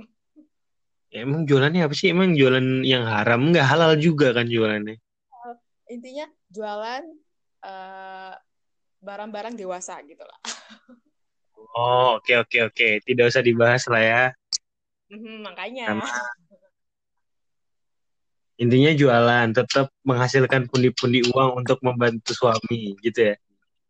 Ya, 1.15 1.23
emang 1.23 1.47
jualannya 1.47 1.87
apa 1.87 1.95
sih? 1.95 2.11
Emang 2.11 2.35
jualan 2.35 2.83
yang 2.83 3.07
haram 3.07 3.47
nggak 3.47 3.63
halal 3.63 3.95
juga 3.95 4.35
kan 4.35 4.51
jualannya? 4.51 4.99
Intinya 5.87 6.27
jualan 6.51 7.03
eh, 7.63 8.33
barang-barang 8.99 9.55
dewasa 9.55 10.03
gitu 10.03 10.27
lah. 10.27 10.39
Oh 11.75 12.19
oke 12.23 12.31
oke 12.39 12.71
oke. 12.71 12.89
Tidak 13.03 13.25
usah 13.27 13.43
dibahas 13.43 13.83
lah 13.91 13.99
ya. 13.99 14.23
Mhm, 15.11 15.43
makanya. 15.43 15.91
Sama 15.91 16.07
intinya 18.55 18.91
jualan, 18.95 19.51
tetap 19.51 19.91
menghasilkan 20.07 20.71
pundi-pundi 20.71 21.19
uang 21.35 21.59
untuk 21.59 21.83
membantu 21.83 22.31
suami 22.31 22.95
gitu 23.03 23.31
ya. 23.31 23.35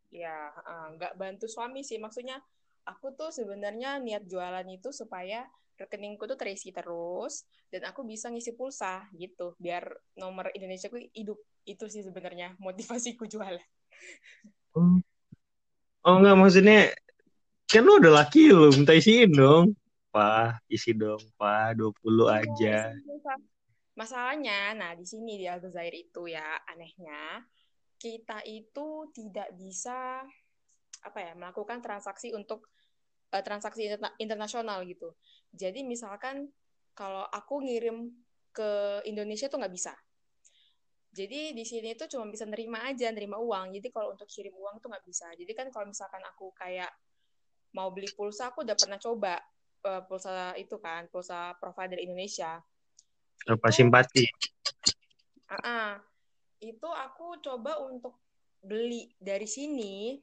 Ya, 0.09 0.38
eh, 0.65 0.88
nggak 0.97 1.13
bantu 1.13 1.45
suami 1.45 1.86
sih. 1.86 2.01
Maksudnya 2.01 2.41
aku 2.89 3.13
tuh 3.13 3.30
sebenarnya 3.30 4.01
niat 4.01 4.26
jualan 4.26 4.65
itu 4.65 4.89
supaya 4.89 5.45
rekeningku 5.76 6.23
tuh 6.26 6.39
terisi 6.39 6.71
terus 6.71 7.43
dan 7.71 7.88
aku 7.91 8.07
bisa 8.07 8.32
ngisi 8.32 8.55
pulsa 8.55 9.07
gitu. 9.15 9.55
Biar 9.59 9.88
nomor 10.15 10.51
Indonesia 10.55 10.88
ku 10.88 10.97
hidup. 10.99 11.39
Itu 11.65 11.89
sih 11.89 12.05
sebenarnya 12.05 12.55
motivasiku 12.61 13.26
jualan 13.26 13.61
Oh, 14.76 14.99
oh 16.03 16.15
enggak 16.19 16.36
maksudnya 16.36 16.91
kan 17.71 17.82
lu 17.88 17.97
udah 17.97 18.21
laki 18.21 18.51
lu 18.51 18.69
minta 18.76 18.91
isiin 18.91 19.32
dong. 19.32 19.73
Pak, 20.11 20.63
isi 20.71 20.95
dong, 20.95 21.19
Pak, 21.36 21.76
20 21.76 21.91
iya 22.32 22.39
aja. 22.39 22.78
masalahnya 23.95 24.76
nah 24.76 24.91
di 24.91 25.07
sini 25.07 25.39
di 25.39 25.47
Aljazair 25.47 25.91
itu 25.95 26.28
ya 26.28 26.59
anehnya 26.67 27.43
kita 27.95 28.43
itu 28.43 29.07
tidak 29.15 29.55
bisa 29.55 30.23
apa 31.03 31.19
ya 31.19 31.32
melakukan 31.36 31.80
transaksi 31.80 32.36
untuk 32.36 32.67
uh, 33.32 33.43
transaksi 33.43 33.88
interna 33.88 34.11
internasional 34.19 34.84
gitu 34.84 35.15
jadi 35.56 35.82
misalkan 35.82 36.51
kalau 36.91 37.24
aku 37.32 37.64
ngirim 37.64 38.12
ke 38.51 39.01
Indonesia 39.08 39.47
tuh 39.47 39.60
nggak 39.60 39.76
bisa 39.76 39.95
jadi 41.16 41.56
di 41.56 41.64
sini 41.64 41.95
tuh 41.95 42.12
cuma 42.12 42.28
bisa 42.28 42.43
nerima 42.43 42.84
aja, 42.84 43.08
nerima 43.08 43.39
uang. 43.39 43.72
Jadi 43.72 43.88
kalau 43.88 44.12
untuk 44.12 44.28
kirim 44.28 44.51
uang 44.51 44.84
tuh 44.84 44.91
nggak 44.91 45.06
bisa. 45.08 45.32
Jadi 45.32 45.47
kan 45.56 45.72
kalau 45.72 45.88
misalkan 45.88 46.20
aku 46.28 46.51
kayak 46.51 46.91
mau 47.72 47.88
beli 47.95 48.12
pulsa, 48.12 48.51
aku 48.51 48.68
udah 48.68 48.76
pernah 48.76 48.99
coba 48.99 49.39
uh, 49.88 50.03
pulsa 50.03 50.51
itu 50.60 50.76
kan, 50.76 51.08
pulsa 51.08 51.56
provider 51.56 52.03
Indonesia. 52.03 52.60
Itu, 53.47 53.56
simpati? 53.72 54.28
uh 54.28 55.56
-uh, 55.56 55.91
itu 56.60 56.89
aku 56.91 57.39
coba 57.39 57.80
untuk 57.80 58.20
beli 58.60 59.08
dari 59.16 59.47
sini, 59.47 60.20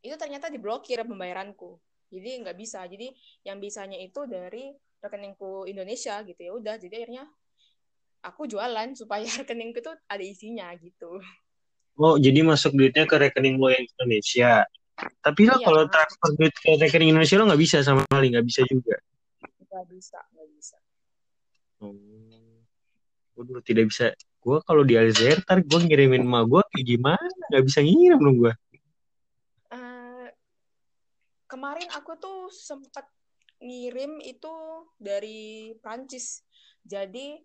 itu 0.00 0.14
ternyata 0.16 0.48
diblokir 0.48 1.04
pembayaranku. 1.04 1.76
Jadi 2.12 2.44
nggak 2.44 2.56
bisa. 2.60 2.84
Jadi 2.84 3.08
yang 3.48 3.56
bisanya 3.56 3.96
itu 3.96 4.28
dari 4.28 4.76
rekeningku 5.00 5.64
Indonesia 5.64 6.20
gitu 6.22 6.40
ya 6.40 6.52
udah. 6.52 6.74
Jadi 6.76 6.94
akhirnya 7.00 7.24
aku 8.22 8.46
jualan 8.46 8.92
supaya 9.00 9.24
rekeningku 9.24 9.80
tuh 9.80 9.96
ada 10.06 10.22
isinya 10.22 10.68
gitu. 10.76 11.18
Oh, 11.96 12.16
jadi 12.16 12.40
masuk 12.40 12.72
duitnya 12.72 13.04
ke 13.04 13.16
rekening 13.20 13.60
lo 13.60 13.68
yang 13.68 13.84
Indonesia. 13.84 14.64
Tapi 15.20 15.40
lo 15.44 15.60
Iya, 15.60 15.66
kalau 15.66 15.84
transfer 15.88 16.30
duit 16.36 16.54
ke 16.56 16.70
rekening 16.76 17.12
Indonesia 17.12 17.36
lo 17.40 17.44
nggak 17.48 17.62
bisa 17.62 17.76
sama 17.84 18.04
sekali, 18.08 18.32
nggak 18.32 18.46
bisa 18.46 18.60
juga. 18.68 18.96
nggak 19.72 19.84
bisa, 19.88 20.18
nggak 20.36 20.48
bisa. 20.52 20.76
Oh, 21.80 21.96
Waduh, 23.36 23.64
tidak 23.64 23.88
bisa. 23.88 24.12
Gue 24.42 24.58
kalau 24.66 24.84
di 24.84 24.94
Aljazair, 24.98 25.40
ntar 25.40 25.64
gue 25.64 25.78
ngirimin 25.80 26.24
emak 26.26 26.44
gue 26.50 26.62
kayak 26.76 26.86
gimana? 26.86 27.28
Nggak 27.48 27.62
bisa 27.64 27.78
ngirim 27.80 28.20
dong 28.20 28.36
gue. 28.38 28.52
Kemarin 31.52 31.88
aku 31.92 32.16
tuh 32.16 32.48
sempat 32.48 33.04
ngirim 33.60 34.24
itu 34.24 34.52
dari 34.96 35.76
Prancis. 35.84 36.40
Jadi 36.80 37.36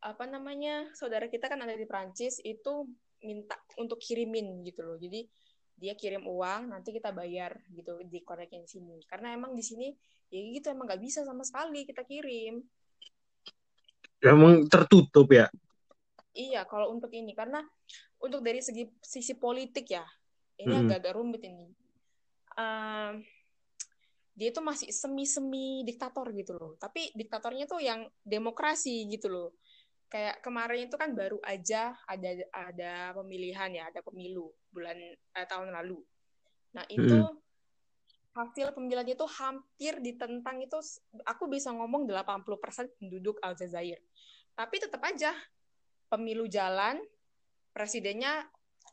apa 0.00 0.24
namanya 0.24 0.88
saudara 0.96 1.28
kita 1.28 1.52
kan 1.52 1.60
ada 1.60 1.76
di 1.76 1.84
Prancis 1.84 2.40
itu 2.40 2.88
minta 3.20 3.60
untuk 3.76 4.00
kirimin 4.00 4.64
gitu 4.64 4.80
loh. 4.88 4.96
Jadi 4.96 5.28
dia 5.76 5.92
kirim 5.92 6.24
uang 6.24 6.72
nanti 6.72 6.88
kita 6.88 7.12
bayar 7.12 7.52
gitu 7.68 8.00
di 8.08 8.24
konekin 8.24 8.64
sini 8.64 8.96
karena 9.12 9.36
emang 9.36 9.52
di 9.52 9.60
sini 9.60 9.92
ya 10.32 10.40
gitu 10.40 10.72
emang 10.72 10.88
nggak 10.88 11.04
bisa 11.04 11.20
sama 11.22 11.44
sekali 11.44 11.84
kita 11.84 12.02
kirim 12.08 12.64
Emang 14.24 14.64
tertutup 14.72 15.28
ya? 15.28 15.52
iya 16.32 16.64
kalau 16.64 16.96
untuk 16.96 17.12
ini 17.12 17.36
karena 17.36 17.60
untuk 18.24 18.40
dari 18.40 18.64
segi 18.64 18.88
sisi 19.04 19.36
politik 19.36 19.84
ya 19.92 20.04
ini 20.56 20.72
Mm-mm. 20.72 20.88
agak-agak 20.88 21.12
rumit 21.12 21.44
ini 21.44 21.68
dia 24.36 24.52
itu 24.52 24.60
masih 24.60 24.92
semi-semi 24.92 25.80
diktator 25.88 26.28
gitu 26.36 26.56
loh 26.60 26.72
tapi 26.76 27.08
diktatornya 27.16 27.64
tuh 27.64 27.80
yang 27.80 28.04
demokrasi 28.20 29.08
gitu 29.08 29.32
loh 29.32 29.48
kayak 30.12 30.44
kemarin 30.44 30.86
itu 30.86 30.96
kan 31.00 31.16
baru 31.16 31.40
aja 31.40 31.96
ada 32.04 32.30
ada 32.52 33.16
pemilihan 33.16 33.72
ya 33.72 33.88
ada 33.88 34.04
pemilu 34.04 34.52
bulan 34.68 34.96
eh, 35.16 35.46
tahun 35.48 35.72
lalu 35.72 35.98
nah 36.76 36.84
itu 36.92 37.16
Mm-mm. 37.16 37.40
hasil 38.36 38.76
pemilihan 38.76 39.08
itu 39.08 39.24
hampir 39.24 39.96
ditentang 40.04 40.60
itu 40.60 40.76
aku 41.24 41.48
bisa 41.48 41.72
ngomong 41.72 42.04
80% 42.04 43.00
penduduk 43.00 43.40
Aljazair. 43.40 43.96
Tapi 44.52 44.76
tetap 44.76 45.00
aja 45.00 45.32
pemilu 46.12 46.44
jalan, 46.44 47.00
presidennya 47.72 48.44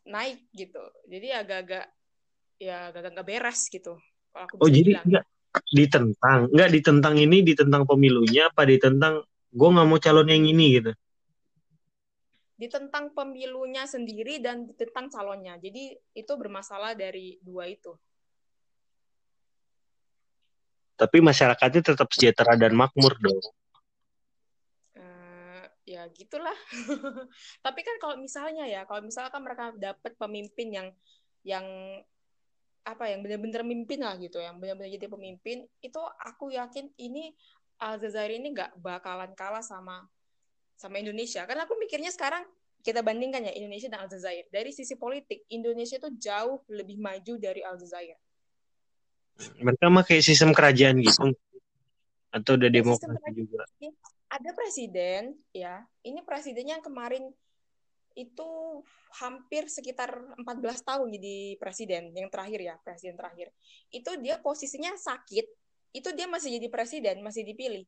naik 0.07 0.47
gitu. 0.55 0.80
Jadi 1.11 1.36
agak-agak 1.36 1.91
ya 2.58 2.89
agak-agak 2.93 3.26
beres 3.26 3.68
gitu. 3.70 3.97
Kalau 4.34 4.43
aku 4.49 4.56
Oh, 4.62 4.70
jadi 4.70 4.97
bilang. 4.97 5.06
nggak 5.06 5.26
ditentang, 5.70 6.39
nggak 6.49 6.70
ditentang 6.74 7.16
ini, 7.22 7.38
ditentang 7.45 7.84
pemilunya, 7.86 8.49
apa 8.49 8.66
ditentang 8.66 9.22
gue 9.54 9.70
nggak 9.70 9.88
mau 9.88 10.01
calon 10.01 10.30
yang 10.30 10.45
ini 10.49 10.82
gitu? 10.82 10.91
Ditentang 12.58 13.14
pemilunya 13.14 13.86
sendiri 13.86 14.41
dan 14.41 14.66
ditentang 14.66 15.10
calonnya. 15.14 15.58
Jadi 15.62 15.93
itu 16.16 16.34
bermasalah 16.38 16.97
dari 16.97 17.38
dua 17.41 17.70
itu. 17.70 17.93
Tapi 20.93 21.18
masyarakatnya 21.20 21.82
tetap 21.93 22.08
sejahtera 22.14 22.54
dan 22.56 22.78
makmur 22.78 23.18
dong. 23.18 23.41
Eh, 24.93 25.66
ya 25.89 26.06
gitulah. 26.14 26.56
Tapi 27.66 27.80
kan 27.82 27.95
kalau 27.97 28.16
misalnya 28.22 28.70
ya, 28.70 28.86
kalau 28.86 29.01
misalkan 29.01 29.41
mereka 29.41 29.74
dapat 29.74 30.14
pemimpin 30.16 30.70
yang 30.70 30.88
yang 31.43 31.66
apa 32.84 33.07
yang 33.07 33.23
benar-benar 33.23 33.63
mimpin 33.63 34.03
lah 34.03 34.19
gitu, 34.19 34.43
yang 34.43 34.59
benar-benar 34.59 34.91
jadi 34.91 35.07
pemimpin, 35.07 35.63
itu 35.79 36.01
aku 36.19 36.51
yakin 36.51 36.91
ini 36.99 37.31
Aljazair 37.79 38.31
ini 38.31 38.53
nggak 38.53 38.79
bakalan 38.79 39.31
kalah 39.36 39.63
sama 39.63 40.07
sama 40.75 40.99
Indonesia. 40.99 41.43
Karena 41.43 41.67
aku 41.67 41.75
mikirnya 41.79 42.11
sekarang 42.11 42.43
kita 42.84 42.99
bandingkan 42.99 43.47
ya 43.47 43.53
Indonesia 43.55 43.88
dan 43.88 44.07
Aljazair. 44.07 44.47
Dari 44.51 44.71
sisi 44.75 44.99
politik, 44.99 45.47
Indonesia 45.51 45.95
itu 45.99 46.11
jauh 46.19 46.63
lebih 46.67 46.99
maju 46.99 47.34
dari 47.39 47.63
Aljazair. 47.63 48.19
Mereka 49.63 49.88
mah 49.89 50.03
kayak 50.03 50.23
sistem 50.23 50.51
kerajaan 50.51 50.99
gitu. 50.99 51.34
Atau 52.29 52.59
udah 52.59 52.69
demokrasi 52.69 53.31
juga. 53.34 53.63
ada 54.34 54.49
presiden 54.57 55.38
ya 55.53 55.86
ini 56.01 56.25
presidennya 56.25 56.81
yang 56.81 56.86
kemarin 56.86 57.29
itu 58.14 58.82
hampir 59.18 59.70
sekitar 59.70 60.38
14 60.41 60.45
tahun 60.86 61.07
jadi 61.14 61.57
presiden 61.57 62.14
yang 62.14 62.30
terakhir 62.30 62.59
ya 62.61 62.76
presiden 62.82 63.18
terakhir. 63.18 63.49
Itu 63.89 64.18
dia 64.22 64.38
posisinya 64.41 64.93
sakit 64.97 65.45
itu 65.93 66.09
dia 66.18 66.26
masih 66.26 66.57
jadi 66.57 66.68
presiden 66.74 67.22
masih 67.22 67.45
dipilih. 67.45 67.86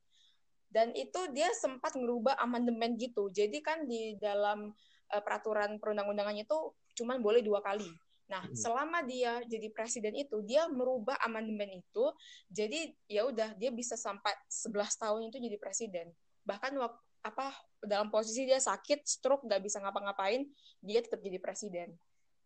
Dan 0.69 0.93
itu 0.93 1.17
dia 1.33 1.49
sempat 1.57 1.97
merubah 1.97 2.37
amandemen 2.37 2.99
gitu. 2.99 3.31
Jadi 3.33 3.63
kan 3.65 3.89
di 3.89 4.19
dalam 4.21 4.69
uh, 5.13 5.21
peraturan 5.23 5.81
perundang-undangannya 5.81 6.45
itu 6.45 6.59
cuman 7.01 7.19
boleh 7.21 7.41
dua 7.41 7.63
kali. 7.65 7.89
Nah, 8.25 8.41
selama 8.57 9.05
dia 9.05 9.37
jadi 9.45 9.69
presiden 9.69 10.17
itu, 10.17 10.41
dia 10.41 10.65
merubah 10.65 11.13
amandemen 11.21 11.77
itu, 11.77 12.05
jadi 12.49 12.89
ya 13.05 13.29
udah 13.29 13.53
dia 13.53 13.69
bisa 13.69 13.93
sampai 13.93 14.33
11 14.49 14.73
tahun 14.97 15.21
itu 15.29 15.37
jadi 15.37 15.57
presiden. 15.61 16.09
Bahkan 16.41 16.73
waktu 16.73 17.04
apa 17.25 17.49
dalam 17.81 18.13
posisi 18.13 18.45
dia 18.45 18.61
sakit, 18.61 19.01
stroke, 19.01 19.49
nggak 19.49 19.61
bisa 19.65 19.81
ngapa-ngapain, 19.81 20.45
dia 20.85 21.01
tetap 21.01 21.25
jadi 21.25 21.41
presiden. 21.41 21.97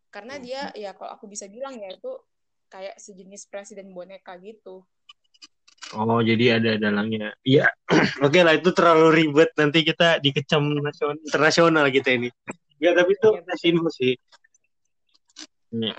Karena 0.08 0.40
dia 0.40 0.72
ya 0.72 0.96
kalau 0.96 1.12
aku 1.12 1.28
bisa 1.28 1.44
bilang 1.52 1.76
ya 1.76 1.92
itu 1.92 2.16
kayak 2.72 2.96
sejenis 2.96 3.46
presiden 3.52 3.92
boneka 3.92 4.40
gitu. 4.40 4.88
Oh, 5.90 6.22
jadi 6.22 6.62
ada 6.62 6.78
dalangnya. 6.78 7.34
Iya. 7.42 7.66
Oke 8.26 8.46
lah, 8.46 8.54
itu 8.54 8.70
terlalu 8.70 9.08
ribet. 9.10 9.50
Nanti 9.58 9.82
kita 9.82 10.22
dikecam 10.22 10.62
nasional, 10.78 11.18
internasional 11.18 11.86
kita 11.90 12.14
ini. 12.14 12.30
Ya, 12.78 12.94
tapi 12.94 13.18
itu 13.18 13.28
kasih 13.42 13.74
info 13.74 13.90
sih. 13.90 14.14
Ya. 15.74 15.94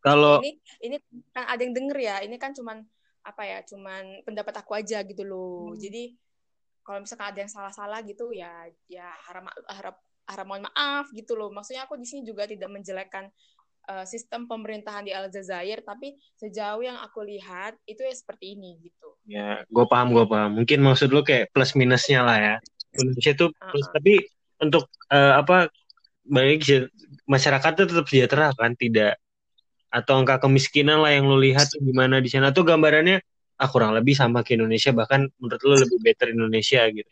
Kalau 0.00 0.40
Ini 0.40 0.52
ini 0.80 0.96
kan 1.32 1.44
ada 1.44 1.60
yang 1.60 1.76
denger 1.76 1.98
ya, 2.00 2.16
ini 2.24 2.36
kan 2.40 2.56
cuman 2.56 2.80
apa 3.20 3.42
ya, 3.44 3.58
cuman 3.68 4.24
pendapat 4.24 4.64
aku 4.64 4.72
aja 4.80 5.04
gitu 5.04 5.28
loh. 5.28 5.76
Jadi 5.76 6.16
kalau 6.88 7.04
misalkan 7.04 7.28
ada 7.28 7.44
yang 7.44 7.52
salah-salah 7.52 8.00
gitu 8.00 8.32
ya 8.32 8.64
ya 8.88 9.04
harap 9.28 9.52
harap 9.68 10.00
arah 10.24 10.44
mohon 10.48 10.64
maaf 10.64 11.12
gitu 11.12 11.36
loh. 11.36 11.52
Maksudnya 11.52 11.84
aku 11.84 12.00
di 12.00 12.08
sini 12.08 12.24
juga 12.24 12.48
tidak 12.48 12.72
menjelekkan 12.72 13.28
uh, 13.92 14.08
sistem 14.08 14.48
pemerintahan 14.48 15.04
di 15.04 15.12
Aljazair 15.12 15.84
tapi 15.84 16.16
sejauh 16.40 16.80
yang 16.80 16.96
aku 17.00 17.24
lihat 17.24 17.76
itu 17.84 18.00
ya 18.00 18.12
seperti 18.16 18.56
ini 18.56 18.80
gitu. 18.80 19.08
Ya 19.28 19.64
gue 19.68 19.84
paham 19.84 20.16
gue 20.16 20.24
paham. 20.24 20.64
Mungkin 20.64 20.80
maksud 20.80 21.12
lo 21.12 21.20
kayak 21.20 21.52
plus 21.52 21.76
minusnya 21.76 22.24
lah 22.24 22.38
ya. 22.40 22.56
Indonesia 22.96 23.32
tuh 23.36 23.52
plus 23.52 23.84
uh 23.84 23.88
-uh. 23.88 23.94
tapi 24.00 24.14
untuk 24.64 24.84
uh, 25.12 25.40
apa 25.40 25.68
baik 26.28 26.64
masyarakat 27.28 27.70
itu 27.76 27.84
tetap 27.88 28.06
sejahtera 28.08 28.46
kan? 28.56 28.72
Tidak 28.76 29.12
atau 29.88 30.20
angka 30.20 30.44
kemiskinan 30.44 31.00
lah 31.00 31.16
yang 31.16 31.24
lo 31.24 31.40
lihat 31.40 31.72
gimana 31.80 32.20
di 32.20 32.28
sana. 32.28 32.52
Tuh 32.52 32.64
gambarannya 32.64 33.24
ah 33.58 33.68
kurang 33.68 33.90
lebih 33.98 34.14
sama 34.14 34.46
ke 34.46 34.54
Indonesia 34.54 34.94
bahkan 34.94 35.26
menurut 35.42 35.62
lo 35.66 35.74
lebih 35.82 35.98
better 35.98 36.30
Indonesia 36.30 36.86
gitu. 36.94 37.10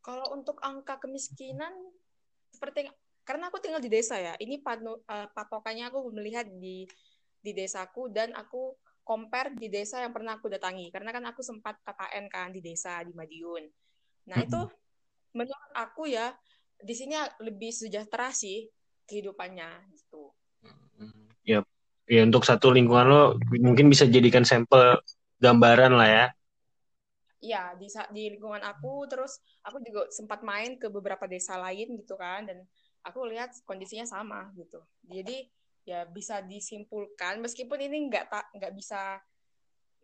Kalau 0.00 0.30
untuk 0.38 0.62
angka 0.62 1.02
kemiskinan 1.02 1.74
seperti 2.54 2.86
karena 3.26 3.50
aku 3.50 3.58
tinggal 3.58 3.82
di 3.82 3.90
desa 3.90 4.18
ya 4.18 4.34
ini 4.38 4.62
panu, 4.62 5.02
uh, 5.02 5.26
patokannya 5.34 5.90
aku 5.90 6.14
melihat 6.14 6.46
di 6.46 6.86
di 7.42 7.52
desaku 7.52 8.06
dan 8.10 8.30
aku 8.38 8.78
compare 9.02 9.50
di 9.58 9.66
desa 9.66 9.98
yang 9.98 10.14
pernah 10.14 10.38
aku 10.38 10.46
datangi. 10.46 10.94
Karena 10.94 11.10
kan 11.10 11.26
aku 11.26 11.42
sempat 11.42 11.82
KKN 11.82 12.24
kan 12.30 12.48
di 12.54 12.62
desa 12.62 13.02
di 13.02 13.10
Madiun. 13.10 13.66
Nah 14.30 14.38
mm 14.38 14.46
-hmm. 14.46 14.46
itu 14.46 14.60
menurut 15.34 15.72
aku 15.74 16.06
ya 16.06 16.30
di 16.78 16.94
sini 16.94 17.18
lebih 17.42 17.74
sejahtera 17.74 18.30
sih 18.30 18.70
kehidupannya 19.10 19.90
gitu. 19.90 20.30
Ya 21.42 21.66
ya 22.10 22.26
untuk 22.26 22.42
satu 22.42 22.74
lingkungan 22.74 23.06
lo 23.06 23.22
mungkin 23.62 23.86
bisa 23.86 24.02
jadikan 24.10 24.42
sampel 24.42 24.98
gambaran 25.38 25.94
lah 25.94 26.08
ya. 26.10 26.26
Iya 27.40 27.72
di 27.78 27.88
di 28.12 28.36
lingkungan 28.36 28.60
aku 28.60 29.06
terus 29.06 29.38
aku 29.64 29.80
juga 29.80 30.10
sempat 30.12 30.42
main 30.42 30.76
ke 30.76 30.90
beberapa 30.90 31.24
desa 31.30 31.56
lain 31.56 31.96
gitu 31.96 32.18
kan 32.18 32.44
dan 32.50 32.66
aku 33.06 33.24
lihat 33.30 33.54
kondisinya 33.62 34.04
sama 34.04 34.50
gitu. 34.58 34.82
Jadi 35.06 35.48
ya 35.88 36.04
bisa 36.04 36.44
disimpulkan 36.44 37.40
meskipun 37.40 37.78
ini 37.80 38.10
nggak 38.12 38.28
tak 38.28 38.44
nggak 38.58 38.72
bisa 38.76 39.22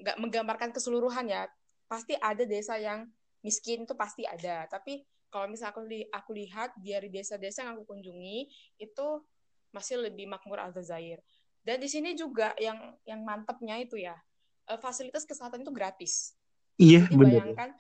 nggak 0.01 0.17
menggambarkan 0.17 0.71
keseluruhan 0.73 1.29
ya 1.29 1.45
pasti 1.91 2.17
ada 2.17 2.47
desa 2.49 2.79
yang 2.81 3.05
miskin 3.45 3.85
itu 3.85 3.93
pasti 3.99 4.25
ada. 4.25 4.65
Tapi 4.71 5.05
kalau 5.29 5.51
misalnya 5.51 5.75
aku 5.75 5.83
li 5.85 6.01
aku 6.09 6.31
lihat 6.33 6.73
dari 6.81 7.11
desa-desa 7.11 7.67
yang 7.67 7.77
aku 7.77 7.85
kunjungi 7.93 8.49
itu 8.81 9.07
masih 9.77 10.09
lebih 10.09 10.25
makmur 10.25 10.57
Aljazair. 10.57 11.21
Dan 11.67 11.83
di 11.83 11.91
sini 11.91 12.15
juga 12.15 12.55
yang 12.63 12.95
yang 13.03 13.27
mantapnya 13.27 13.75
itu 13.83 13.99
ya 13.99 14.15
eh, 14.71 14.79
fasilitas 14.79 15.27
kesehatan 15.27 15.67
itu 15.67 15.75
gratis. 15.75 16.39
Iya, 16.79 17.11
Jadi 17.11 17.19
bener. 17.19 17.43
bayangkan 17.43 17.71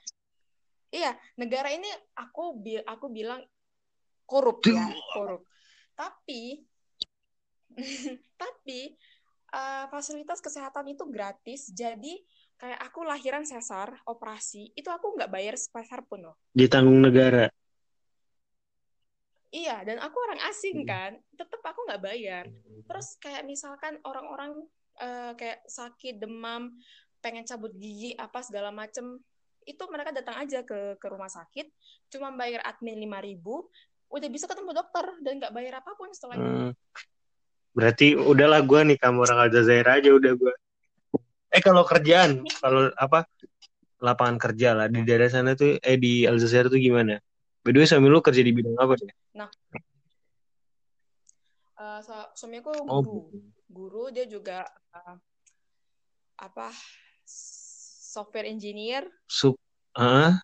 Iya, 0.96 1.12
negara 1.34 1.68
ini 1.74 1.90
aku 2.14 2.62
aku 2.86 3.06
bilang 3.10 3.42
korup 4.24 4.62
ya, 4.64 4.86
korup. 5.12 5.42
Tapi 5.98 6.62
tapi 8.42 8.96
uh, 9.52 9.84
fasilitas 9.90 10.38
kesehatan 10.38 10.86
itu 10.94 11.04
gratis. 11.10 11.68
Jadi 11.74 12.22
kayak 12.56 12.80
aku 12.80 13.04
lahiran 13.04 13.44
sesar, 13.44 14.00
operasi, 14.08 14.72
itu 14.72 14.88
aku 14.88 15.18
nggak 15.18 15.28
bayar 15.28 15.54
sepeser 15.58 16.00
pun 16.06 16.32
loh. 16.32 16.36
Ditanggung 16.56 17.02
negara. 17.04 17.50
Iya, 19.54 19.86
dan 19.86 20.02
aku 20.02 20.16
orang 20.18 20.40
asing 20.50 20.82
hmm. 20.82 20.88
kan, 20.88 21.12
tetap 21.38 21.62
aku 21.62 21.86
nggak 21.86 22.02
bayar. 22.02 22.44
Terus 22.86 23.14
kayak 23.22 23.46
misalkan 23.46 23.96
orang-orang 24.02 24.58
uh, 24.98 25.32
kayak 25.38 25.62
sakit, 25.70 26.18
demam, 26.18 26.74
pengen 27.22 27.46
cabut 27.46 27.70
gigi 27.78 28.12
apa 28.18 28.42
segala 28.42 28.74
macem, 28.74 29.22
itu 29.66 29.82
mereka 29.90 30.14
datang 30.14 30.38
aja 30.46 30.62
ke 30.62 30.94
ke 30.98 31.06
rumah 31.10 31.30
sakit, 31.30 31.66
cuma 32.10 32.30
bayar 32.34 32.62
admin 32.62 32.98
lima 32.98 33.18
ribu, 33.18 33.66
udah 34.10 34.28
bisa 34.30 34.46
ketemu 34.46 34.70
dokter 34.74 35.06
dan 35.22 35.42
nggak 35.42 35.54
bayar 35.54 35.82
apa 35.82 35.90
pun 35.98 36.10
setelah 36.14 36.38
itu. 36.38 36.46
Hmm. 36.46 36.72
Berarti 37.76 38.16
udahlah 38.16 38.62
gue 38.64 38.80
nih 38.94 38.98
kamu 38.98 39.18
orang 39.26 39.38
Aljazair 39.46 39.84
aja 39.84 40.10
udah 40.14 40.32
gue. 40.32 40.54
Eh 41.52 41.60
kalau 41.60 41.84
kerjaan, 41.84 42.46
kalau 42.62 42.88
apa 42.96 43.28
lapangan 44.00 44.38
kerja 44.40 44.72
lah 44.72 44.86
di 44.88 45.04
daerah 45.04 45.28
sana 45.28 45.52
tuh, 45.52 45.76
eh 45.82 45.98
di 46.00 46.24
Aljazair 46.24 46.72
tuh 46.72 46.80
gimana? 46.80 47.20
By 47.66 47.74
the 47.74 47.82
way, 47.82 47.90
suami 47.90 48.06
lu 48.06 48.22
kerja 48.22 48.46
di 48.46 48.54
bidang 48.54 48.78
apa 48.78 48.94
sih? 48.94 49.10
Nah, 49.34 49.50
uh, 51.82 51.98
suami 52.38 52.62
aku 52.62 52.70
oh, 52.86 53.02
guru. 53.02 53.18
Oh. 53.26 53.26
Guru 53.66 54.04
dia 54.14 54.22
juga 54.30 54.62
uh, 54.94 55.18
apa 56.38 56.70
software 57.26 58.46
engineer. 58.46 59.10
Sup, 59.26 59.58
uh? 59.98 60.38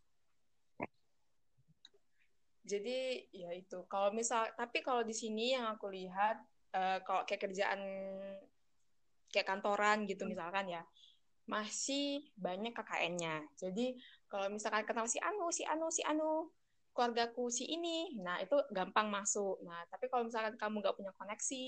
Jadi 2.66 3.30
ya 3.30 3.54
itu. 3.54 3.86
Kalau 3.86 4.10
misal, 4.10 4.50
tapi 4.58 4.82
kalau 4.82 5.06
di 5.06 5.14
sini 5.14 5.54
yang 5.54 5.70
aku 5.78 5.94
lihat, 5.94 6.42
uh, 6.74 7.06
kalau 7.06 7.22
kayak 7.22 7.46
kerjaan 7.46 7.86
kayak 9.30 9.46
kantoran 9.46 10.10
gitu 10.10 10.26
misalkan 10.26 10.66
ya, 10.66 10.82
masih 11.46 12.26
banyak 12.34 12.74
KKN-nya. 12.74 13.46
Jadi 13.54 13.94
kalau 14.26 14.50
misalkan 14.50 14.82
kenal 14.82 15.06
si 15.06 15.22
Anu, 15.22 15.54
si 15.54 15.62
Anu, 15.62 15.86
si 15.86 16.02
Anu, 16.02 16.50
keluargaku 16.92 17.48
si 17.48 17.64
ini, 17.68 18.16
nah 18.20 18.38
itu 18.40 18.54
gampang 18.70 19.08
masuk. 19.08 19.60
Nah 19.64 19.82
tapi 19.88 20.06
kalau 20.12 20.28
misalkan 20.28 20.54
kamu 20.60 20.84
nggak 20.84 20.96
punya 20.96 21.12
koneksi, 21.16 21.66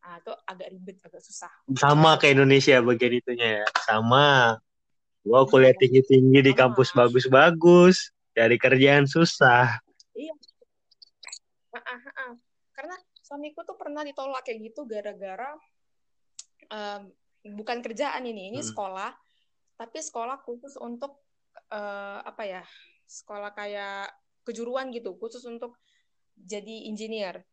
nah 0.00 0.18
itu 0.18 0.32
agak 0.48 0.68
ribet, 0.72 0.96
agak 1.04 1.22
susah. 1.22 1.52
Sama 1.76 2.16
ke 2.16 2.32
Indonesia 2.32 2.80
bagian 2.80 3.20
itunya 3.20 3.48
ya, 3.62 3.66
sama. 3.84 4.56
Gua 5.22 5.46
kuliah 5.46 5.76
tinggi-tinggi 5.78 6.42
di 6.42 6.52
kampus 6.52 6.90
bagus-bagus, 6.98 8.10
dari 8.34 8.58
kerjaan 8.58 9.06
susah. 9.06 9.70
Iya. 10.16 10.34
Ah, 11.72 11.78
ah, 11.78 12.02
ah. 12.26 12.32
Karena 12.74 12.96
suamiku 13.22 13.62
tuh 13.62 13.78
pernah 13.78 14.02
ditolak 14.02 14.42
kayak 14.42 14.72
gitu 14.72 14.82
gara-gara 14.88 15.54
um, 16.72 17.12
bukan 17.54 17.78
kerjaan 17.84 18.24
ini, 18.26 18.50
ini 18.50 18.60
hmm. 18.60 18.68
sekolah, 18.72 19.12
tapi 19.78 19.98
sekolah 20.02 20.42
khusus 20.42 20.74
untuk 20.80 21.22
uh, 21.70 22.20
apa 22.24 22.42
ya? 22.42 22.64
Sekolah 23.06 23.52
kayak 23.52 24.08
kejuruan 24.42 24.90
gitu 24.90 25.14
khusus 25.18 25.42
untuk 25.46 25.78
jadi 26.34 26.88
engineer. 26.88 27.44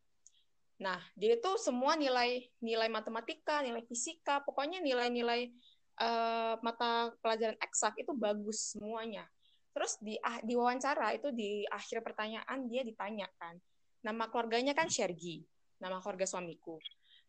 Nah, 0.79 0.99
dia 1.19 1.35
itu 1.35 1.51
semua 1.59 1.99
nilai 1.99 2.47
nilai 2.63 2.87
matematika, 2.87 3.59
nilai 3.59 3.83
fisika, 3.83 4.39
pokoknya 4.47 4.79
nilai-nilai 4.79 5.51
uh, 5.99 6.55
mata 6.63 7.11
pelajaran 7.19 7.59
eksak 7.59 7.99
itu 7.99 8.15
bagus 8.15 8.73
semuanya. 8.75 9.27
Terus 9.75 9.99
di 9.99 10.15
ah, 10.23 10.39
di 10.39 10.55
wawancara 10.55 11.13
itu 11.13 11.29
di 11.35 11.67
akhir 11.67 11.99
pertanyaan 12.01 12.65
dia 12.71 12.81
ditanyakan, 12.87 13.59
nama 14.07 14.31
keluarganya 14.31 14.71
kan 14.71 14.87
Shergi, 14.87 15.43
nama 15.83 15.99
keluarga 15.99 16.25
suamiku. 16.25 16.79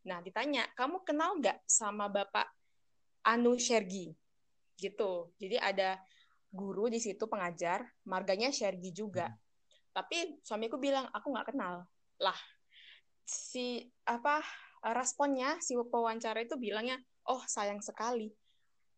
Nah, 0.07 0.25
ditanya, 0.25 0.65
kamu 0.79 1.05
kenal 1.05 1.37
nggak 1.43 1.61
sama 1.69 2.09
Bapak 2.09 2.49
Anu 3.27 3.59
Shergi? 3.61 4.09
Gitu. 4.79 5.35
Jadi 5.37 5.61
ada 5.61 6.01
guru 6.49 6.89
di 6.89 7.03
situ 7.03 7.29
pengajar, 7.29 7.85
marganya 8.09 8.49
Shergi 8.49 8.95
juga. 8.97 9.29
Tapi 9.91 10.39
suamiku 10.47 10.79
bilang 10.79 11.11
aku 11.11 11.35
nggak 11.35 11.55
kenal. 11.55 11.87
Lah, 12.23 12.39
si 13.27 13.83
apa 14.07 14.43
responnya 14.95 15.59
si 15.59 15.75
pewawancara 15.77 16.41
itu 16.43 16.55
bilangnya, 16.57 16.99
oh 17.27 17.43
sayang 17.47 17.83
sekali. 17.83 18.31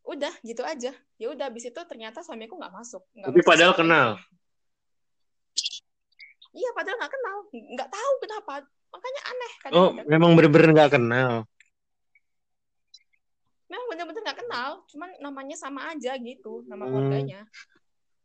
Udah 0.04 0.32
gitu 0.42 0.62
aja. 0.66 0.92
Ya 1.16 1.26
udah 1.30 1.48
habis 1.48 1.68
itu 1.68 1.80
ternyata 1.88 2.20
suamiku 2.20 2.58
nggak 2.58 2.74
masuk. 2.74 3.02
Gak 3.16 3.32
Tapi 3.32 3.40
padahal 3.42 3.74
kenal. 3.76 4.08
Iya 6.52 6.70
padahal 6.76 6.96
nggak 7.00 7.12
kenal, 7.16 7.36
nggak 7.52 7.90
tahu 7.90 8.12
kenapa. 8.20 8.54
Makanya 8.92 9.22
aneh 9.24 9.52
kan. 9.56 9.70
Oh 9.72 9.90
memang 10.04 10.30
bener-bener 10.36 10.70
nggak 10.76 10.92
kenal. 11.00 11.48
Memang 13.72 13.86
bener-bener 13.88 14.20
nggak 14.20 14.40
kenal, 14.44 14.70
cuman 14.92 15.10
namanya 15.16 15.56
sama 15.56 15.88
aja 15.96 16.12
gitu, 16.20 16.60
nama 16.68 16.84
hmm. 16.84 16.92
keluarganya. 16.92 17.40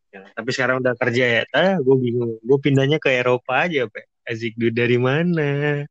Ya, 0.08 0.24
tapi 0.32 0.50
sekarang 0.56 0.80
udah 0.80 0.96
kerja 0.96 1.26
ya, 1.28 1.44
ah, 1.52 1.76
gue 1.84 1.96
bingung. 2.00 2.40
Gue 2.40 2.58
pindahnya 2.64 2.96
ke 2.96 3.12
Eropa 3.12 3.68
aja, 3.68 3.92
Pak. 3.92 4.06
Azik 4.28 4.56
dari 4.60 4.96
mana? 4.96 5.84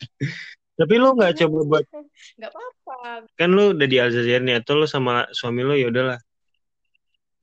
tapi 0.80 0.94
lo 0.96 1.12
nggak 1.12 1.44
coba 1.44 1.58
buat? 1.64 1.84
Nggak 2.40 2.50
apa-apa. 2.52 3.28
Kan 3.36 3.52
lo 3.52 3.76
udah 3.76 3.88
di 3.88 3.96
Aljazair 4.00 4.40
nih, 4.44 4.60
atau 4.60 4.80
lo 4.80 4.88
sama 4.88 5.28
suami 5.32 5.60
lo 5.64 5.72
ya 5.76 5.88
udahlah 5.92 6.20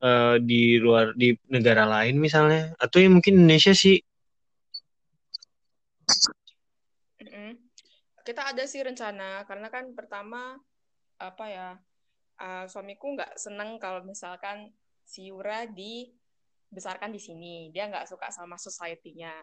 uh, 0.01 0.35
di 0.41 0.81
luar 0.81 1.13
di 1.13 1.33
negara 1.49 1.85
lain 1.85 2.17
misalnya, 2.17 2.73
atau 2.77 2.97
ya 3.01 3.09
mungkin 3.09 3.41
Indonesia 3.41 3.73
sih. 3.73 4.01
Kita 8.21 8.53
ada 8.53 8.63
sih 8.69 8.85
rencana, 8.85 9.49
karena 9.49 9.67
kan 9.73 9.97
pertama 9.97 10.53
apa 11.17 11.45
ya, 11.49 11.69
uh, 12.37 12.65
suamiku 12.69 13.17
nggak 13.17 13.33
seneng 13.33 13.81
kalau 13.81 14.05
misalkan 14.05 14.69
si 15.11 15.27
Yura 15.27 15.67
dibesarkan 15.67 17.11
di 17.11 17.19
sini. 17.19 17.55
Dia 17.75 17.91
nggak 17.91 18.07
suka 18.07 18.31
sama 18.31 18.55
society-nya. 18.55 19.35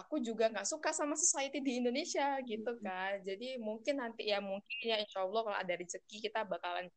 Aku 0.00 0.18
juga 0.24 0.48
nggak 0.48 0.66
suka 0.66 0.90
sama 0.96 1.14
society 1.14 1.60
di 1.60 1.84
Indonesia 1.84 2.40
gitu 2.42 2.80
kan. 2.80 3.20
Jadi 3.20 3.60
mungkin 3.60 4.00
nanti 4.00 4.32
ya 4.32 4.40
mungkin 4.40 4.74
ya 4.80 4.96
insya 4.96 5.22
Allah 5.22 5.40
kalau 5.44 5.58
ada 5.60 5.74
rezeki 5.76 6.16
kita 6.24 6.48
bakalan 6.48 6.88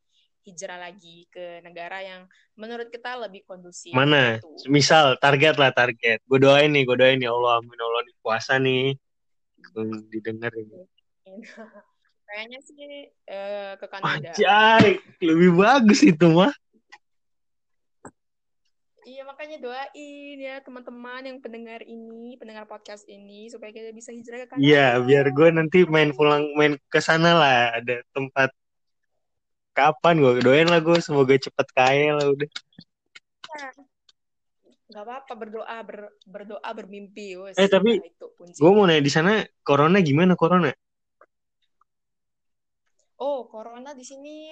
hijrah 0.48 0.80
lagi 0.80 1.28
ke 1.28 1.60
negara 1.60 2.00
yang 2.00 2.24
menurut 2.56 2.88
kita 2.88 3.20
lebih 3.20 3.44
kondusif. 3.44 3.92
Mana? 3.92 4.40
gitu. 4.40 4.72
Misal 4.72 5.20
target 5.20 5.60
lah 5.60 5.76
target. 5.76 6.24
Gue 6.24 6.40
doain 6.40 6.72
nih, 6.72 6.88
gue 6.88 6.96
doain 6.96 7.20
ya 7.20 7.36
Allah, 7.36 7.60
amin 7.60 7.76
Allah 7.84 8.02
nih 8.08 8.16
puasa 8.24 8.56
nih. 8.56 8.96
Hmm, 9.76 10.08
didengar 10.08 10.56
ini. 10.56 10.88
Kayaknya 12.28 12.60
sih 12.64 12.80
eh, 13.28 13.74
ke 13.80 13.88
Kanada. 13.88 14.32
Anjay, 14.32 15.00
lebih 15.20 15.52
bagus 15.60 16.04
itu 16.04 16.28
mah. 16.32 16.52
Iya 19.08 19.24
makanya 19.24 19.56
doain 19.64 20.36
ya 20.36 20.60
teman-teman 20.60 21.24
yang 21.24 21.40
pendengar 21.40 21.80
ini, 21.88 22.36
pendengar 22.36 22.68
podcast 22.68 23.08
ini 23.08 23.48
supaya 23.48 23.72
kita 23.72 23.96
bisa 23.96 24.12
hijrah 24.12 24.44
ke 24.44 24.52
Kanada. 24.52 24.68
Iya, 24.68 25.00
biar 25.00 25.32
gue 25.32 25.48
nanti 25.56 25.88
main 25.88 26.12
pulang 26.12 26.44
main 26.60 26.76
ke 26.92 27.00
sana 27.00 27.32
lah, 27.32 27.80
ada 27.80 28.04
tempat 28.12 28.52
kapan 29.72 30.20
gue 30.20 30.44
doain 30.44 30.68
lah 30.68 30.84
gue 30.84 31.00
semoga 31.00 31.40
cepet 31.40 31.68
kaya 31.72 32.20
lah 32.20 32.28
udah. 32.36 32.50
Gak 34.92 35.04
apa-apa 35.08 35.34
berdoa 35.40 35.78
ber, 35.88 36.12
berdoa 36.28 36.70
bermimpi 36.76 37.40
wes. 37.40 37.56
Eh, 37.56 37.72
tapi 37.72 38.04
Nah. 38.04 38.60
Gue 38.60 38.72
mau 38.76 38.84
nanya 38.84 39.04
di 39.04 39.12
sana 39.12 39.40
corona 39.64 40.04
gimana 40.04 40.36
corona? 40.36 40.72
Oh, 43.24 43.48
corona 43.48 43.96
di 43.96 44.04
sini 44.04 44.52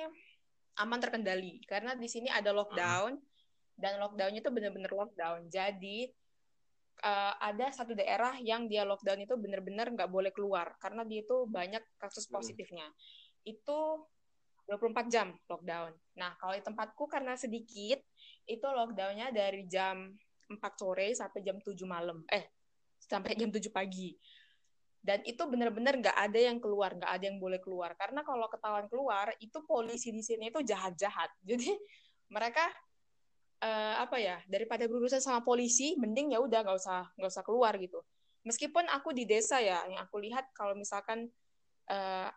aman 0.80 0.99
terkendali 1.03 1.60
karena 1.68 1.91
di 1.95 2.08
sini 2.08 2.32
ada 2.32 2.56
lockdown 2.56 3.34
dan 3.76 3.99
lockdownnya 3.99 4.41
itu 4.41 4.51
benar-benar 4.51 4.91
lockdown. 4.91 5.47
Jadi 5.51 6.07
eh, 7.03 7.34
ada 7.39 7.67
satu 7.71 7.93
daerah 7.95 8.39
yang 8.39 8.67
dia 8.71 8.88
lockdown 8.88 9.23
itu 9.23 9.36
benar-benar 9.36 9.91
nggak 9.91 10.09
boleh 10.09 10.32
keluar 10.32 10.76
karena 10.80 11.03
dia 11.03 11.23
itu 11.23 11.47
banyak 11.47 11.84
kasus 11.99 12.28
positifnya. 12.28 12.88
Itu 13.43 14.09
24 14.65 15.13
jam 15.13 15.36
lockdown. 15.45 15.93
Nah, 16.17 16.34
kalau 16.41 16.57
di 16.57 16.63
tempatku 16.65 17.05
karena 17.05 17.38
sedikit, 17.38 18.01
itu 18.49 18.65
lockdownnya 18.65 19.30
dari 19.30 19.69
jam 19.69 20.09
4 20.49 20.57
sore 20.73 21.13
sampai 21.13 21.45
jam 21.45 21.61
7 21.61 21.86
malam. 21.86 22.26
Eh, 22.34 22.49
sampai 22.97 23.38
jam 23.38 23.53
7 23.53 23.69
pagi 23.69 24.17
dan 25.05 25.21
itu 25.21 25.45
benar-benar 25.45 26.01
nggak 26.01 26.17
ada 26.17 26.39
yang 26.41 26.57
keluar 26.57 26.97
nggak 26.97 27.11
ada 27.13 27.26
yang 27.30 27.38
boleh 27.38 27.61
keluar 27.61 27.93
karena 27.93 28.26
kalau 28.26 28.49
ketahuan 28.49 28.89
keluar 28.89 29.30
itu 29.38 29.61
polisi 29.69 30.09
di 30.09 30.26
sini 30.26 30.49
itu 30.49 30.65
jahat-jahat 30.65 31.30
jadi 31.49 31.69
mereka 32.34 32.65
eh, 33.62 33.95
apa 33.99 34.18
ya 34.20 34.41
daripada 34.49 34.88
berurusan 34.89 35.22
sama 35.24 35.43
polisi 35.45 35.95
mending 35.95 36.34
ya 36.36 36.39
udah 36.41 36.64
nggak 36.66 36.78
usah 36.78 37.01
nggak 37.16 37.32
usah 37.32 37.45
keluar 37.45 37.74
gitu 37.80 37.99
meskipun 38.43 38.86
aku 38.91 39.14
di 39.16 39.24
desa 39.28 39.62
ya 39.62 39.84
yang 39.88 40.01
aku 40.01 40.20
lihat 40.20 40.51
kalau 40.51 40.74
misalkan 40.74 41.30
eh, 41.88 42.30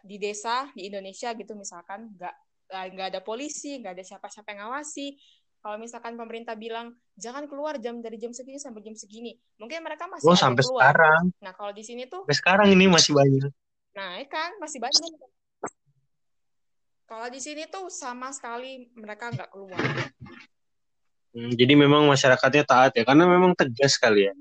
di 0.00 0.16
desa 0.16 0.68
di 0.72 0.88
Indonesia 0.88 1.32
gitu 1.36 1.52
misalkan 1.58 2.14
nggak 2.16 2.34
nggak 2.70 3.08
ada 3.16 3.20
polisi 3.20 3.82
nggak 3.82 3.98
ada 3.98 4.04
siapa-siapa 4.06 4.54
yang 4.54 4.70
ngawasi 4.70 5.18
kalau 5.60 5.76
misalkan 5.76 6.16
pemerintah 6.16 6.56
bilang 6.56 6.96
jangan 7.20 7.44
keluar 7.44 7.76
jam 7.76 8.00
dari 8.00 8.16
jam 8.16 8.32
segini 8.32 8.56
sampai 8.56 8.80
jam 8.80 8.96
segini, 8.96 9.36
mungkin 9.60 9.84
mereka 9.84 10.08
masih 10.08 10.32
Oh 10.32 10.36
sampai 10.36 10.64
keluar. 10.64 10.88
sekarang, 10.88 11.24
Nah 11.44 11.52
kalau 11.52 11.72
di 11.76 11.84
sini 11.84 12.08
tuh, 12.08 12.24
sampai 12.24 12.40
sekarang 12.40 12.68
ini 12.72 12.88
masih 12.88 13.12
banyak. 13.12 13.52
nah 13.92 14.16
ya 14.16 14.24
kan 14.24 14.56
masih 14.56 14.80
banyak. 14.80 15.12
Kalau 17.04 17.28
di 17.28 17.40
sini 17.42 17.68
tuh 17.68 17.92
sama 17.92 18.32
sekali 18.32 18.88
mereka 18.96 19.28
nggak 19.28 19.52
keluar. 19.52 19.84
Hmm, 21.30 21.54
jadi 21.54 21.78
memang 21.78 22.10
masyarakatnya 22.10 22.64
taat 22.66 22.92
ya, 22.98 23.06
karena 23.06 23.24
memang 23.26 23.54
tegas 23.54 23.94
kali 23.94 24.26
ya. 24.26 24.34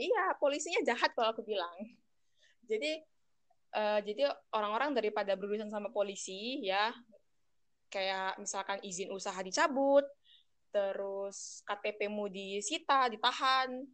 Iya, 0.00 0.24
polisinya 0.40 0.80
jahat 0.88 1.12
kalau 1.12 1.36
aku 1.36 1.44
bilang. 1.44 1.76
Jadi 2.64 3.04
eh, 3.76 4.00
jadi 4.08 4.32
orang-orang 4.56 4.96
daripada 4.96 5.36
berurusan 5.36 5.68
sama 5.68 5.92
polisi 5.92 6.64
ya 6.64 6.96
kayak 7.92 8.40
misalkan 8.40 8.80
izin 8.80 9.12
usaha 9.12 9.36
dicabut, 9.44 10.08
terus 10.72 11.60
KTP-mu 11.68 12.32
disita, 12.32 13.12
ditahan, 13.12 13.84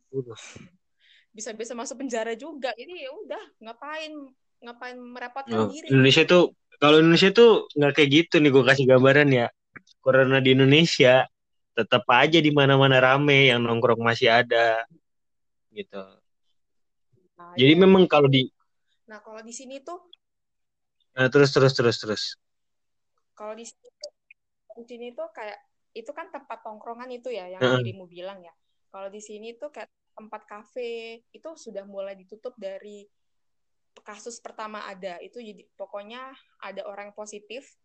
bisa-bisa 1.34 1.74
masuk 1.74 2.06
penjara 2.06 2.38
juga. 2.38 2.70
Jadi 2.78 2.94
ya 2.94 3.10
udah, 3.10 3.42
ngapain 3.58 4.14
ngapain 4.62 4.94
merepotkan 4.94 5.66
Oh, 5.66 5.70
diri. 5.70 5.90
Indonesia 5.90 6.22
tuh, 6.22 6.54
kalau 6.78 7.02
Indonesia 7.02 7.34
tuh 7.34 7.66
nggak 7.74 7.92
kayak 7.98 8.10
gitu 8.14 8.34
nih, 8.38 8.50
gue 8.54 8.62
kasih 8.62 8.86
gambaran 8.86 9.28
ya. 9.34 9.46
Corona 10.08 10.40
di 10.40 10.56
Indonesia 10.56 11.28
tetap 11.76 12.08
aja 12.08 12.40
di 12.40 12.48
mana-mana 12.48 12.96
rame, 12.96 13.52
yang 13.52 13.60
nongkrong 13.60 14.00
masih 14.00 14.32
ada, 14.32 14.88
gitu. 15.68 16.00
Nah, 17.36 17.52
Jadi 17.52 17.72
iya. 17.76 17.82
memang 17.84 18.08
kalau 18.08 18.24
di, 18.24 18.48
Nah, 19.04 19.20
kalau 19.20 19.44
di 19.44 19.52
sini 19.52 19.84
tuh 19.84 20.00
nah, 21.12 21.28
terus 21.28 21.52
terus 21.52 21.76
terus 21.76 21.96
terus. 22.00 22.22
kalau 23.36 23.52
di 23.52 23.68
sini 23.68 23.88
tuh, 23.92 24.12
di 24.80 24.84
sini 24.88 25.08
tuh 25.12 25.28
kayak 25.28 25.60
itu 25.92 26.08
kan 26.16 26.32
tempat 26.32 26.64
tongkrongan 26.64 27.12
itu 27.12 27.28
ya 27.28 27.52
yang 27.52 27.60
Heeh. 27.60 27.84
dirimu 27.84 28.08
bilang 28.08 28.40
ya. 28.40 28.52
Kalau 28.88 29.12
di 29.12 29.20
sini 29.20 29.60
tuh 29.60 29.68
kayak 29.68 29.92
tempat 30.16 30.48
kafe 30.48 31.20
itu 31.36 31.48
sudah 31.54 31.84
mulai 31.84 32.16
ditutup 32.16 32.56
dari 32.56 33.04
kasus 34.00 34.40
pertama 34.40 34.88
ada. 34.88 35.20
Itu 35.20 35.38
jadi 35.38 35.68
pokoknya 35.76 36.32
ada 36.64 36.82
orang 36.88 37.12
positif 37.12 37.76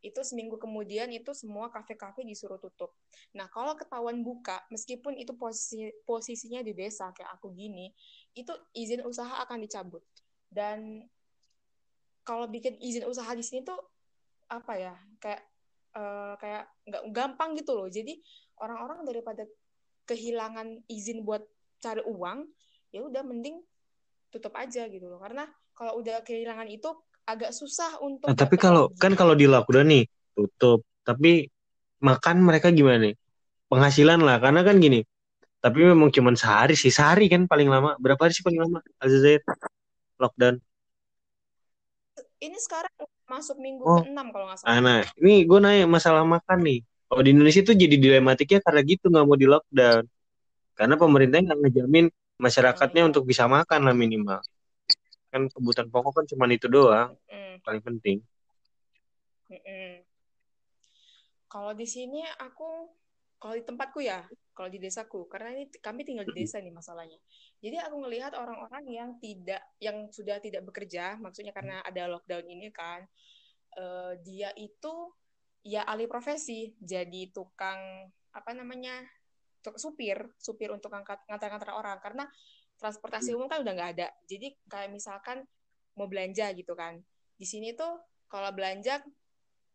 itu 0.00 0.20
seminggu 0.24 0.56
kemudian 0.56 1.12
itu 1.12 1.32
semua 1.36 1.68
kafe-kafe 1.68 2.24
disuruh 2.24 2.56
tutup. 2.56 2.96
Nah, 3.36 3.48
kalau 3.52 3.76
ketahuan 3.76 4.24
buka, 4.24 4.64
meskipun 4.72 5.16
itu 5.20 5.36
posisi 5.36 5.92
posisinya 6.08 6.64
di 6.64 6.72
desa 6.72 7.12
kayak 7.12 7.36
aku 7.36 7.52
gini, 7.52 7.92
itu 8.32 8.52
izin 8.72 9.04
usaha 9.04 9.44
akan 9.44 9.60
dicabut. 9.60 10.00
Dan 10.48 11.04
kalau 12.24 12.46
bikin 12.48 12.76
izin 12.80 13.04
usaha 13.08 13.28
di 13.32 13.44
sini 13.44 13.64
tuh 13.64 13.80
apa 14.50 14.72
ya 14.76 14.94
kayak 15.22 15.42
eh, 15.94 16.34
kayak 16.38 16.64
nggak 16.86 17.02
gampang 17.14 17.54
gitu 17.58 17.74
loh 17.74 17.86
jadi 17.86 18.18
orang-orang 18.58 19.06
daripada 19.06 19.46
kehilangan 20.06 20.82
izin 20.90 21.22
buat 21.22 21.42
cari 21.78 22.02
uang 22.02 22.50
ya 22.90 23.06
udah 23.06 23.22
mending 23.22 23.62
tutup 24.30 24.54
aja 24.58 24.86
gitu 24.90 25.06
loh 25.06 25.22
karena 25.22 25.46
kalau 25.74 26.02
udah 26.02 26.22
kehilangan 26.26 26.66
itu 26.70 26.90
agak 27.32 27.50
susah 27.54 27.90
untuk 28.02 28.26
Nah, 28.28 28.36
tapi 28.36 28.56
kalau 28.58 28.90
kan 29.02 29.12
kalau 29.20 29.34
di 29.40 29.46
lockdown 29.46 29.86
nih 29.92 30.04
tutup, 30.36 30.80
tapi 31.08 31.46
makan 32.08 32.36
mereka 32.48 32.68
gimana 32.78 32.98
nih? 33.10 33.14
Penghasilan 33.70 34.20
lah, 34.26 34.36
karena 34.44 34.60
kan 34.66 34.76
gini. 34.84 35.00
Tapi 35.64 35.78
memang 35.90 36.08
cuma 36.16 36.30
sehari 36.42 36.74
sih, 36.82 36.92
sehari 36.92 37.26
kan 37.32 37.42
paling 37.50 37.68
lama. 37.74 37.90
Berapa 38.02 38.20
hari 38.28 38.32
sih 38.36 38.44
paling 38.46 38.60
lama? 38.64 38.78
Aljazair 39.02 39.40
lockdown. 40.22 40.56
ini 42.40 42.56
sekarang 42.56 42.92
masuk 43.28 43.56
minggu 43.60 43.84
Oh. 43.84 44.00
ke-6 44.00 44.26
kalau 44.32 44.44
nggak 44.48 44.60
Ah, 44.64 44.80
salah 44.80 44.80
Nah, 44.80 45.00
ini 45.20 45.44
gue 45.48 45.58
nanya 45.60 45.84
masalah 45.96 46.24
makan 46.24 46.58
nih. 46.64 46.78
Kalau 47.08 47.22
di 47.26 47.30
Indonesia 47.34 47.62
tuh 47.68 47.76
jadi 47.76 47.96
dilematiknya 48.04 48.58
karena 48.64 48.80
gitu 48.86 49.04
nggak 49.12 49.24
mau 49.28 49.36
di 49.36 49.46
lockdown. 49.50 50.04
Karena 50.78 50.94
pemerintahnya 50.96 51.44
nggak 51.52 51.60
ngejamin 51.62 52.06
masyarakatnya 52.44 53.02
iya. 53.04 53.08
untuk 53.10 53.24
bisa 53.30 53.44
makan 53.46 53.80
lah 53.86 53.94
minimal. 53.96 54.40
Kan 55.32 55.42
kebutuhan 55.54 55.88
pokok 55.94 56.12
kan 56.16 56.24
cuma 56.30 56.44
itu 56.50 56.66
doang, 56.66 57.10
Mm, 57.30 57.62
paling 57.64 57.82
penting. 57.86 58.18
kalau 61.50 61.72
di 61.74 61.86
sini 61.86 62.22
aku 62.38 62.94
kalau 63.40 63.54
di 63.56 63.64
tempatku 63.66 64.00
ya 64.04 64.22
kalau 64.54 64.68
di 64.68 64.78
desaku 64.78 65.24
karena 65.26 65.56
ini 65.56 65.64
kami 65.80 66.04
tinggal 66.04 66.28
di 66.28 66.34
desa 66.44 66.60
nih 66.60 66.74
masalahnya. 66.74 67.16
Jadi 67.64 67.76
aku 67.80 67.96
ngelihat 68.04 68.36
orang-orang 68.36 68.84
yang 68.92 69.10
tidak 69.18 69.62
yang 69.80 70.06
sudah 70.12 70.36
tidak 70.38 70.62
bekerja 70.68 71.16
maksudnya 71.16 71.50
karena 71.56 71.80
ada 71.80 72.06
lockdown 72.12 72.44
ini 72.44 72.68
kan 72.70 73.00
eh, 73.80 74.12
dia 74.20 74.52
itu 74.60 74.92
ya 75.64 75.84
alih 75.88 76.08
profesi 76.08 76.72
jadi 76.80 77.32
tukang 77.32 78.08
apa 78.32 78.50
namanya 78.52 79.00
tuk- 79.64 79.80
supir 79.80 80.28
supir 80.40 80.68
untuk 80.72 80.92
angkat 80.92 81.24
ngantar-ngantar 81.28 81.72
orang. 81.72 81.98
Karena 82.04 82.24
transportasi 82.80 83.36
umum 83.36 83.46
kan 83.46 83.60
udah 83.60 83.72
nggak 83.76 83.90
ada. 84.00 84.08
Jadi 84.24 84.56
kayak 84.66 84.90
misalkan 84.90 85.44
mau 85.94 86.08
belanja 86.08 86.48
gitu 86.56 86.72
kan. 86.72 86.96
Di 87.36 87.44
sini 87.44 87.76
tuh 87.76 88.00
kalau 88.26 88.50
belanja 88.56 89.04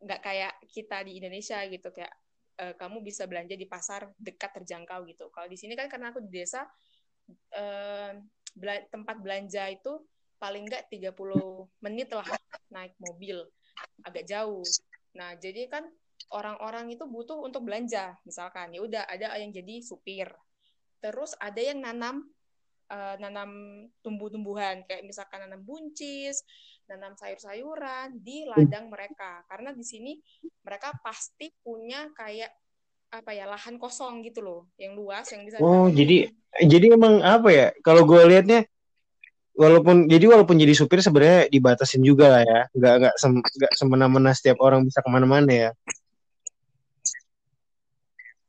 nggak 0.01 0.21
kayak 0.21 0.53
kita 0.67 1.05
di 1.07 1.21
Indonesia 1.21 1.61
gitu 1.69 1.93
kayak 1.93 2.13
eh, 2.59 2.73
kamu 2.75 3.05
bisa 3.05 3.29
belanja 3.29 3.53
di 3.53 3.69
pasar 3.69 4.09
dekat 4.17 4.61
terjangkau 4.61 5.05
gitu. 5.07 5.29
Kalau 5.29 5.47
di 5.47 5.55
sini 5.55 5.77
kan 5.77 5.87
karena 5.87 6.09
aku 6.09 6.25
di 6.25 6.41
desa 6.41 6.65
eh, 7.53 8.11
bela- 8.57 8.87
tempat 8.89 9.21
belanja 9.21 9.69
itu 9.69 10.01
paling 10.41 10.67
nggak 10.67 10.91
30 10.91 11.69
menit 11.85 12.09
lah 12.11 12.27
naik 12.73 12.97
mobil. 12.97 13.45
Agak 14.01 14.25
jauh. 14.27 14.65
Nah 15.15 15.37
jadi 15.37 15.69
kan 15.69 15.85
orang-orang 16.33 16.89
itu 16.91 17.05
butuh 17.05 17.37
untuk 17.45 17.65
belanja 17.69 18.17
misalkan. 18.25 18.73
Ya 18.73 18.81
udah 18.81 19.03
ada 19.05 19.37
yang 19.37 19.53
jadi 19.53 19.79
supir. 19.85 20.27
Terus 20.99 21.37
ada 21.37 21.61
yang 21.61 21.85
nanam 21.85 22.25
eh, 22.89 23.15
nanam 23.21 23.49
tumbuh-tumbuhan. 24.05 24.85
Kayak 24.85 25.03
misalkan 25.07 25.45
nanam 25.45 25.61
buncis 25.65 26.45
nanam 26.85 27.17
sayur-sayuran 27.17 28.21
di 28.21 28.45
ladang 28.45 28.89
mereka. 28.89 29.41
Karena 29.49 29.73
di 29.73 29.85
sini 29.85 30.13
mereka 30.61 30.93
pasti 31.01 31.49
punya 31.61 32.09
kayak 32.13 32.53
apa 33.13 33.31
ya 33.31 33.45
lahan 33.49 33.77
kosong 33.81 34.21
gitu 34.25 34.41
loh. 34.41 34.61
Yang 34.77 34.93
luas 34.97 35.25
yang 35.33 35.41
bisa 35.45 35.57
Oh, 35.61 35.87
jadi 35.89 36.29
jadi 36.61 36.85
emang 36.93 37.21
apa 37.21 37.49
ya? 37.49 37.67
Kalau 37.81 38.05
gue 38.05 38.21
liatnya 38.27 38.65
walaupun 39.55 40.11
jadi 40.11 40.25
walaupun 40.27 40.59
jadi 40.59 40.73
supir 40.75 40.99
sebenarnya 40.99 41.49
dibatasin 41.49 42.03
juga 42.05 42.39
lah 42.39 42.43
ya. 42.45 42.61
Nggak 42.75 42.93
nggak 43.01 43.15
sem, 43.17 43.33
nggak 43.39 43.73
semena-mena 43.77 44.31
setiap 44.35 44.57
orang 44.61 44.85
bisa 44.85 45.01
ke 45.01 45.09
mana-mana 45.09 45.51
ya. 45.51 45.71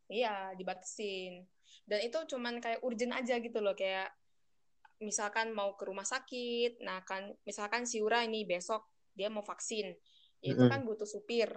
Iya 0.06 0.54
dibatasin. 0.54 1.46
Dan 1.86 2.02
itu 2.02 2.18
cuman 2.34 2.58
kayak 2.58 2.82
urgent 2.82 3.14
aja 3.14 3.38
gitu 3.38 3.58
loh. 3.62 3.74
Kayak 3.78 4.10
misalkan 5.02 5.52
mau 5.52 5.76
ke 5.76 5.84
rumah 5.84 6.04
sakit 6.06 6.80
nah 6.80 7.04
kan 7.04 7.32
misalkan 7.44 7.84
si 7.84 8.00
Ura 8.00 8.24
ini 8.24 8.48
besok 8.48 8.84
dia 9.16 9.28
mau 9.32 9.44
vaksin 9.44 9.96
ya 10.44 10.52
itu 10.52 10.62
Mm. 10.62 10.70
kan 10.70 10.80
butuh 10.84 11.08
supir. 11.08 11.48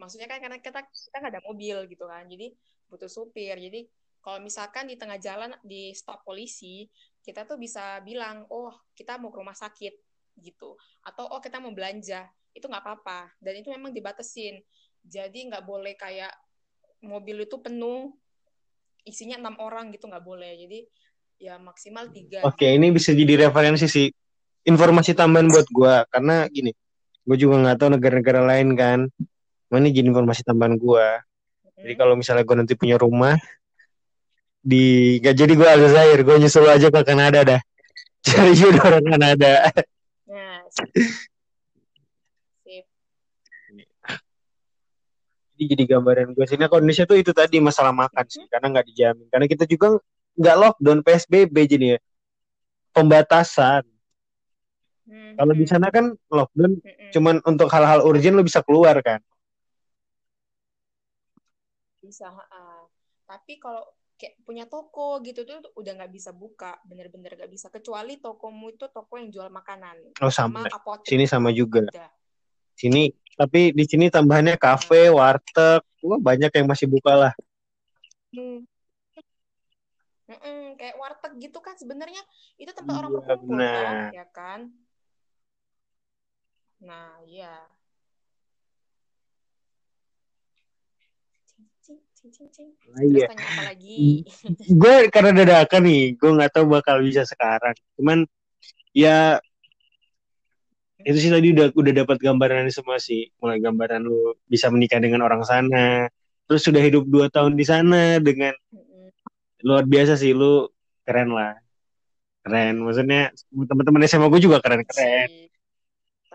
Maksudnya 0.00 0.26
kan 0.26 0.40
karena 0.40 0.58
kita 0.58 0.80
kita 0.88 1.16
nggak 1.20 1.32
ada 1.36 1.42
mobil 1.44 1.84
gitu 1.86 2.08
kan 2.08 2.24
jadi 2.26 2.50
butuh 2.88 3.06
supir. 3.06 3.54
Jadi 3.60 3.86
kalau 4.24 4.40
misalkan 4.40 4.88
di 4.88 4.96
tengah 4.96 5.20
jalan 5.20 5.52
di 5.62 5.92
stop 5.92 6.24
polisi 6.24 6.88
kita 7.22 7.46
tuh 7.46 7.60
bisa 7.60 8.00
bilang 8.02 8.48
oh 8.50 8.72
kita 8.96 9.20
mau 9.20 9.30
ke 9.30 9.38
rumah 9.38 9.54
sakit 9.54 9.94
gitu. 10.40 10.74
Atau 11.04 11.28
oh 11.28 11.38
kita 11.38 11.60
mau 11.60 11.70
belanja. 11.70 12.26
Itu 12.56 12.66
nggak 12.66 12.82
apa-apa 12.82 13.36
dan 13.38 13.52
itu 13.60 13.68
memang 13.70 13.92
dibatasin. 13.92 14.58
Jadi 15.04 15.52
nggak 15.52 15.62
boleh 15.62 15.94
kayak 15.94 16.32
mobil 17.04 17.44
itu 17.44 17.58
penuh 17.60 18.16
isinya 19.02 19.38
enam 19.38 19.58
orang 19.60 19.92
gitu 19.94 20.08
nggak 20.08 20.24
boleh. 20.24 20.56
Jadi 20.56 20.88
ya 21.42 21.58
maksimal 21.58 22.06
tiga. 22.14 22.46
Oke 22.46 22.70
ini 22.70 22.94
bisa 22.94 23.10
jadi 23.10 23.50
referensi 23.50 23.90
sih. 23.90 24.06
Informasi 24.62 25.10
tambahan 25.18 25.50
buat 25.50 25.66
gua 25.74 26.06
karena 26.06 26.46
gini 26.46 26.70
gue 27.22 27.36
juga 27.38 27.54
nggak 27.62 27.76
tahu 27.82 27.98
negara-negara 27.98 28.40
lain 28.46 28.78
kan. 28.78 29.10
Mana 29.66 29.90
jadi 29.90 30.06
informasi 30.06 30.46
tambahan 30.46 30.78
gua. 30.78 31.18
Jadi 31.82 31.98
kalau 31.98 32.14
misalnya 32.14 32.46
gue 32.46 32.56
nanti 32.62 32.74
punya 32.78 32.94
rumah 32.94 33.34
di 34.62 35.18
gak 35.18 35.34
jadi 35.34 35.52
gue 35.58 35.66
Aljazair 35.66 36.22
gue 36.22 36.36
nyusul 36.38 36.70
aja 36.70 36.86
ke 36.94 37.02
Kanada 37.02 37.42
dah. 37.42 37.60
Cari 38.26 38.54
jodoh 38.54 38.86
orang 38.86 39.02
Kanada. 39.02 39.74
Nah 40.30 40.62
sip. 42.62 42.86
Jadi 45.58 45.64
jadi 45.74 45.84
gambaran 45.90 46.38
gue 46.38 46.46
sini 46.46 46.70
kalau 46.70 46.86
Indonesia 46.86 47.02
tuh 47.02 47.18
itu 47.18 47.34
tadi 47.34 47.58
masalah 47.58 47.90
makan 47.90 48.24
sih 48.30 48.46
karena 48.46 48.78
nggak 48.78 48.86
dijamin. 48.94 49.26
Karena 49.26 49.46
kita 49.50 49.66
juga 49.66 49.98
nggak 50.38 50.56
lockdown 50.58 51.00
PSBB 51.04 51.56
jadi 51.68 51.86
ya 51.96 51.98
pembatasan. 52.92 53.84
Hmm, 55.02 55.34
kalau 55.34 55.52
di 55.56 55.64
hmm, 55.66 55.72
sana 55.72 55.88
kan 55.88 56.14
lockdown 56.30 56.78
hmm, 56.78 56.84
hmm. 56.84 57.10
cuman 57.12 57.36
untuk 57.48 57.68
hal-hal 57.72 58.04
urgent 58.04 58.36
lo 58.38 58.44
bisa 58.44 58.60
keluar 58.62 58.96
kan? 59.02 59.20
Bisa 62.02 62.28
ha-ha. 62.28 62.86
tapi 63.26 63.56
kalau 63.56 63.80
kayak 64.20 64.36
punya 64.44 64.68
toko 64.68 65.18
gitu 65.24 65.42
tuh 65.48 65.64
udah 65.74 65.92
nggak 65.96 66.12
bisa 66.12 66.30
buka 66.30 66.78
bener-bener 66.84 67.34
nggak 67.34 67.50
bisa. 67.50 67.72
Kecuali 67.72 68.20
tokomu 68.20 68.70
itu 68.76 68.86
toko 68.92 69.18
yang 69.18 69.32
jual 69.32 69.48
makanan. 69.48 70.14
Oh 70.20 70.30
sama. 70.30 70.68
Apotek. 70.68 71.08
Sini 71.08 71.24
sama 71.24 71.50
juga. 71.50 71.88
Udah 71.88 72.12
sini 72.76 73.12
tapi 73.38 73.72
di 73.72 73.84
sini 73.86 74.10
tambahannya 74.12 74.58
kafe 74.60 75.08
warteg. 75.08 75.82
Wah 76.02 76.18
banyak 76.18 76.50
yang 76.50 76.66
masih 76.66 76.90
buka 76.90 77.14
lah. 77.14 77.32
Hmm. 78.34 78.66
Mm-mm, 80.32 80.80
kayak 80.80 80.96
warteg 80.96 81.32
gitu 81.36 81.58
kan 81.60 81.76
sebenarnya. 81.76 82.22
Itu 82.56 82.72
tempat 82.72 82.94
orang 83.04 83.12
Iya, 83.12 83.16
berkumpul 83.20 83.58
benar. 83.60 83.84
toh, 83.84 84.16
ya 84.16 84.26
kan? 84.32 84.60
Nah 86.80 87.20
iya. 87.28 87.54
Cing, 91.82 92.00
cing, 92.16 92.48
cing. 92.54 92.70
Ah, 92.94 93.02
terus 93.02 93.12
iya. 93.12 93.26
Tanya 93.28 93.46
apa 93.50 93.62
lagi? 93.66 94.22
Gue 94.72 94.94
karena 95.12 95.30
dadakan 95.36 95.82
nih 95.84 96.02
gue 96.16 96.30
nggak 96.38 96.52
tahu 96.54 96.64
bakal 96.70 96.96
bisa 97.04 97.26
sekarang. 97.28 97.74
Cuman 97.98 98.24
ya 98.96 99.36
itu 101.02 101.18
sih 101.18 101.30
tadi 101.34 101.50
udah 101.50 101.74
udah 101.74 101.92
dapat 101.92 102.16
gambaran 102.22 102.70
semua 102.70 102.96
sih. 103.02 103.28
Mulai 103.42 103.58
gambaran 103.58 104.00
lu 104.06 104.38
bisa 104.46 104.70
menikah 104.70 105.02
dengan 105.02 105.26
orang 105.26 105.42
sana. 105.42 106.06
Terus 106.46 106.62
sudah 106.62 106.80
hidup 106.80 107.04
dua 107.10 107.26
tahun 107.28 107.58
di 107.58 107.64
sana 107.66 108.22
dengan. 108.22 108.54
Luar 109.62 109.84
biasa 109.86 110.18
sih 110.18 110.34
lu 110.34 110.66
keren 111.06 111.30
lah. 111.34 111.54
Keren 112.42 112.82
maksudnya 112.82 113.30
teman-teman 113.50 114.06
SMA 114.10 114.26
gue 114.26 114.42
juga 114.42 114.58
keren 114.58 114.82
keren 114.82 115.52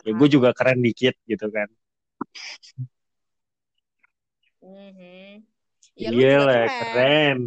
ya 0.06 0.12
gue 0.14 0.30
juga 0.30 0.50
keren 0.54 0.80
dikit 0.84 1.16
gitu 1.26 1.48
kan. 1.50 1.68
Mhm. 4.62 5.44
Ya 5.98 6.10
lu 6.14 6.20
iya 6.22 6.36
lah 6.44 6.64
keren. 6.68 6.80
keren. 6.80 7.40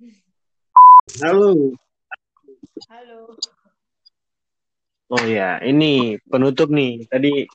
Halo. 1.22 1.50
Halo. 2.92 3.20
oh 5.06 5.24
ya 5.24 5.60
ini 5.64 6.20
penutup 6.28 6.72
nih. 6.72 7.04
Tadi 7.08 7.46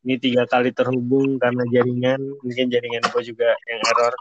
ini 0.00 0.14
tiga 0.16 0.48
kali 0.48 0.72
terhubung 0.72 1.36
karena 1.38 1.62
jaringan. 1.68 2.20
Mungkin 2.40 2.66
jaringan 2.72 3.04
gue 3.14 3.22
juga 3.26 3.52
yang 3.68 3.80
error 3.84 4.14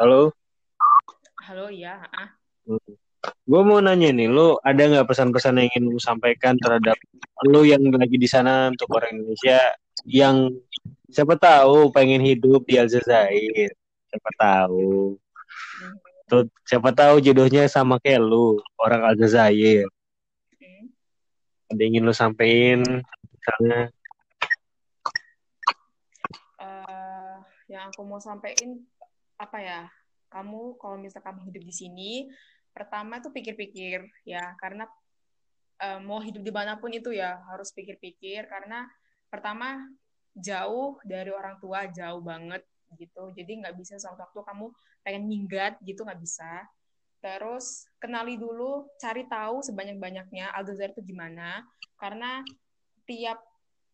halo 0.00 0.32
Halo 1.44 1.66
ya. 1.68 2.00
Ah. 2.14 2.30
gue 3.20 3.60
mau 3.60 3.84
nanya 3.84 4.08
nih 4.16 4.32
lu 4.32 4.56
ada 4.64 4.80
nggak 4.80 5.04
pesan-pesan 5.04 5.60
yang 5.60 5.68
ingin 5.68 5.84
lu 5.92 6.00
sampaikan 6.00 6.56
terhadap 6.56 6.96
lu 7.44 7.68
yang 7.68 7.84
lagi 7.92 8.16
di 8.16 8.24
sana 8.24 8.72
untuk 8.72 8.88
orang 8.96 9.12
Indonesia 9.12 9.60
yang 10.08 10.48
siapa 11.12 11.36
tahu 11.36 11.92
pengen 11.92 12.24
hidup 12.24 12.64
di 12.64 12.80
Aljazair 12.80 13.76
siapa 14.08 14.30
tahu 14.40 15.20
tuh 16.24 16.48
siapa 16.64 16.96
tahu 16.96 17.20
jodohnya 17.20 17.68
sama 17.68 18.00
kayak 18.00 18.24
lu 18.24 18.56
orang 18.80 19.04
Aljazair 19.04 19.84
Hmm. 20.56 20.92
ada 21.68 21.80
yang 21.80 22.00
ingin 22.00 22.08
lu 22.08 22.14
sampein 22.16 22.80
misalnya 23.36 23.92
Eh, 26.60 27.36
yang 27.68 27.88
aku 27.88 28.04
mau 28.04 28.20
sampaikan 28.20 28.76
apa 29.40 29.58
ya? 29.64 29.82
Kamu 30.28 30.76
kalau 30.76 31.00
misalnya 31.00 31.32
kamu 31.32 31.40
hidup 31.48 31.64
di 31.64 31.74
sini, 31.74 32.12
pertama 32.70 33.18
tuh 33.18 33.32
pikir-pikir 33.32 34.04
ya, 34.28 34.54
karena 34.60 34.84
eh, 35.80 36.00
mau 36.04 36.20
hidup 36.20 36.44
di 36.44 36.52
mana 36.52 36.76
pun 36.76 36.92
itu 36.92 37.10
ya 37.10 37.40
harus 37.50 37.72
pikir-pikir 37.72 38.46
karena 38.46 38.86
pertama 39.32 39.88
jauh 40.36 41.00
dari 41.02 41.32
orang 41.32 41.58
tua 41.58 41.90
jauh 41.90 42.22
banget 42.22 42.62
gitu, 42.98 43.30
jadi 43.34 43.64
nggak 43.64 43.74
bisa 43.78 43.98
sewaktu-waktu 43.98 44.40
kamu 44.46 44.66
pengen 45.02 45.24
minggat 45.26 45.78
gitu 45.82 46.06
nggak 46.06 46.20
bisa. 46.22 46.66
Terus 47.20 47.86
kenali 48.00 48.40
dulu, 48.40 48.88
cari 48.96 49.26
tahu 49.28 49.60
sebanyak-banyaknya 49.60 50.54
Aljazair 50.56 50.94
itu 50.94 51.02
gimana, 51.14 51.62
karena 51.98 52.40
tiap 53.04 53.42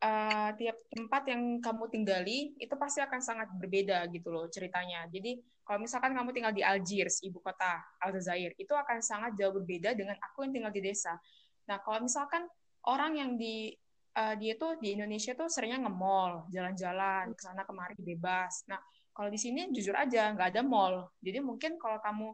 eh, 0.01 0.51
tiap 0.61 0.77
tempat 0.93 1.23
yang 1.31 1.43
kamu 1.65 1.85
tinggali 1.89 2.53
itu 2.61 2.75
pasti 2.77 3.01
akan 3.01 3.21
sangat 3.21 3.49
berbeda 3.57 4.05
gitu 4.13 4.29
loh 4.29 4.47
ceritanya. 4.53 5.09
Jadi 5.09 5.41
kalau 5.67 5.83
misalkan 5.83 6.15
kamu 6.15 6.31
tinggal 6.31 6.55
di 6.55 6.63
Algiers, 6.63 7.25
ibu 7.27 7.43
kota 7.43 7.83
Aljazair, 7.99 8.55
itu 8.55 8.71
akan 8.71 9.03
sangat 9.03 9.35
jauh 9.35 9.57
berbeda 9.57 9.97
dengan 9.99 10.15
aku 10.23 10.47
yang 10.47 10.53
tinggal 10.55 10.73
di 10.73 10.83
desa. 10.85 11.19
Nah, 11.67 11.83
kalau 11.83 12.07
misalkan 12.07 12.47
orang 12.87 13.19
yang 13.19 13.31
di 13.35 13.75
eh, 14.17 14.35
dia 14.39 14.55
tuh 14.55 14.79
di 14.79 14.95
Indonesia 14.95 15.35
tuh 15.35 15.51
seringnya 15.51 15.89
nge-mall, 15.89 16.47
jalan-jalan 16.55 17.35
ke 17.35 17.41
sana 17.43 17.67
kemari 17.67 17.99
bebas. 17.99 18.63
Nah, 18.71 18.79
kalau 19.17 19.33
di 19.33 19.41
sini 19.41 19.73
jujur 19.73 19.97
aja 19.97 20.31
nggak 20.37 20.55
ada 20.55 20.63
mall. 20.63 21.09
Jadi 21.25 21.41
mungkin 21.41 21.81
kalau 21.81 21.99
kamu 22.05 22.31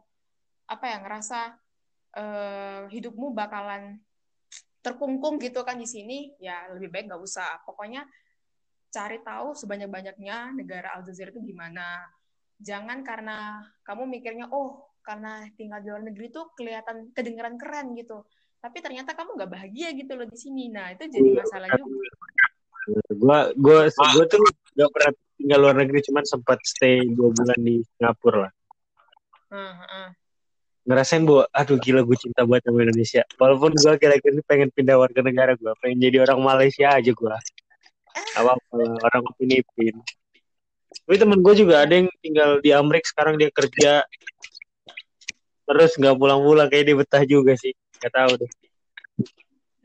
apa 0.67 0.85
ya 0.87 0.97
ngerasa 1.01 1.39
eh, 2.21 2.81
hidupmu 2.91 3.33
bakalan 3.33 3.97
terkungkung 4.83 5.39
gitu 5.39 5.63
kan 5.63 5.79
di 5.79 5.87
sini, 5.87 6.35
ya 6.37 6.67
lebih 6.75 6.91
baik 6.91 7.07
nggak 7.07 7.23
usah. 7.23 7.63
Pokoknya 7.63 8.03
cari 8.91 9.17
tahu 9.23 9.55
sebanyak-banyaknya 9.55 10.53
negara 10.53 10.93
Aljazair 10.99 11.31
itu 11.31 11.39
gimana. 11.41 12.03
Jangan 12.59 13.01
karena 13.01 13.63
kamu 13.87 14.19
mikirnya, 14.19 14.51
oh 14.51 14.91
karena 15.01 15.47
tinggal 15.55 15.79
di 15.79 15.87
luar 15.89 16.03
negeri 16.03 16.27
tuh 16.29 16.51
kelihatan 16.59 17.15
kedengeran 17.15 17.55
keren 17.55 17.95
gitu. 17.95 18.27
Tapi 18.59 18.83
ternyata 18.83 19.15
kamu 19.15 19.39
nggak 19.39 19.51
bahagia 19.51 19.89
gitu 19.95 20.13
loh 20.19 20.27
di 20.27 20.37
sini. 20.37 20.67
Nah 20.67 20.91
itu 20.91 21.07
jadi 21.07 21.29
masalah 21.39 21.67
juga. 21.79 22.11
gue 23.15 23.39
gue 23.55 23.79
gue 23.95 24.25
tuh 24.27 24.43
gak 24.75 24.91
pernah 24.91 25.11
tinggal 25.39 25.59
luar 25.63 25.75
negeri 25.79 26.03
cuman 26.03 26.23
sempat 26.27 26.59
stay 26.67 26.99
dua 27.15 27.31
bulan 27.31 27.55
di 27.63 27.79
Singapura 27.79 28.43
lah 28.43 28.51
heeh. 29.53 30.22
Ngerasain 30.83 31.23
bahwa 31.23 31.47
aduh 31.55 31.79
gila 31.79 32.03
gue 32.03 32.17
cinta 32.19 32.43
banget 32.43 32.63
sama 32.67 32.79
Indonesia. 32.83 33.21
Walaupun 33.39 33.71
gue 33.75 33.93
kira-kira 33.99 34.39
pengen 34.43 34.69
pindah 34.75 34.95
warga 34.99 35.21
negara 35.23 35.51
gue 35.55 35.71
pengen 35.79 35.97
jadi 36.03 36.27
orang 36.27 36.39
Malaysia 36.43 36.91
aja 36.91 37.11
gue 37.11 37.35
apa 38.37 38.53
orang 38.77 39.23
Filipin. 39.39 39.95
Tapi 40.93 41.15
temen 41.17 41.39
gue 41.41 41.53
juga 41.57 41.83
ada 41.83 41.93
yang 41.97 42.07
tinggal 42.21 42.61
di 42.61 42.69
Amerika 42.69 43.09
sekarang 43.09 43.35
dia 43.39 43.49
kerja. 43.49 44.05
Terus 45.63 45.91
nggak 45.95 46.15
pulang-pulang 46.19 46.67
kayak 46.67 46.85
dia 46.85 46.95
betah 46.99 47.23
juga 47.25 47.55
sih. 47.57 47.73
Nggak 48.03 48.13
tahu 48.13 48.31
deh. 48.43 48.51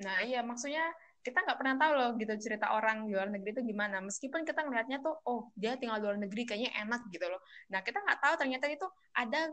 Nah 0.02 0.16
iya 0.26 0.42
maksudnya 0.42 0.84
kita 1.22 1.44
nggak 1.44 1.58
pernah 1.60 1.76
tahu 1.76 1.92
loh 1.92 2.10
gitu 2.16 2.34
cerita 2.40 2.72
orang 2.72 3.04
di 3.04 3.12
luar 3.12 3.28
negeri 3.28 3.50
itu 3.54 3.62
gimana. 3.62 4.00
Meskipun 4.00 4.48
kita 4.48 4.64
ngelihatnya 4.64 4.98
tuh, 5.04 5.18
oh 5.28 5.50
dia 5.58 5.76
tinggal 5.76 6.00
di 6.00 6.04
luar 6.08 6.18
negeri 6.18 6.42
kayaknya 6.48 6.70
enak 6.86 7.04
gitu 7.12 7.26
loh. 7.28 7.42
Nah 7.68 7.80
kita 7.84 8.00
nggak 8.00 8.18
tahu 8.22 8.34
ternyata 8.40 8.66
itu 8.70 8.86
ada 9.12 9.52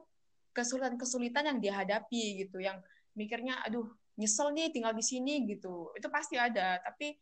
kesulitan-kesulitan 0.56 1.52
yang 1.52 1.60
dia 1.60 1.74
hadapi 1.76 2.48
gitu 2.48 2.64
yang 2.64 2.80
mikirnya 3.12 3.60
aduh 3.68 3.86
nyesel 4.16 4.56
nih 4.56 4.72
tinggal 4.72 4.96
di 4.96 5.04
sini 5.04 5.44
gitu. 5.44 5.92
Itu 5.94 6.08
pasti 6.08 6.40
ada 6.40 6.80
tapi 6.80 7.20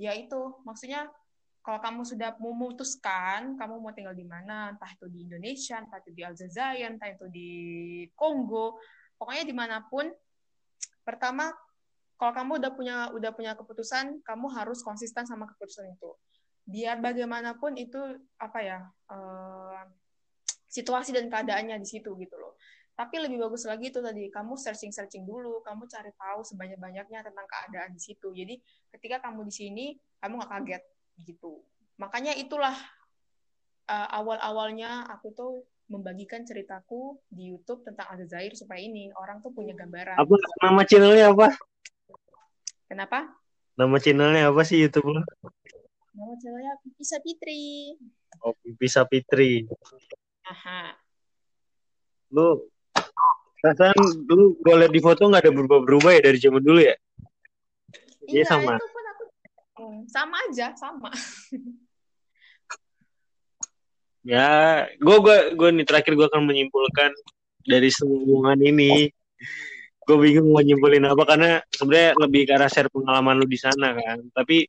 ya 0.00 0.16
itu 0.16 0.64
maksudnya 0.64 1.04
kalau 1.62 1.78
kamu 1.78 2.02
sudah 2.02 2.34
memutuskan 2.40 3.54
kamu 3.60 3.74
mau 3.78 3.92
tinggal 3.92 4.16
di 4.16 4.24
mana 4.24 4.72
entah 4.74 4.88
itu 4.88 5.06
di 5.12 5.28
Indonesia 5.28 5.78
entah 5.78 6.00
itu 6.00 6.10
di 6.10 6.22
Aljazair 6.24 6.90
entah 6.90 7.12
itu 7.12 7.28
di 7.28 7.50
Kongo 8.18 8.82
pokoknya 9.20 9.44
di 9.46 9.54
mana 9.54 9.84
pun 9.86 10.10
pertama 11.06 11.52
kalau 12.18 12.32
kamu 12.32 12.52
udah 12.58 12.72
punya 12.72 12.96
udah 13.12 13.30
punya 13.36 13.52
keputusan 13.54 14.24
kamu 14.24 14.46
harus 14.54 14.80
konsisten 14.80 15.28
sama 15.28 15.44
keputusan 15.54 15.92
itu. 15.92 16.10
Biar 16.62 17.02
bagaimanapun 17.02 17.74
itu 17.74 17.98
apa 18.38 18.58
ya 18.62 18.78
uh, 19.10 19.82
situasi 20.70 21.12
dan 21.12 21.26
keadaannya 21.28 21.82
di 21.82 21.88
situ 21.90 22.14
gitu 22.16 22.38
loh 22.38 22.51
tapi 23.02 23.18
lebih 23.18 23.42
bagus 23.42 23.66
lagi 23.66 23.90
itu 23.90 23.98
tadi 23.98 24.30
kamu 24.30 24.54
searching 24.54 24.94
searching 24.94 25.26
dulu 25.26 25.58
kamu 25.66 25.90
cari 25.90 26.14
tahu 26.14 26.46
sebanyak 26.46 26.78
banyaknya 26.78 27.26
tentang 27.26 27.50
keadaan 27.50 27.90
di 27.90 27.98
situ 27.98 28.30
jadi 28.30 28.54
ketika 28.94 29.26
kamu 29.26 29.50
di 29.50 29.54
sini 29.58 29.86
kamu 30.22 30.38
nggak 30.38 30.50
kaget 30.54 30.82
gitu 31.26 31.66
makanya 31.98 32.30
itulah 32.38 32.78
uh, 33.90 34.08
awal 34.14 34.38
awalnya 34.38 35.02
aku 35.10 35.34
tuh 35.34 35.66
membagikan 35.90 36.46
ceritaku 36.46 37.18
di 37.26 37.50
YouTube 37.50 37.82
tentang 37.82 38.06
Aljazair 38.14 38.54
supaya 38.54 38.80
ini 38.80 39.12
orang 39.12 39.44
tuh 39.44 39.52
punya 39.52 39.76
gambaran. 39.76 40.16
Apa 40.16 40.34
nama 40.64 40.82
channelnya 40.88 41.36
apa? 41.36 41.52
Kenapa? 42.88 43.28
Nama 43.76 43.96
channelnya 44.00 44.48
apa 44.48 44.62
sih 44.64 44.80
YouTube 44.80 45.12
lo? 45.12 45.20
Nama 46.16 46.32
channelnya 46.40 46.80
Pipisa 46.80 47.20
Fitri. 47.20 47.92
Oh, 48.40 48.56
Pipisa 48.64 49.04
Fitri. 49.04 49.68
Aha. 50.48 50.96
Lu 52.32 52.71
perasaan 53.62 53.94
dulu 54.26 54.58
gue 54.58 54.74
liat 54.74 54.90
di 54.90 54.98
foto 54.98 55.30
nggak 55.30 55.46
ada 55.46 55.54
berubah-berubah 55.54 56.10
ya 56.18 56.20
dari 56.26 56.38
zaman 56.42 56.58
dulu 56.58 56.82
ya? 56.82 56.98
Iya, 58.26 58.42
sama. 58.50 58.74
Itu 58.74 58.90
pun 58.90 59.04
aku 59.06 59.24
hmm, 59.78 60.00
sama 60.10 60.36
aja, 60.50 60.74
sama. 60.74 61.06
ya, 64.34 64.50
gue 64.98 65.16
gue 65.22 65.36
gue 65.54 65.68
nih 65.78 65.86
terakhir 65.86 66.18
gue 66.18 66.26
akan 66.26 66.42
menyimpulkan 66.42 67.14
dari 67.62 67.86
semua 67.94 68.18
hubungan 68.18 68.58
ini. 68.58 69.06
Gue 70.02 70.18
bingung 70.18 70.50
mau 70.50 70.58
nyimpulin 70.58 71.06
apa 71.06 71.22
karena 71.22 71.62
sebenarnya 71.70 72.18
lebih 72.18 72.50
ke 72.50 72.58
arah 72.58 72.66
share 72.66 72.90
pengalaman 72.90 73.38
lu 73.38 73.46
di 73.46 73.54
sana 73.54 73.94
kan. 73.94 74.18
Tapi 74.34 74.66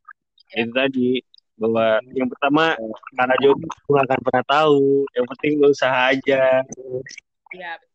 ya. 0.53 0.61
itu 0.61 0.69
tadi 0.69 1.17
bahwa 1.57 1.97
yang 2.13 2.29
pertama 2.29 2.77
karena 3.17 3.35
jodoh 3.41 3.65
gue 3.65 3.99
akan 4.05 4.19
pernah 4.21 4.45
tahu. 4.45 5.09
Yang 5.17 5.25
penting 5.33 5.51
gue 5.57 5.69
usaha 5.73 6.13
aja. 6.13 6.61
Iya 7.53 7.77
betul. 7.81 7.92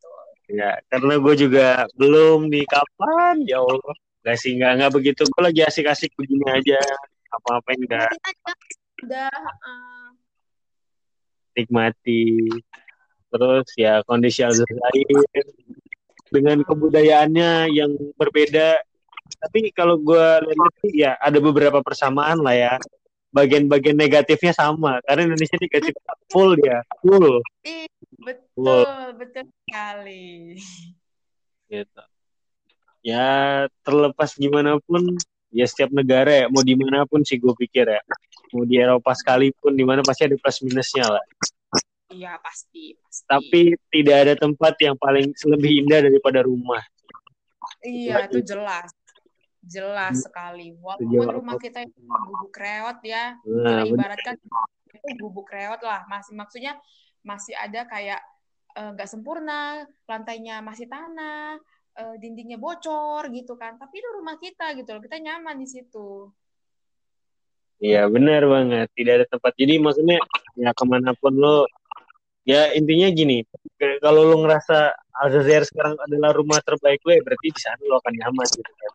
Ya, 0.49 0.80
karena 0.88 1.20
gue 1.20 1.34
juga 1.36 1.84
belum 1.92 2.49
nih 2.49 2.64
kapan 2.64 3.44
ya 3.44 3.61
Allah 3.61 3.96
Gak 4.28 4.36
sih, 4.44 4.61
gak, 4.61 4.76
gak 4.76 4.92
begitu. 4.92 5.22
Gue 5.24 5.40
lagi 5.40 5.64
asik-asik 5.64 6.12
begini 6.18 6.44
aja. 6.53 6.76
Apa-apa 7.32 7.70
enggak. 7.72 8.12
Udah 9.01 9.32
uh... 9.64 10.11
nikmati. 11.57 12.36
Terus 13.32 13.68
ya 13.76 14.05
kondisi 14.05 14.44
Aljazair 14.44 15.49
dengan 16.28 16.61
kebudayaannya 16.61 17.72
yang 17.72 17.96
berbeda. 18.20 18.76
Tapi 19.38 19.72
kalau 19.72 19.96
gue 19.96 20.26
lihat 20.44 20.74
ya 20.92 21.12
ada 21.16 21.40
beberapa 21.40 21.80
persamaan 21.80 22.44
lah 22.44 22.53
ya. 22.53 22.74
Bagian-bagian 23.32 23.96
negatifnya 23.96 24.53
sama. 24.53 25.01
Karena 25.09 25.32
Indonesia 25.32 25.57
negatif 25.57 25.94
full 26.28 26.53
ya, 26.61 26.84
full. 27.01 27.40
Betul, 28.16 28.64
full. 28.64 29.12
betul 29.20 29.44
sekali. 29.68 30.56
Gitu. 31.68 32.02
Ya 33.04 33.28
terlepas 33.84 34.34
gimana 34.34 34.80
pun 34.82 35.16
ya 35.48 35.64
setiap 35.64 35.88
negara 35.92 36.44
ya 36.44 36.46
mau 36.52 36.61
di 36.61 36.76
mana 36.76 37.04
pun 37.04 37.20
sih 37.24 37.36
gue 37.36 37.52
pikir 37.52 37.84
ya. 37.84 38.00
Mau 38.56 38.64
di 38.64 38.80
Eropa 38.80 39.12
sekalipun 39.12 39.76
di 39.76 39.84
mana 39.84 40.00
pasti 40.00 40.24
ada 40.24 40.36
plus 40.40 40.64
minusnya 40.64 41.04
lah. 41.04 41.24
Iya 42.09 42.40
pasti, 42.40 42.96
pasti. 42.96 43.28
Tapi 43.28 43.61
tidak 43.92 44.16
ada 44.24 44.34
tempat 44.40 44.74
yang 44.80 44.96
paling 44.96 45.28
lebih 45.36 45.84
indah 45.84 46.00
daripada 46.09 46.40
rumah. 46.40 46.80
Iya 47.84 48.24
itu 48.32 48.40
jelas. 48.40 48.88
Jelas 49.61 50.16
hmm. 50.16 50.24
sekali. 50.24 50.66
Walaupun 50.80 51.44
rumah 51.44 51.61
kita 51.61 51.84
itu 51.84 52.00
gubuk 52.00 52.56
reot 52.56 52.98
ya. 53.04 53.36
Nah, 53.44 53.84
ibaratkan 53.84 54.40
itu 54.40 55.09
gubuk 55.20 55.52
reot 55.52 55.80
lah. 55.84 56.09
Masih 56.09 56.32
maksudnya 56.32 56.80
masih 57.29 57.53
ada 57.53 57.85
kayak 57.85 58.20
eh, 58.72 58.91
nggak 58.97 59.09
uh, 59.09 59.12
sempurna 59.12 59.85
lantainya 60.09 60.64
masih 60.64 60.89
tanah 60.89 61.61
uh, 62.01 62.14
dindingnya 62.16 62.57
bocor 62.57 63.29
gitu 63.29 63.61
kan. 63.61 63.76
Tapi 63.76 64.01
itu 64.01 64.09
rumah 64.16 64.41
kita 64.41 64.72
gitu 64.81 64.97
loh 64.97 65.03
kita 65.05 65.20
nyaman 65.20 65.61
di 65.61 65.68
situ. 65.68 66.33
Iya 67.85 68.09
benar 68.09 68.49
banget. 68.49 68.89
Tidak 68.97 69.12
ada 69.12 69.26
tempat. 69.29 69.53
Jadi 69.61 69.76
maksudnya 69.76 70.18
ya 70.57 70.72
ke 70.72 70.85
mana 70.89 71.12
pun 71.12 71.37
lo 71.37 71.68
ya 72.49 72.72
intinya 72.72 73.12
gini 73.12 73.45
kalau 74.01 74.24
lo 74.24 74.41
ngerasa 74.41 74.97
Aljazair 75.20 75.68
sekarang 75.68 76.01
adalah 76.01 76.33
rumah 76.33 76.59
terbaik 76.64 77.05
lo 77.05 77.12
ya 77.12 77.20
berarti 77.20 77.47
di 77.53 77.61
sana 77.61 77.83
lo 77.85 78.01
akan 78.01 78.14
nyaman 78.16 78.49
gitu 78.49 78.72
kan. 78.72 78.93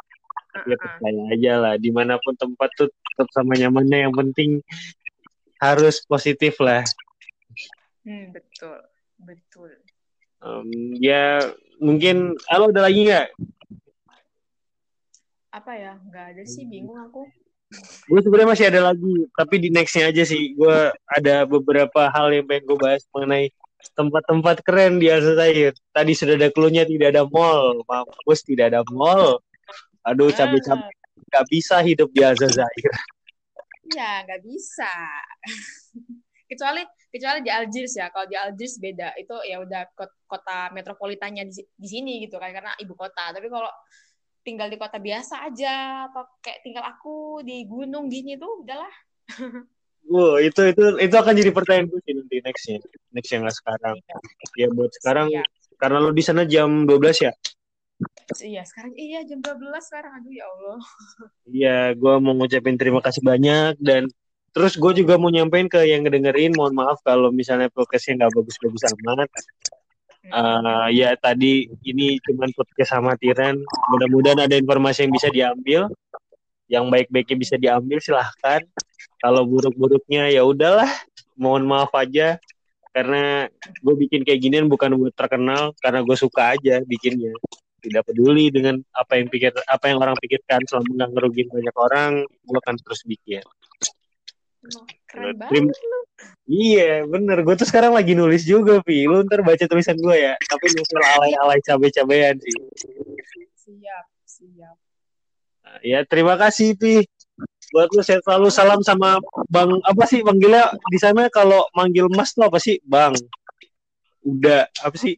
Ya 0.54 0.76
percaya 0.78 1.22
aja 1.34 1.54
lah 1.58 1.74
di 1.82 1.90
mana 1.90 2.18
pun 2.22 2.34
tempat 2.38 2.70
tuh 2.78 2.90
tetap 3.14 3.30
sama 3.34 3.54
nyamannya 3.58 4.10
yang 4.10 4.14
penting 4.14 4.62
harus 5.64 6.04
positif 6.04 6.60
lah 6.60 6.84
hmm, 8.04 8.26
betul 8.36 8.80
betul. 9.20 9.72
Um, 10.43 10.68
ya 10.99 11.39
mungkin 11.80 12.36
halo 12.51 12.72
ada 12.72 12.88
lagi 12.88 13.08
nggak? 13.08 13.28
Apa 15.56 15.72
ya? 15.76 15.93
Nggak 16.04 16.26
ada 16.36 16.43
sih 16.43 16.68
bingung 16.68 16.99
aku. 16.99 17.24
Gue 18.06 18.22
sebenarnya 18.22 18.51
masih 18.54 18.66
ada 18.70 18.82
lagi 18.93 19.16
tapi 19.34 19.56
di 19.58 19.70
nextnya 19.72 20.12
aja 20.12 20.24
sih. 20.28 20.54
Gue 20.54 20.91
ada 21.10 21.36
beberapa 21.47 22.12
hal 22.12 22.36
yang 22.36 22.45
pengen 22.45 22.70
gue 22.70 22.78
bahas 22.78 23.04
mengenai 23.16 23.49
tempat-tempat 23.97 24.64
keren 24.64 25.01
di 25.01 25.12
Aljazair 25.12 25.76
tadi 25.91 26.16
sudah 26.16 26.39
ada 26.39 26.49
klunya 26.54 26.84
tidak 26.86 27.16
ada 27.16 27.24
mall. 27.26 27.82
Mampus 27.88 28.43
tidak 28.45 28.76
ada 28.76 28.82
mall. 28.91 29.41
Aduh 30.06 30.30
ah. 30.30 30.36
cabai-cabai. 30.36 30.93
Nggak 31.34 31.45
bisa 31.49 31.76
hidup 31.82 32.10
di 32.14 32.22
Aljazair 32.22 32.93
ya 33.91 34.24
nggak 34.24 34.41
bisa. 34.43 34.91
Kecuali 36.49 36.82
kecuali 37.14 37.45
di 37.45 37.51
Algiers 37.53 37.93
ya 37.93 38.09
kalau 38.09 38.26
di 38.26 38.34
Algiers 38.34 38.82
beda 38.82 39.14
itu 39.22 39.36
ya 39.45 39.61
udah 39.61 39.86
kota 40.26 40.74
metropolitannya 40.74 41.45
di, 41.45 41.61
di 41.61 41.88
sini 41.88 42.26
gitu 42.26 42.41
kan 42.41 42.49
karena 42.49 42.74
ibu 42.82 42.97
kota 42.97 43.30
tapi 43.30 43.53
kalau 43.53 43.70
tinggal 44.41 44.68
di 44.68 44.82
kota 44.82 44.97
biasa 44.97 45.45
aja 45.45 46.09
atau 46.09 46.26
kayak 46.41 46.66
tinggal 46.66 46.82
aku 46.84 47.45
di 47.45 47.70
gunung 47.70 48.09
gini 48.09 48.34
tuh 48.36 48.66
udahlah 48.66 48.93
Wow, 50.03 50.36
itu 50.36 50.59
itu 50.68 50.84
itu 50.99 51.16
akan 51.16 51.32
jadi 51.32 51.51
pertanyaan 51.55 51.88
gue 51.88 51.99
sih 52.03 52.11
nanti 52.11 52.36
nextnya, 52.43 52.78
next 53.16 53.32
yang 53.32 53.47
nggak 53.47 53.55
sekarang. 53.55 53.95
Iya. 54.03 54.18
Ya 54.59 54.68
buat 54.76 54.91
sekarang, 54.99 55.28
iya. 55.32 55.43
karena 55.80 55.97
lo 56.03 56.11
di 56.11 56.20
sana 56.20 56.43
jam 56.43 56.84
12 56.84 57.24
ya? 57.24 57.32
Iya, 58.43 58.61
sekarang 58.68 58.93
iya 58.99 59.24
jam 59.24 59.39
12 59.39 59.80
sekarang. 59.80 60.11
Aduh 60.20 60.34
ya 60.36 60.43
Allah. 60.43 60.82
Iya, 61.47 61.78
gue 61.95 62.14
mau 62.20 62.36
ngucapin 62.36 62.76
terima 62.76 62.99
kasih 62.99 63.24
banyak 63.24 63.80
dan 63.80 64.11
Terus 64.54 64.78
gue 64.78 65.01
juga 65.01 65.18
mau 65.18 65.34
nyampein 65.34 65.66
ke 65.66 65.82
yang 65.82 66.06
ngedengerin, 66.06 66.54
mohon 66.54 66.78
maaf 66.78 67.01
kalau 67.01 67.34
misalnya 67.34 67.74
podcastnya 67.74 68.22
nggak 68.22 68.38
bagus-bagus 68.38 68.86
amat. 68.93 69.30
Uh, 70.30 70.88
ya 70.93 71.18
tadi 71.18 71.74
ini 71.82 72.22
cuma 72.22 72.45
podcast 72.54 72.93
amatiran. 72.93 73.58
Mudah-mudahan 73.89 74.45
ada 74.45 74.54
informasi 74.54 75.10
yang 75.10 75.14
bisa 75.18 75.28
diambil, 75.34 75.82
yang 76.70 76.86
baik-baiknya 76.93 77.38
bisa 77.41 77.56
diambil 77.58 77.97
silahkan. 77.97 78.62
Kalau 79.18 79.41
buruk-buruknya 79.49 80.30
ya 80.30 80.45
udahlah, 80.45 80.89
mohon 81.34 81.66
maaf 81.66 81.89
aja. 81.97 82.38
Karena 82.93 83.49
gue 83.82 83.95
bikin 84.06 84.22
kayak 84.22 84.38
ginian 84.38 84.70
bukan 84.70 84.93
buat 85.01 85.18
terkenal, 85.18 85.74
karena 85.82 86.06
gue 86.06 86.14
suka 86.14 86.54
aja 86.54 86.78
bikinnya. 86.86 87.34
Tidak 87.82 88.06
peduli 88.06 88.54
dengan 88.54 88.78
apa 88.93 89.18
yang 89.18 89.34
pikir, 89.34 89.49
apa 89.66 89.89
yang 89.89 89.97
orang 89.97 90.14
pikirkan 90.22 90.62
selama 90.70 90.93
nggak 90.93 91.10
ngerugin 91.18 91.47
banyak 91.49 91.76
orang, 91.76 92.12
gue 92.22 92.58
akan 92.62 92.76
terus 92.86 93.01
bikin 93.10 93.41
keren 95.09 95.36
banget 95.38 95.76
lu. 95.76 95.99
Iya, 96.47 97.07
bener. 97.07 97.39
Gue 97.43 97.55
tuh 97.55 97.68
sekarang 97.68 97.95
lagi 97.95 98.16
nulis 98.16 98.43
juga, 98.43 98.84
Pi. 98.84 99.07
Lu 99.07 99.24
ntar 99.24 99.43
baca 99.43 99.64
tulisan 99.64 99.95
gue 99.95 100.16
ya. 100.16 100.34
Tapi 100.39 100.66
nulis 100.76 100.91
alay-alay 100.91 101.59
cabe-cabean 101.64 102.36
sih. 102.39 102.55
Siap, 103.64 104.05
siap. 104.28 104.76
Nah, 105.64 105.80
ya, 105.84 106.03
terima 106.03 106.36
kasih, 106.36 106.76
Pi. 106.76 107.03
Buat 107.74 107.89
lu 107.89 108.05
saya 108.05 108.22
selalu 108.22 108.53
salam 108.53 108.86
sama 108.86 109.18
Bang 109.49 109.82
apa 109.82 110.05
sih 110.05 110.22
manggilnya 110.22 110.78
di 110.93 110.99
sana 111.01 111.26
kalau 111.34 111.66
manggil 111.74 112.05
Mas 112.05 112.38
tuh 112.38 112.45
apa 112.45 112.61
sih? 112.61 112.78
Bang. 112.86 113.18
Udah, 114.22 114.70
apa 114.86 114.93
sih? 114.93 115.18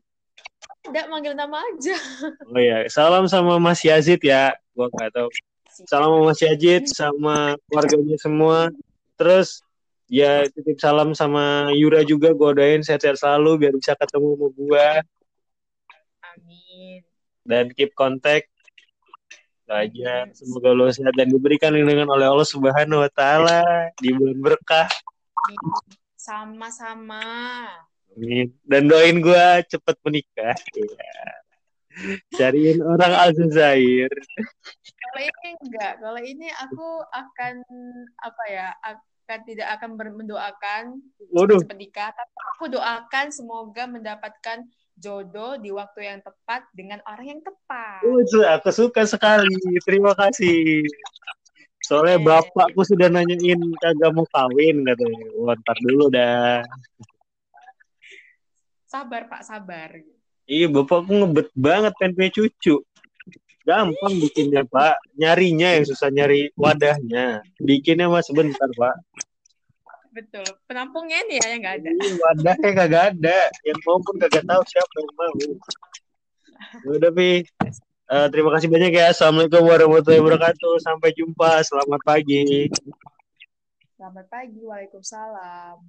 Udah 0.87 1.03
manggil 1.11 1.35
nama 1.35 1.59
aja. 1.59 1.97
Oh 2.53 2.61
iya, 2.61 2.87
salam 2.87 3.27
sama 3.27 3.59
Mas 3.59 3.83
Yazid 3.83 4.23
ya. 4.23 4.55
Gua 4.71 4.87
nggak 4.87 5.11
tahu. 5.11 5.27
Salam 5.83 6.15
sama 6.15 6.19
Mas 6.31 6.39
Yazid 6.39 6.83
sama 6.87 7.35
keluarganya 7.67 8.17
semua. 8.21 8.71
Terus 9.15 9.63
ya 10.05 10.45
titip 10.51 10.77
salam 10.77 11.17
sama 11.17 11.71
Yura 11.73 12.05
juga 12.05 12.29
gue 12.35 12.51
doain 12.53 12.83
sehat-sehat 12.85 13.17
selalu 13.17 13.65
biar 13.65 13.73
bisa 13.73 13.97
ketemu 13.97 14.29
sama 14.35 14.47
gue. 14.53 14.87
Amin. 16.35 16.99
Dan 17.45 17.71
keep 17.73 17.95
contact 17.95 18.51
aja. 19.65 20.29
Semoga 20.35 20.69
lo 20.77 20.91
sehat 20.93 21.17
dan 21.17 21.33
diberikan 21.33 21.73
dengan 21.73 22.05
oleh 22.13 22.29
Allah 22.29 22.45
Subhanahu 22.45 23.01
wa 23.01 23.11
taala 23.11 23.65
di 23.97 24.13
bulan 24.13 24.39
berkah. 24.41 24.89
Sama-sama. 26.17 27.21
Amin. 28.13 28.53
Dan 28.61 28.85
doain 28.89 29.17
gue 29.21 29.45
cepet 29.69 29.95
menikah. 30.05 30.55
Ya. 30.77 31.44
Cariin 32.35 32.79
orang 32.83 33.13
Aljazair. 33.15 34.11
Kalau 34.99 35.21
ini 35.21 35.49
enggak, 35.63 35.93
kalau 36.03 36.21
ini 36.21 36.47
aku 36.59 36.87
akan 37.07 37.55
apa 38.19 38.43
ya, 38.51 38.67
akan 38.83 39.39
tidak 39.47 39.67
akan 39.79 39.89
mendoakan 39.97 40.83
Waduh. 41.31 41.63
cepet 41.63 41.77
nikah, 41.79 42.11
tapi 42.11 42.35
aku 42.55 42.65
doakan 42.69 43.25
semoga 43.31 43.87
mendapatkan 43.87 44.67
jodoh 44.95 45.59
di 45.59 45.71
waktu 45.75 46.07
yang 46.07 46.19
tepat 46.23 46.67
dengan 46.71 47.03
orang 47.07 47.37
yang 47.37 47.41
tepat. 47.43 47.99
Uh, 48.03 48.47
aku 48.55 48.71
suka 48.71 49.03
sekali. 49.03 49.55
Terima 49.83 50.15
kasih. 50.15 50.83
Soalnya 51.83 52.17
okay. 52.17 52.25
bapakku 52.25 52.81
sudah 52.81 53.13
nanyain 53.13 53.61
kagak 53.77 54.11
mau 54.15 54.25
kawin 54.33 54.81
katanya. 54.87 55.25
Wah, 55.37 55.53
ntar 55.53 55.77
dulu 55.85 56.05
dah. 56.09 56.65
Sabar 58.89 59.27
Pak, 59.29 59.41
sabar. 59.45 60.14
Iya, 60.45 60.69
bapakku 60.69 61.09
ngebet 61.09 61.49
banget 61.57 61.93
pengen 61.97 62.13
punya 62.13 62.29
cucu. 62.29 62.75
Gampang 63.65 64.13
bikinnya 64.21 64.61
Pak. 64.61 65.01
Nyarinya 65.17 65.73
yang 65.73 65.85
susah 65.89 66.13
nyari 66.13 66.53
wadahnya. 66.53 67.41
Bikinnya 67.57 68.05
mas 68.05 68.29
sebentar 68.29 68.69
Pak. 68.77 68.95
Betul. 70.13 70.45
Penampungnya 70.69 71.25
nih 71.25 71.41
ya 71.41 71.45
yang 71.49 71.61
nggak 71.65 71.75
ada. 71.81 71.89
Iya, 71.89 72.13
wadahnya 72.21 72.69
kagak 72.77 73.03
ada. 73.17 73.39
Yang 73.65 73.79
mau 73.89 73.97
pun 74.05 74.15
kagak 74.21 74.45
tahu 74.45 74.61
siapa 74.69 74.95
yang 75.01 75.13
mau. 75.17 75.33
Ya 76.85 76.89
udah 76.93 77.11
pi. 77.11 77.31
Uh, 78.05 78.29
terima 78.29 78.53
kasih 78.53 78.69
banyak 78.69 78.93
ya. 78.93 79.09
Assalamualaikum 79.09 79.65
warahmatullahi 79.65 80.21
wabarakatuh. 80.21 80.73
Sampai 80.85 81.09
jumpa. 81.17 81.65
Selamat 81.65 82.01
pagi. 82.05 82.69
Selamat 83.97 84.29
pagi. 84.29 84.61
Waalaikumsalam 84.61 85.81